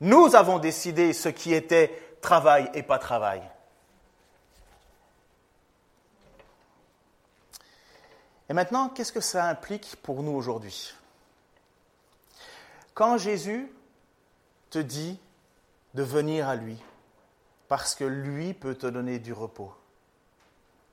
Nous 0.00 0.36
avons 0.36 0.58
décidé 0.58 1.12
ce 1.12 1.28
qui 1.28 1.54
était 1.54 1.92
travail 2.20 2.70
et 2.74 2.82
pas 2.82 2.98
travail. 2.98 3.40
Et 8.48 8.52
maintenant, 8.52 8.88
qu'est-ce 8.88 9.12
que 9.12 9.20
ça 9.20 9.46
implique 9.46 9.96
pour 10.02 10.22
nous 10.22 10.32
aujourd'hui? 10.32 10.94
Quand 12.94 13.18
Jésus 13.18 13.70
te 14.70 14.78
dit 14.78 15.18
de 15.94 16.02
venir 16.02 16.48
à 16.48 16.56
lui, 16.56 16.78
parce 17.68 17.94
que 17.94 18.04
lui 18.04 18.54
peut 18.54 18.74
te 18.74 18.86
donner 18.86 19.18
du 19.18 19.32
repos. 19.32 19.72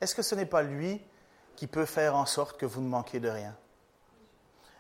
Est-ce 0.02 0.16
que 0.16 0.22
ce 0.22 0.36
n'est 0.36 0.46
pas 0.46 0.64
lui 0.64 1.02
qui 1.56 1.68
peut 1.68 1.86
faire 1.86 2.16
en 2.16 2.26
sorte 2.26 2.58
que 2.58 2.66
vous 2.66 2.82
ne 2.82 2.88
manquez 2.88 3.20
de 3.20 3.30
rien? 3.30 3.56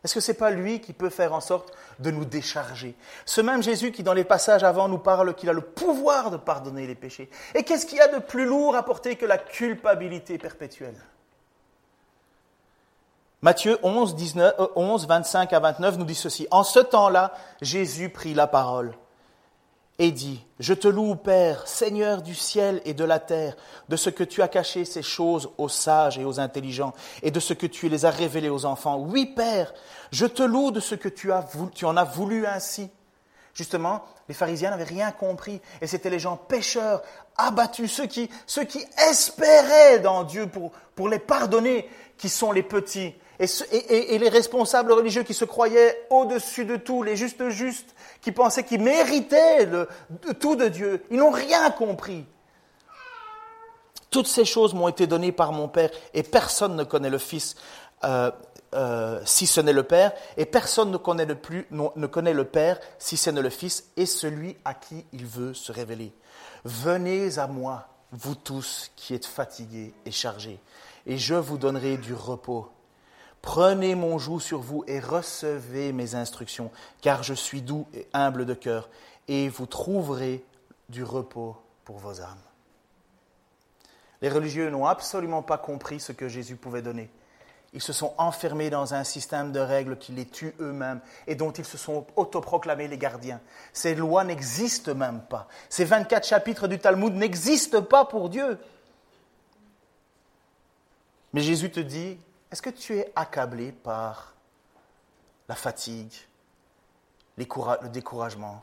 Est-ce 0.04 0.16
que 0.16 0.20
ce 0.20 0.32
n'est 0.32 0.38
pas 0.38 0.52
lui 0.52 0.82
qui 0.82 0.92
peut 0.92 1.10
faire 1.10 1.34
en 1.34 1.40
sorte 1.40 1.74
de 2.00 2.12
nous 2.12 2.26
décharger? 2.26 2.96
Ce 3.26 3.40
même 3.40 3.64
Jésus 3.64 3.92
qui, 3.92 4.04
dans 4.04 4.14
les 4.14 4.26
passages 4.26 4.64
avant, 4.64 4.90
nous 4.90 4.98
parle 4.98 5.34
qu'il 5.34 5.50
a 5.50 5.54
le 5.54 5.62
pouvoir 5.62 6.30
de 6.30 6.38
pardonner 6.38 6.88
les 6.88 6.96
péchés. 6.96 7.30
Et 7.56 7.64
qu'est-ce 7.64 7.86
qu'il 7.86 8.00
y 8.00 8.02
a 8.02 8.10
de 8.10 8.20
plus 8.20 8.46
lourd 8.46 8.76
à 8.76 8.84
porter 8.84 9.16
que 9.16 9.26
la 9.26 9.38
culpabilité 9.38 10.38
perpétuelle? 10.38 11.00
Matthieu 13.44 13.78
11, 13.84 14.16
19, 14.16 14.54
11, 14.78 15.06
25 15.06 15.52
à 15.52 15.60
29 15.60 15.98
nous 15.98 16.06
dit 16.06 16.16
ceci. 16.16 16.48
En 16.50 16.64
ce 16.64 16.80
temps-là, 16.80 17.34
Jésus 17.62 18.08
prit 18.08 18.34
la 18.34 18.48
parole 18.48 18.96
et 20.00 20.12
dit, 20.12 20.46
Je 20.62 20.74
te 20.74 20.88
loue, 20.88 21.16
Père, 21.16 21.68
Seigneur 21.68 22.22
du 22.22 22.36
ciel 22.36 22.82
et 22.86 22.94
de 22.94 23.04
la 23.04 23.20
terre, 23.20 23.58
de 23.90 23.98
ce 23.98 24.10
que 24.10 24.24
tu 24.24 24.42
as 24.42 24.48
caché 24.48 24.86
ces 24.86 25.02
choses 25.02 25.50
aux 25.58 25.68
sages 25.68 26.18
et 26.18 26.24
aux 26.24 26.40
intelligents, 26.40 26.94
et 27.22 27.32
de 27.32 27.40
ce 27.42 27.54
que 27.54 27.68
tu 27.68 27.90
les 27.90 28.06
as 28.06 28.12
révélées 28.12 28.48
aux 28.48 28.64
enfants. 28.64 28.98
Oui, 28.98 29.26
Père, 29.26 29.74
je 30.14 30.26
te 30.26 30.42
loue 30.42 30.72
de 30.72 30.80
ce 30.80 30.96
que 30.96 31.10
tu, 31.10 31.34
as 31.34 31.46
tu 31.76 31.84
en 31.84 31.98
as 31.98 32.06
voulu 32.06 32.48
ainsi. 32.48 32.90
Justement, 33.54 34.06
les 34.30 34.34
pharisiens 34.34 34.70
n'avaient 34.70 34.86
rien 34.86 35.12
compris, 35.12 35.60
et 35.82 35.88
c'étaient 35.88 36.10
les 36.10 36.18
gens 36.18 36.38
pécheurs, 36.38 37.02
abattus, 37.36 37.92
ceux 37.92 38.08
qui, 38.08 38.30
ceux 38.48 38.64
qui 38.64 38.86
espéraient 39.10 40.00
dans 40.00 40.24
Dieu 40.24 40.48
pour, 40.48 40.72
pour 40.96 41.10
les 41.10 41.20
pardonner, 41.20 41.90
qui 42.18 42.30
sont 42.30 42.54
les 42.54 42.64
petits. 42.64 43.14
Et, 43.39 44.17
les 44.17 44.30
responsables 44.30 44.91
religieux 44.91 45.24
qui 45.24 45.34
se 45.34 45.46
croyaient 45.46 46.06
au-dessus 46.10 46.65
de 46.65 46.76
tout, 46.76 47.02
les 47.02 47.15
justes 47.15 47.50
justes, 47.50 47.96
qui 48.22 48.32
pensaient 48.32 48.63
qu'ils 48.63 48.82
méritaient 48.82 49.67
tout 50.39 50.56
de 50.56 50.67
Dieu, 50.67 51.04
ils 51.10 51.17
n'ont 51.17 51.32
rien 51.32 51.69
compris. 51.72 52.26
Toutes 54.12 54.28
ces 54.28 54.46
choses 54.46 54.76
m'ont 54.76 54.88
été 54.88 55.08
données 55.08 55.32
par 55.32 55.52
mon 55.52 55.67
Père, 55.67 55.89
et 56.13 56.22
personne 56.22 56.76
ne 56.76 56.84
connaît 56.84 57.10
le 57.10 57.17
Fils 57.17 57.56
euh, 58.04 58.30
euh, 58.76 59.19
si 59.26 59.48
ce 59.48 59.62
n'est 59.62 59.74
le 59.74 59.84
Père, 59.84 60.12
et 60.38 60.46
personne 60.46 60.91
ne 60.91 60.98
connaît 60.98 61.26
le 62.34 62.43
Père 62.46 62.80
si 63.00 63.17
ce 63.17 63.30
n'est 63.32 63.41
le 63.41 63.50
Fils, 63.50 63.86
et 63.98 64.06
celui 64.06 64.56
à 64.65 64.76
qui 64.76 65.06
il 65.12 65.26
veut 65.26 65.56
se 65.56 65.72
révéler. 65.72 66.13
Venez 66.65 67.39
à 67.39 67.48
moi, 67.48 67.88
vous 68.12 68.36
tous 68.36 68.91
qui 68.96 69.15
êtes 69.15 69.26
fatigués 69.26 69.93
et 70.06 70.12
chargés, 70.12 70.60
et 71.08 71.17
je 71.17 71.36
vous 71.36 71.58
donnerai 71.58 71.98
du 71.98 72.13
repos. 72.13 72.69
Prenez 73.44 73.94
mon 73.94 74.18
joug 74.18 74.40
sur 74.40 74.62
vous 74.62 74.86
et 74.88 75.02
recevez 75.02 75.92
mes 75.92 76.16
instructions, 76.16 76.72
car 77.02 77.24
je 77.24 77.34
suis 77.34 77.62
doux 77.62 77.86
et 77.94 78.08
humble 78.14 78.46
de 78.46 78.54
cœur, 78.54 78.90
et 79.28 79.50
vous 79.50 79.66
trouverez 79.66 80.44
du 80.88 81.04
repos 81.04 81.58
pour 81.84 81.98
vos 81.98 82.22
âmes. 82.22 82.42
Les 84.22 84.30
religieux 84.30 84.70
n'ont 84.70 84.86
absolument 84.86 85.44
pas 85.44 85.58
compris 85.58 86.00
ce 86.00 86.14
que 86.14 86.30
Jésus 86.30 86.56
pouvait 86.56 86.82
donner. 86.82 87.12
Ils 87.74 87.82
se 87.82 87.92
sont 87.92 88.14
enfermés 88.18 88.70
dans 88.70 88.94
un 88.94 89.04
système 89.04 89.52
de 89.52 89.60
règles 89.60 89.98
qui 89.98 90.14
les 90.14 90.26
tue 90.26 90.56
eux-mêmes 90.62 91.02
et 91.28 91.36
dont 91.36 91.52
ils 91.52 91.66
se 91.66 91.78
sont 91.78 92.08
autoproclamés 92.16 92.88
les 92.88 92.98
gardiens. 92.98 93.42
Ces 93.74 93.94
lois 93.94 94.24
n'existent 94.24 94.96
même 94.96 95.20
pas. 95.20 95.50
Ces 95.68 95.84
24 95.84 96.26
chapitres 96.26 96.70
du 96.70 96.80
Talmud 96.80 97.14
n'existent 97.14 97.82
pas 97.82 98.06
pour 98.06 98.30
Dieu. 98.30 98.58
Mais 101.34 101.42
Jésus 101.42 101.72
te 101.72 101.82
dit, 101.82 102.18
est-ce 102.54 102.62
que 102.62 102.70
tu 102.70 102.96
es 103.00 103.12
accablé 103.16 103.72
par 103.72 104.36
la 105.50 105.56
fatigue, 105.56 106.13
le 107.36 107.88
découragement, 107.89 108.62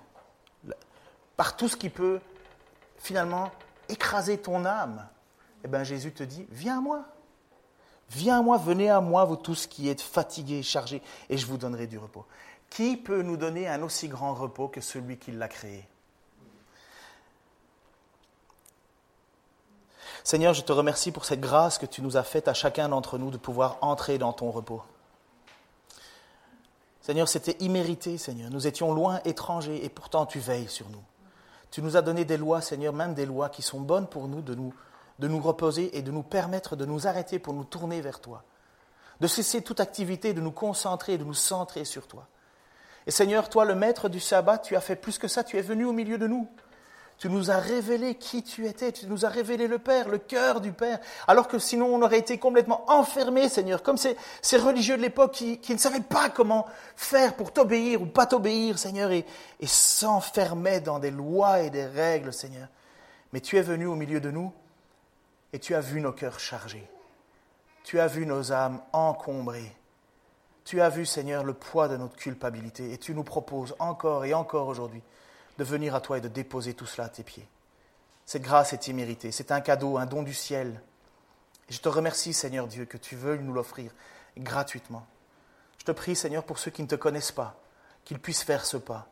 par 1.36 1.56
tout 1.56 1.66
ce 1.66 1.76
qui 1.76 1.90
peut 1.90 2.20
finalement 2.98 3.50
écraser 3.88 4.38
ton 4.38 4.64
âme? 4.64 5.08
Eh 5.64 5.68
bien 5.68 5.82
Jésus 5.82 6.12
te 6.12 6.22
dit, 6.22 6.46
viens 6.52 6.78
à 6.78 6.80
moi. 6.80 7.04
Viens 8.10 8.38
à 8.38 8.42
moi, 8.42 8.58
venez 8.58 8.88
à 8.88 9.00
moi, 9.00 9.24
vous 9.24 9.34
tous 9.34 9.66
qui 9.66 9.88
êtes 9.88 10.02
fatigués, 10.02 10.62
chargés, 10.62 11.02
et 11.28 11.36
je 11.36 11.46
vous 11.46 11.56
donnerai 11.56 11.88
du 11.88 11.98
repos. 11.98 12.26
Qui 12.68 12.96
peut 12.96 13.22
nous 13.22 13.36
donner 13.36 13.66
un 13.66 13.82
aussi 13.82 14.06
grand 14.06 14.34
repos 14.34 14.68
que 14.68 14.80
celui 14.80 15.18
qui 15.18 15.32
l'a 15.32 15.48
créé? 15.48 15.88
Seigneur, 20.22 20.54
je 20.54 20.62
te 20.62 20.72
remercie 20.72 21.12
pour 21.12 21.24
cette 21.24 21.40
grâce 21.40 21.78
que 21.78 21.86
tu 21.86 22.02
nous 22.02 22.16
as 22.16 22.22
faite 22.22 22.48
à 22.48 22.54
chacun 22.54 22.88
d'entre 22.88 23.18
nous 23.18 23.30
de 23.30 23.38
pouvoir 23.38 23.78
entrer 23.80 24.18
dans 24.18 24.32
ton 24.32 24.50
repos. 24.50 24.82
Seigneur, 27.00 27.28
c'était 27.28 27.56
immérité, 27.60 28.18
Seigneur. 28.18 28.50
Nous 28.50 28.66
étions 28.66 28.92
loin, 28.92 29.20
étrangers, 29.24 29.84
et 29.84 29.88
pourtant 29.88 30.26
tu 30.26 30.38
veilles 30.38 30.68
sur 30.68 30.88
nous. 30.90 31.02
Tu 31.70 31.82
nous 31.82 31.96
as 31.96 32.02
donné 32.02 32.24
des 32.24 32.36
lois, 32.36 32.60
Seigneur, 32.60 32.92
même 32.92 33.14
des 33.14 33.26
lois 33.26 33.48
qui 33.48 33.62
sont 33.62 33.80
bonnes 33.80 34.06
pour 34.06 34.28
nous 34.28 34.42
de 34.42 34.54
nous, 34.54 34.74
de 35.18 35.28
nous 35.28 35.40
reposer 35.40 35.96
et 35.96 36.02
de 36.02 36.10
nous 36.10 36.22
permettre 36.22 36.76
de 36.76 36.84
nous 36.84 37.06
arrêter 37.06 37.38
pour 37.38 37.54
nous 37.54 37.64
tourner 37.64 38.00
vers 38.00 38.20
toi. 38.20 38.42
De 39.20 39.26
cesser 39.26 39.62
toute 39.62 39.80
activité, 39.80 40.34
de 40.34 40.40
nous 40.40 40.50
concentrer, 40.50 41.16
de 41.16 41.24
nous 41.24 41.34
centrer 41.34 41.84
sur 41.84 42.06
toi. 42.06 42.26
Et 43.06 43.10
Seigneur, 43.10 43.48
toi, 43.48 43.64
le 43.64 43.74
maître 43.74 44.08
du 44.08 44.20
sabbat, 44.20 44.58
tu 44.58 44.76
as 44.76 44.80
fait 44.80 44.96
plus 44.96 45.18
que 45.18 45.28
ça, 45.28 45.44
tu 45.44 45.56
es 45.56 45.62
venu 45.62 45.84
au 45.84 45.92
milieu 45.92 46.18
de 46.18 46.26
nous. 46.26 46.48
Tu 47.20 47.28
nous 47.28 47.50
as 47.50 47.58
révélé 47.58 48.14
qui 48.14 48.42
tu 48.42 48.66
étais, 48.66 48.92
tu 48.92 49.06
nous 49.06 49.26
as 49.26 49.28
révélé 49.28 49.68
le 49.68 49.78
Père, 49.78 50.08
le 50.08 50.16
cœur 50.16 50.62
du 50.62 50.72
Père, 50.72 50.98
alors 51.28 51.48
que 51.48 51.58
sinon 51.58 51.94
on 51.94 52.00
aurait 52.00 52.18
été 52.18 52.38
complètement 52.38 52.90
enfermés, 52.90 53.50
Seigneur, 53.50 53.82
comme 53.82 53.98
ces, 53.98 54.16
religieux 54.56 54.96
de 54.96 55.02
l'époque 55.02 55.32
qui, 55.32 55.58
qui, 55.58 55.74
ne 55.74 55.78
savaient 55.78 56.00
pas 56.00 56.30
comment 56.30 56.64
faire 56.96 57.36
pour 57.36 57.52
t'obéir 57.52 58.00
ou 58.00 58.06
pas 58.06 58.24
t'obéir, 58.24 58.78
Seigneur, 58.78 59.10
et, 59.10 59.26
et 59.60 59.66
s'enfermaient 59.66 60.80
dans 60.80 60.98
des 60.98 61.10
lois 61.10 61.60
et 61.60 61.68
des 61.68 61.84
règles, 61.84 62.32
Seigneur. 62.32 62.68
Mais 63.34 63.42
tu 63.42 63.58
es 63.58 63.62
venu 63.62 63.84
au 63.84 63.96
milieu 63.96 64.22
de 64.22 64.30
nous 64.30 64.50
et 65.52 65.58
tu 65.58 65.74
as 65.74 65.82
vu 65.82 66.00
nos 66.00 66.12
cœurs 66.12 66.40
chargés. 66.40 66.88
Tu 67.84 68.00
as 68.00 68.06
vu 68.06 68.24
nos 68.24 68.50
âmes 68.50 68.80
encombrées. 68.94 69.76
Tu 70.64 70.80
as 70.80 70.88
vu, 70.88 71.04
Seigneur, 71.04 71.44
le 71.44 71.52
poids 71.52 71.86
de 71.86 71.98
notre 71.98 72.16
culpabilité 72.16 72.94
et 72.94 72.96
tu 72.96 73.14
nous 73.14 73.24
proposes 73.24 73.76
encore 73.78 74.24
et 74.24 74.32
encore 74.32 74.68
aujourd'hui 74.68 75.02
de 75.60 75.64
venir 75.64 75.94
à 75.94 76.00
toi 76.00 76.16
et 76.16 76.22
de 76.22 76.28
déposer 76.28 76.72
tout 76.72 76.86
cela 76.86 77.08
à 77.08 77.10
tes 77.10 77.22
pieds. 77.22 77.46
Cette 78.24 78.40
grâce 78.40 78.72
est 78.72 78.88
imméritée, 78.88 79.30
c'est 79.30 79.52
un 79.52 79.60
cadeau, 79.60 79.98
un 79.98 80.06
don 80.06 80.22
du 80.22 80.32
ciel. 80.32 80.80
Je 81.68 81.78
te 81.80 81.88
remercie, 81.90 82.32
Seigneur 82.32 82.66
Dieu, 82.66 82.86
que 82.86 82.96
tu 82.96 83.14
veuilles 83.14 83.42
nous 83.42 83.52
l'offrir 83.52 83.92
gratuitement. 84.38 85.06
Je 85.76 85.84
te 85.84 85.92
prie, 85.92 86.16
Seigneur, 86.16 86.44
pour 86.44 86.58
ceux 86.58 86.70
qui 86.70 86.82
ne 86.82 86.86
te 86.86 86.94
connaissent 86.94 87.30
pas, 87.30 87.60
qu'ils 88.06 88.18
puissent 88.18 88.42
faire 88.42 88.64
ce 88.64 88.78
pas. 88.78 89.08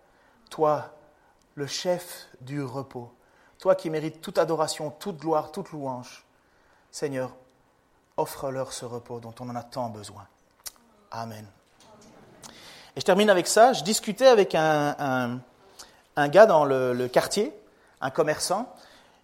Toi, 0.49 0.97
le 1.55 1.67
chef 1.67 2.29
du 2.41 2.63
repos, 2.63 3.13
toi 3.59 3.75
qui 3.75 3.91
mérites 3.91 4.23
toute 4.23 4.39
adoration, 4.39 4.91
toute 4.91 5.19
gloire, 5.19 5.53
toute 5.53 5.71
louange, 5.73 6.25
Seigneur, 6.91 7.37
offre-leur 8.17 8.73
ce 8.73 8.87
repos 8.87 9.21
dont 9.21 9.35
on 9.41 9.51
en 9.51 9.55
a 9.55 9.63
tant 9.63 9.91
besoin. 9.91 10.27
Amen. 11.11 11.47
Et 12.97 13.01
je 13.01 13.05
termine 13.05 13.29
avec 13.29 13.49
ça. 13.49 13.75
Je 13.75 13.85
discutais 13.85 14.29
avec 14.29 14.55
un, 14.55 15.41
gars 16.27 16.47
dans 16.47 16.65
le, 16.65 17.07
quartier, 17.07 17.53
un 18.01 18.11
commerçant, 18.11 18.75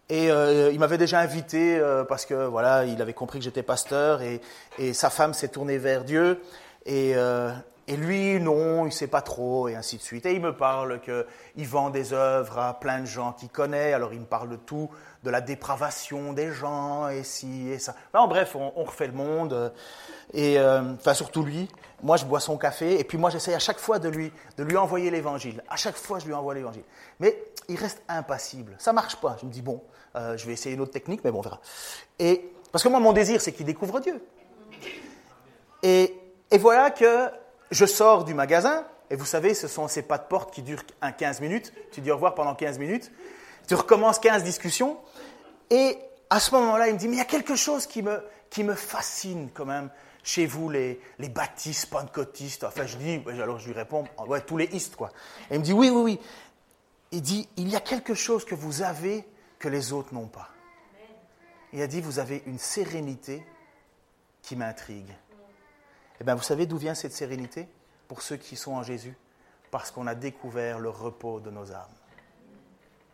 et 0.09 0.31
euh, 0.31 0.71
il 0.73 0.79
m'avait 0.79 0.99
déjà 0.99 1.19
invité 1.19 1.79
euh, 1.79 2.05
parce 2.05 2.27
que 2.27 2.47
voilà, 2.47 2.85
il 2.85 3.03
avait 3.03 3.15
compris 3.15 3.41
que 3.41 3.45
j'étais 3.45 3.63
pasteur 3.65 4.23
et, 4.23 4.41
et, 4.79 4.93
sa 4.93 5.11
femme 5.11 5.35
s'est 5.35 5.49
tournée 5.49 5.79
vers 5.79 6.05
Dieu. 6.05 6.41
Et, 6.87 7.15
euh, 7.17 7.51
et 7.87 7.97
lui, 7.97 8.41
non, 8.41 8.83
il 8.85 8.87
ne 8.87 8.91
sait 8.91 9.09
pas 9.09 9.21
trop, 9.21 9.69
et 9.69 9.75
ainsi 9.75 9.99
de 9.99 10.03
suite. 10.03 10.25
Et 10.25 10.33
il 10.33 10.41
me 10.41 10.57
parle 10.57 11.01
qu'il 11.03 11.67
vend 11.67 11.91
des 11.91 12.15
œuvres 12.15 12.59
à 12.59 12.81
plein 12.81 13.01
de 13.01 13.07
gens 13.07 13.33
qu'il 13.33 13.51
connaît, 13.51 13.93
alors 13.93 14.15
il 14.15 14.21
me 14.21 14.25
parle 14.27 14.49
de 14.49 14.57
tout, 14.57 14.89
de 15.23 15.29
la 15.29 15.43
dépravation 15.43 16.33
des 16.33 16.51
gens, 16.51 17.09
et 17.09 17.25
ci, 17.25 17.69
et 17.69 17.79
ça. 17.79 17.95
en 18.15 18.27
bref, 18.27 18.57
on, 18.57 18.85
refait 18.85 19.07
le 19.07 19.13
monde, 19.13 19.73
et 20.33 20.59
euh, 20.59 20.95
enfin 20.95 21.13
surtout 21.13 21.43
lui. 21.43 21.69
Moi, 22.03 22.17
je 22.17 22.25
bois 22.25 22.41
son 22.41 22.57
café, 22.57 22.99
et 22.99 23.05
puis 23.05 23.19
moi, 23.19 23.29
j'essaie 23.29 23.55
à 23.55 23.59
chaque 23.59 23.79
fois 23.79 23.99
de 23.99 24.09
lui, 24.09 24.33
de 24.57 24.65
lui 24.65 24.77
envoyer 24.77 25.11
l'évangile. 25.11 25.63
À 25.69 25.77
chaque 25.77 25.97
fois, 25.97 26.19
je 26.19 26.27
lui 26.27 26.35
envoie 26.35 26.55
l'évangile. 26.55 26.85
Mais 27.21 27.39
il 27.69 27.77
reste 27.77 28.03
impassible. 28.09 28.75
Ça 28.79 28.93
marche 28.93 29.17
pas. 29.17 29.37
Je 29.41 29.47
me 29.47 29.51
dis, 29.51 29.63
bon, 29.63 29.83
euh, 30.17 30.37
je 30.37 30.47
vais 30.47 30.53
essayer 30.53 30.75
une 30.75 30.81
autre 30.81 30.93
technique, 30.93 31.23
mais 31.25 31.31
bon, 31.31 31.39
on 31.39 31.43
verra. 31.43 31.61
Et, 32.19 32.51
parce 32.73 32.83
que 32.83 32.89
moi, 32.89 33.01
mon 33.01 33.13
désir, 33.13 33.41
c'est 33.41 33.53
qu'il 33.53 33.65
découvre 33.65 34.01
Dieu. 34.01 34.23
Et, 35.83 36.15
et 36.51 36.59
voilà 36.59 36.91
que 36.91 37.31
je 37.71 37.87
sors 37.87 38.25
du 38.25 38.35
magasin, 38.35 38.85
et 39.11 39.17
vous 39.17 39.25
savez, 39.25 39.55
ce 39.55 39.69
sont 39.69 39.87
ces 39.89 40.03
pas 40.03 40.19
de 40.19 40.25
porte 40.25 40.53
qui 40.53 40.63
durent 40.63 40.83
un 41.03 41.13
15 41.13 41.41
minutes. 41.41 41.73
Tu 41.93 42.01
dis 42.01 42.11
au 42.11 42.15
revoir 42.15 42.35
pendant 42.35 42.55
15 42.55 42.79
minutes. 42.79 43.13
Tu 43.69 43.75
recommences 43.75 44.19
15 44.19 44.43
discussions. 44.43 44.99
Et 45.71 45.99
à 46.31 46.41
ce 46.41 46.55
moment-là, 46.55 46.89
il 46.89 46.95
me 46.95 46.99
dit, 46.99 47.09
mais 47.09 47.17
il 47.17 47.19
y 47.19 47.23
a 47.23 47.27
quelque 47.27 47.57
chose 47.57 47.87
qui 47.87 48.03
me, 48.03 48.23
qui 48.51 48.65
me 48.65 48.75
fascine 48.75 49.51
quand 49.53 49.67
même 49.67 49.91
chez 50.23 50.47
vous, 50.47 50.71
les, 50.71 51.01
les 51.19 51.29
baptistes, 51.29 51.91
pentecôtistes. 51.91 52.65
Enfin, 52.65 52.87
je 52.87 52.97
dis, 52.97 53.23
alors 53.29 53.59
je 53.59 53.67
lui 53.69 53.75
réponds, 53.75 54.05
ouais, 54.27 54.41
tous 54.41 54.57
les 54.57 54.67
istes, 54.73 54.97
quoi. 54.97 55.11
Et 55.51 55.55
il 55.55 55.61
me 55.61 55.65
dit, 55.65 55.73
oui, 55.73 55.91
oui, 55.91 56.03
oui. 56.03 56.21
Il 57.13 57.23
dit, 57.23 57.49
il 57.57 57.69
y 57.69 57.77
a 57.77 57.81
quelque 57.81 58.15
chose 58.15 58.45
que 58.45 58.55
vous 58.55 58.83
avez 58.83 59.25
que 59.59 59.69
les 59.69 59.93
autres 59.93 60.15
n'ont 60.15 60.27
pas. 60.27 60.49
Il 61.73 61.83
a 61.83 61.87
dit, 61.87 62.01
vous 62.01 62.19
avez 62.19 62.43
une 62.47 62.59
sérénité 62.59 63.45
qui 64.43 64.57
m'intrigue. 64.57 65.15
Eh 66.25 66.27
bien, 66.27 66.37
vous 66.37 66.43
savez 66.43 66.65
d'où 66.65 66.79
vient 66.79 66.95
cette 66.95 67.13
sérénité 67.13 67.69
pour 68.09 68.23
ceux 68.23 68.39
qui 68.39 68.57
sont 68.57 68.73
en 68.73 68.83
Jésus? 68.83 69.15
Parce 69.71 69.91
qu'on 69.91 70.07
a 70.07 70.15
découvert 70.15 70.79
le 70.79 70.89
repos 70.89 71.39
de 71.39 71.51
nos 71.51 71.71
âmes. 71.71 71.85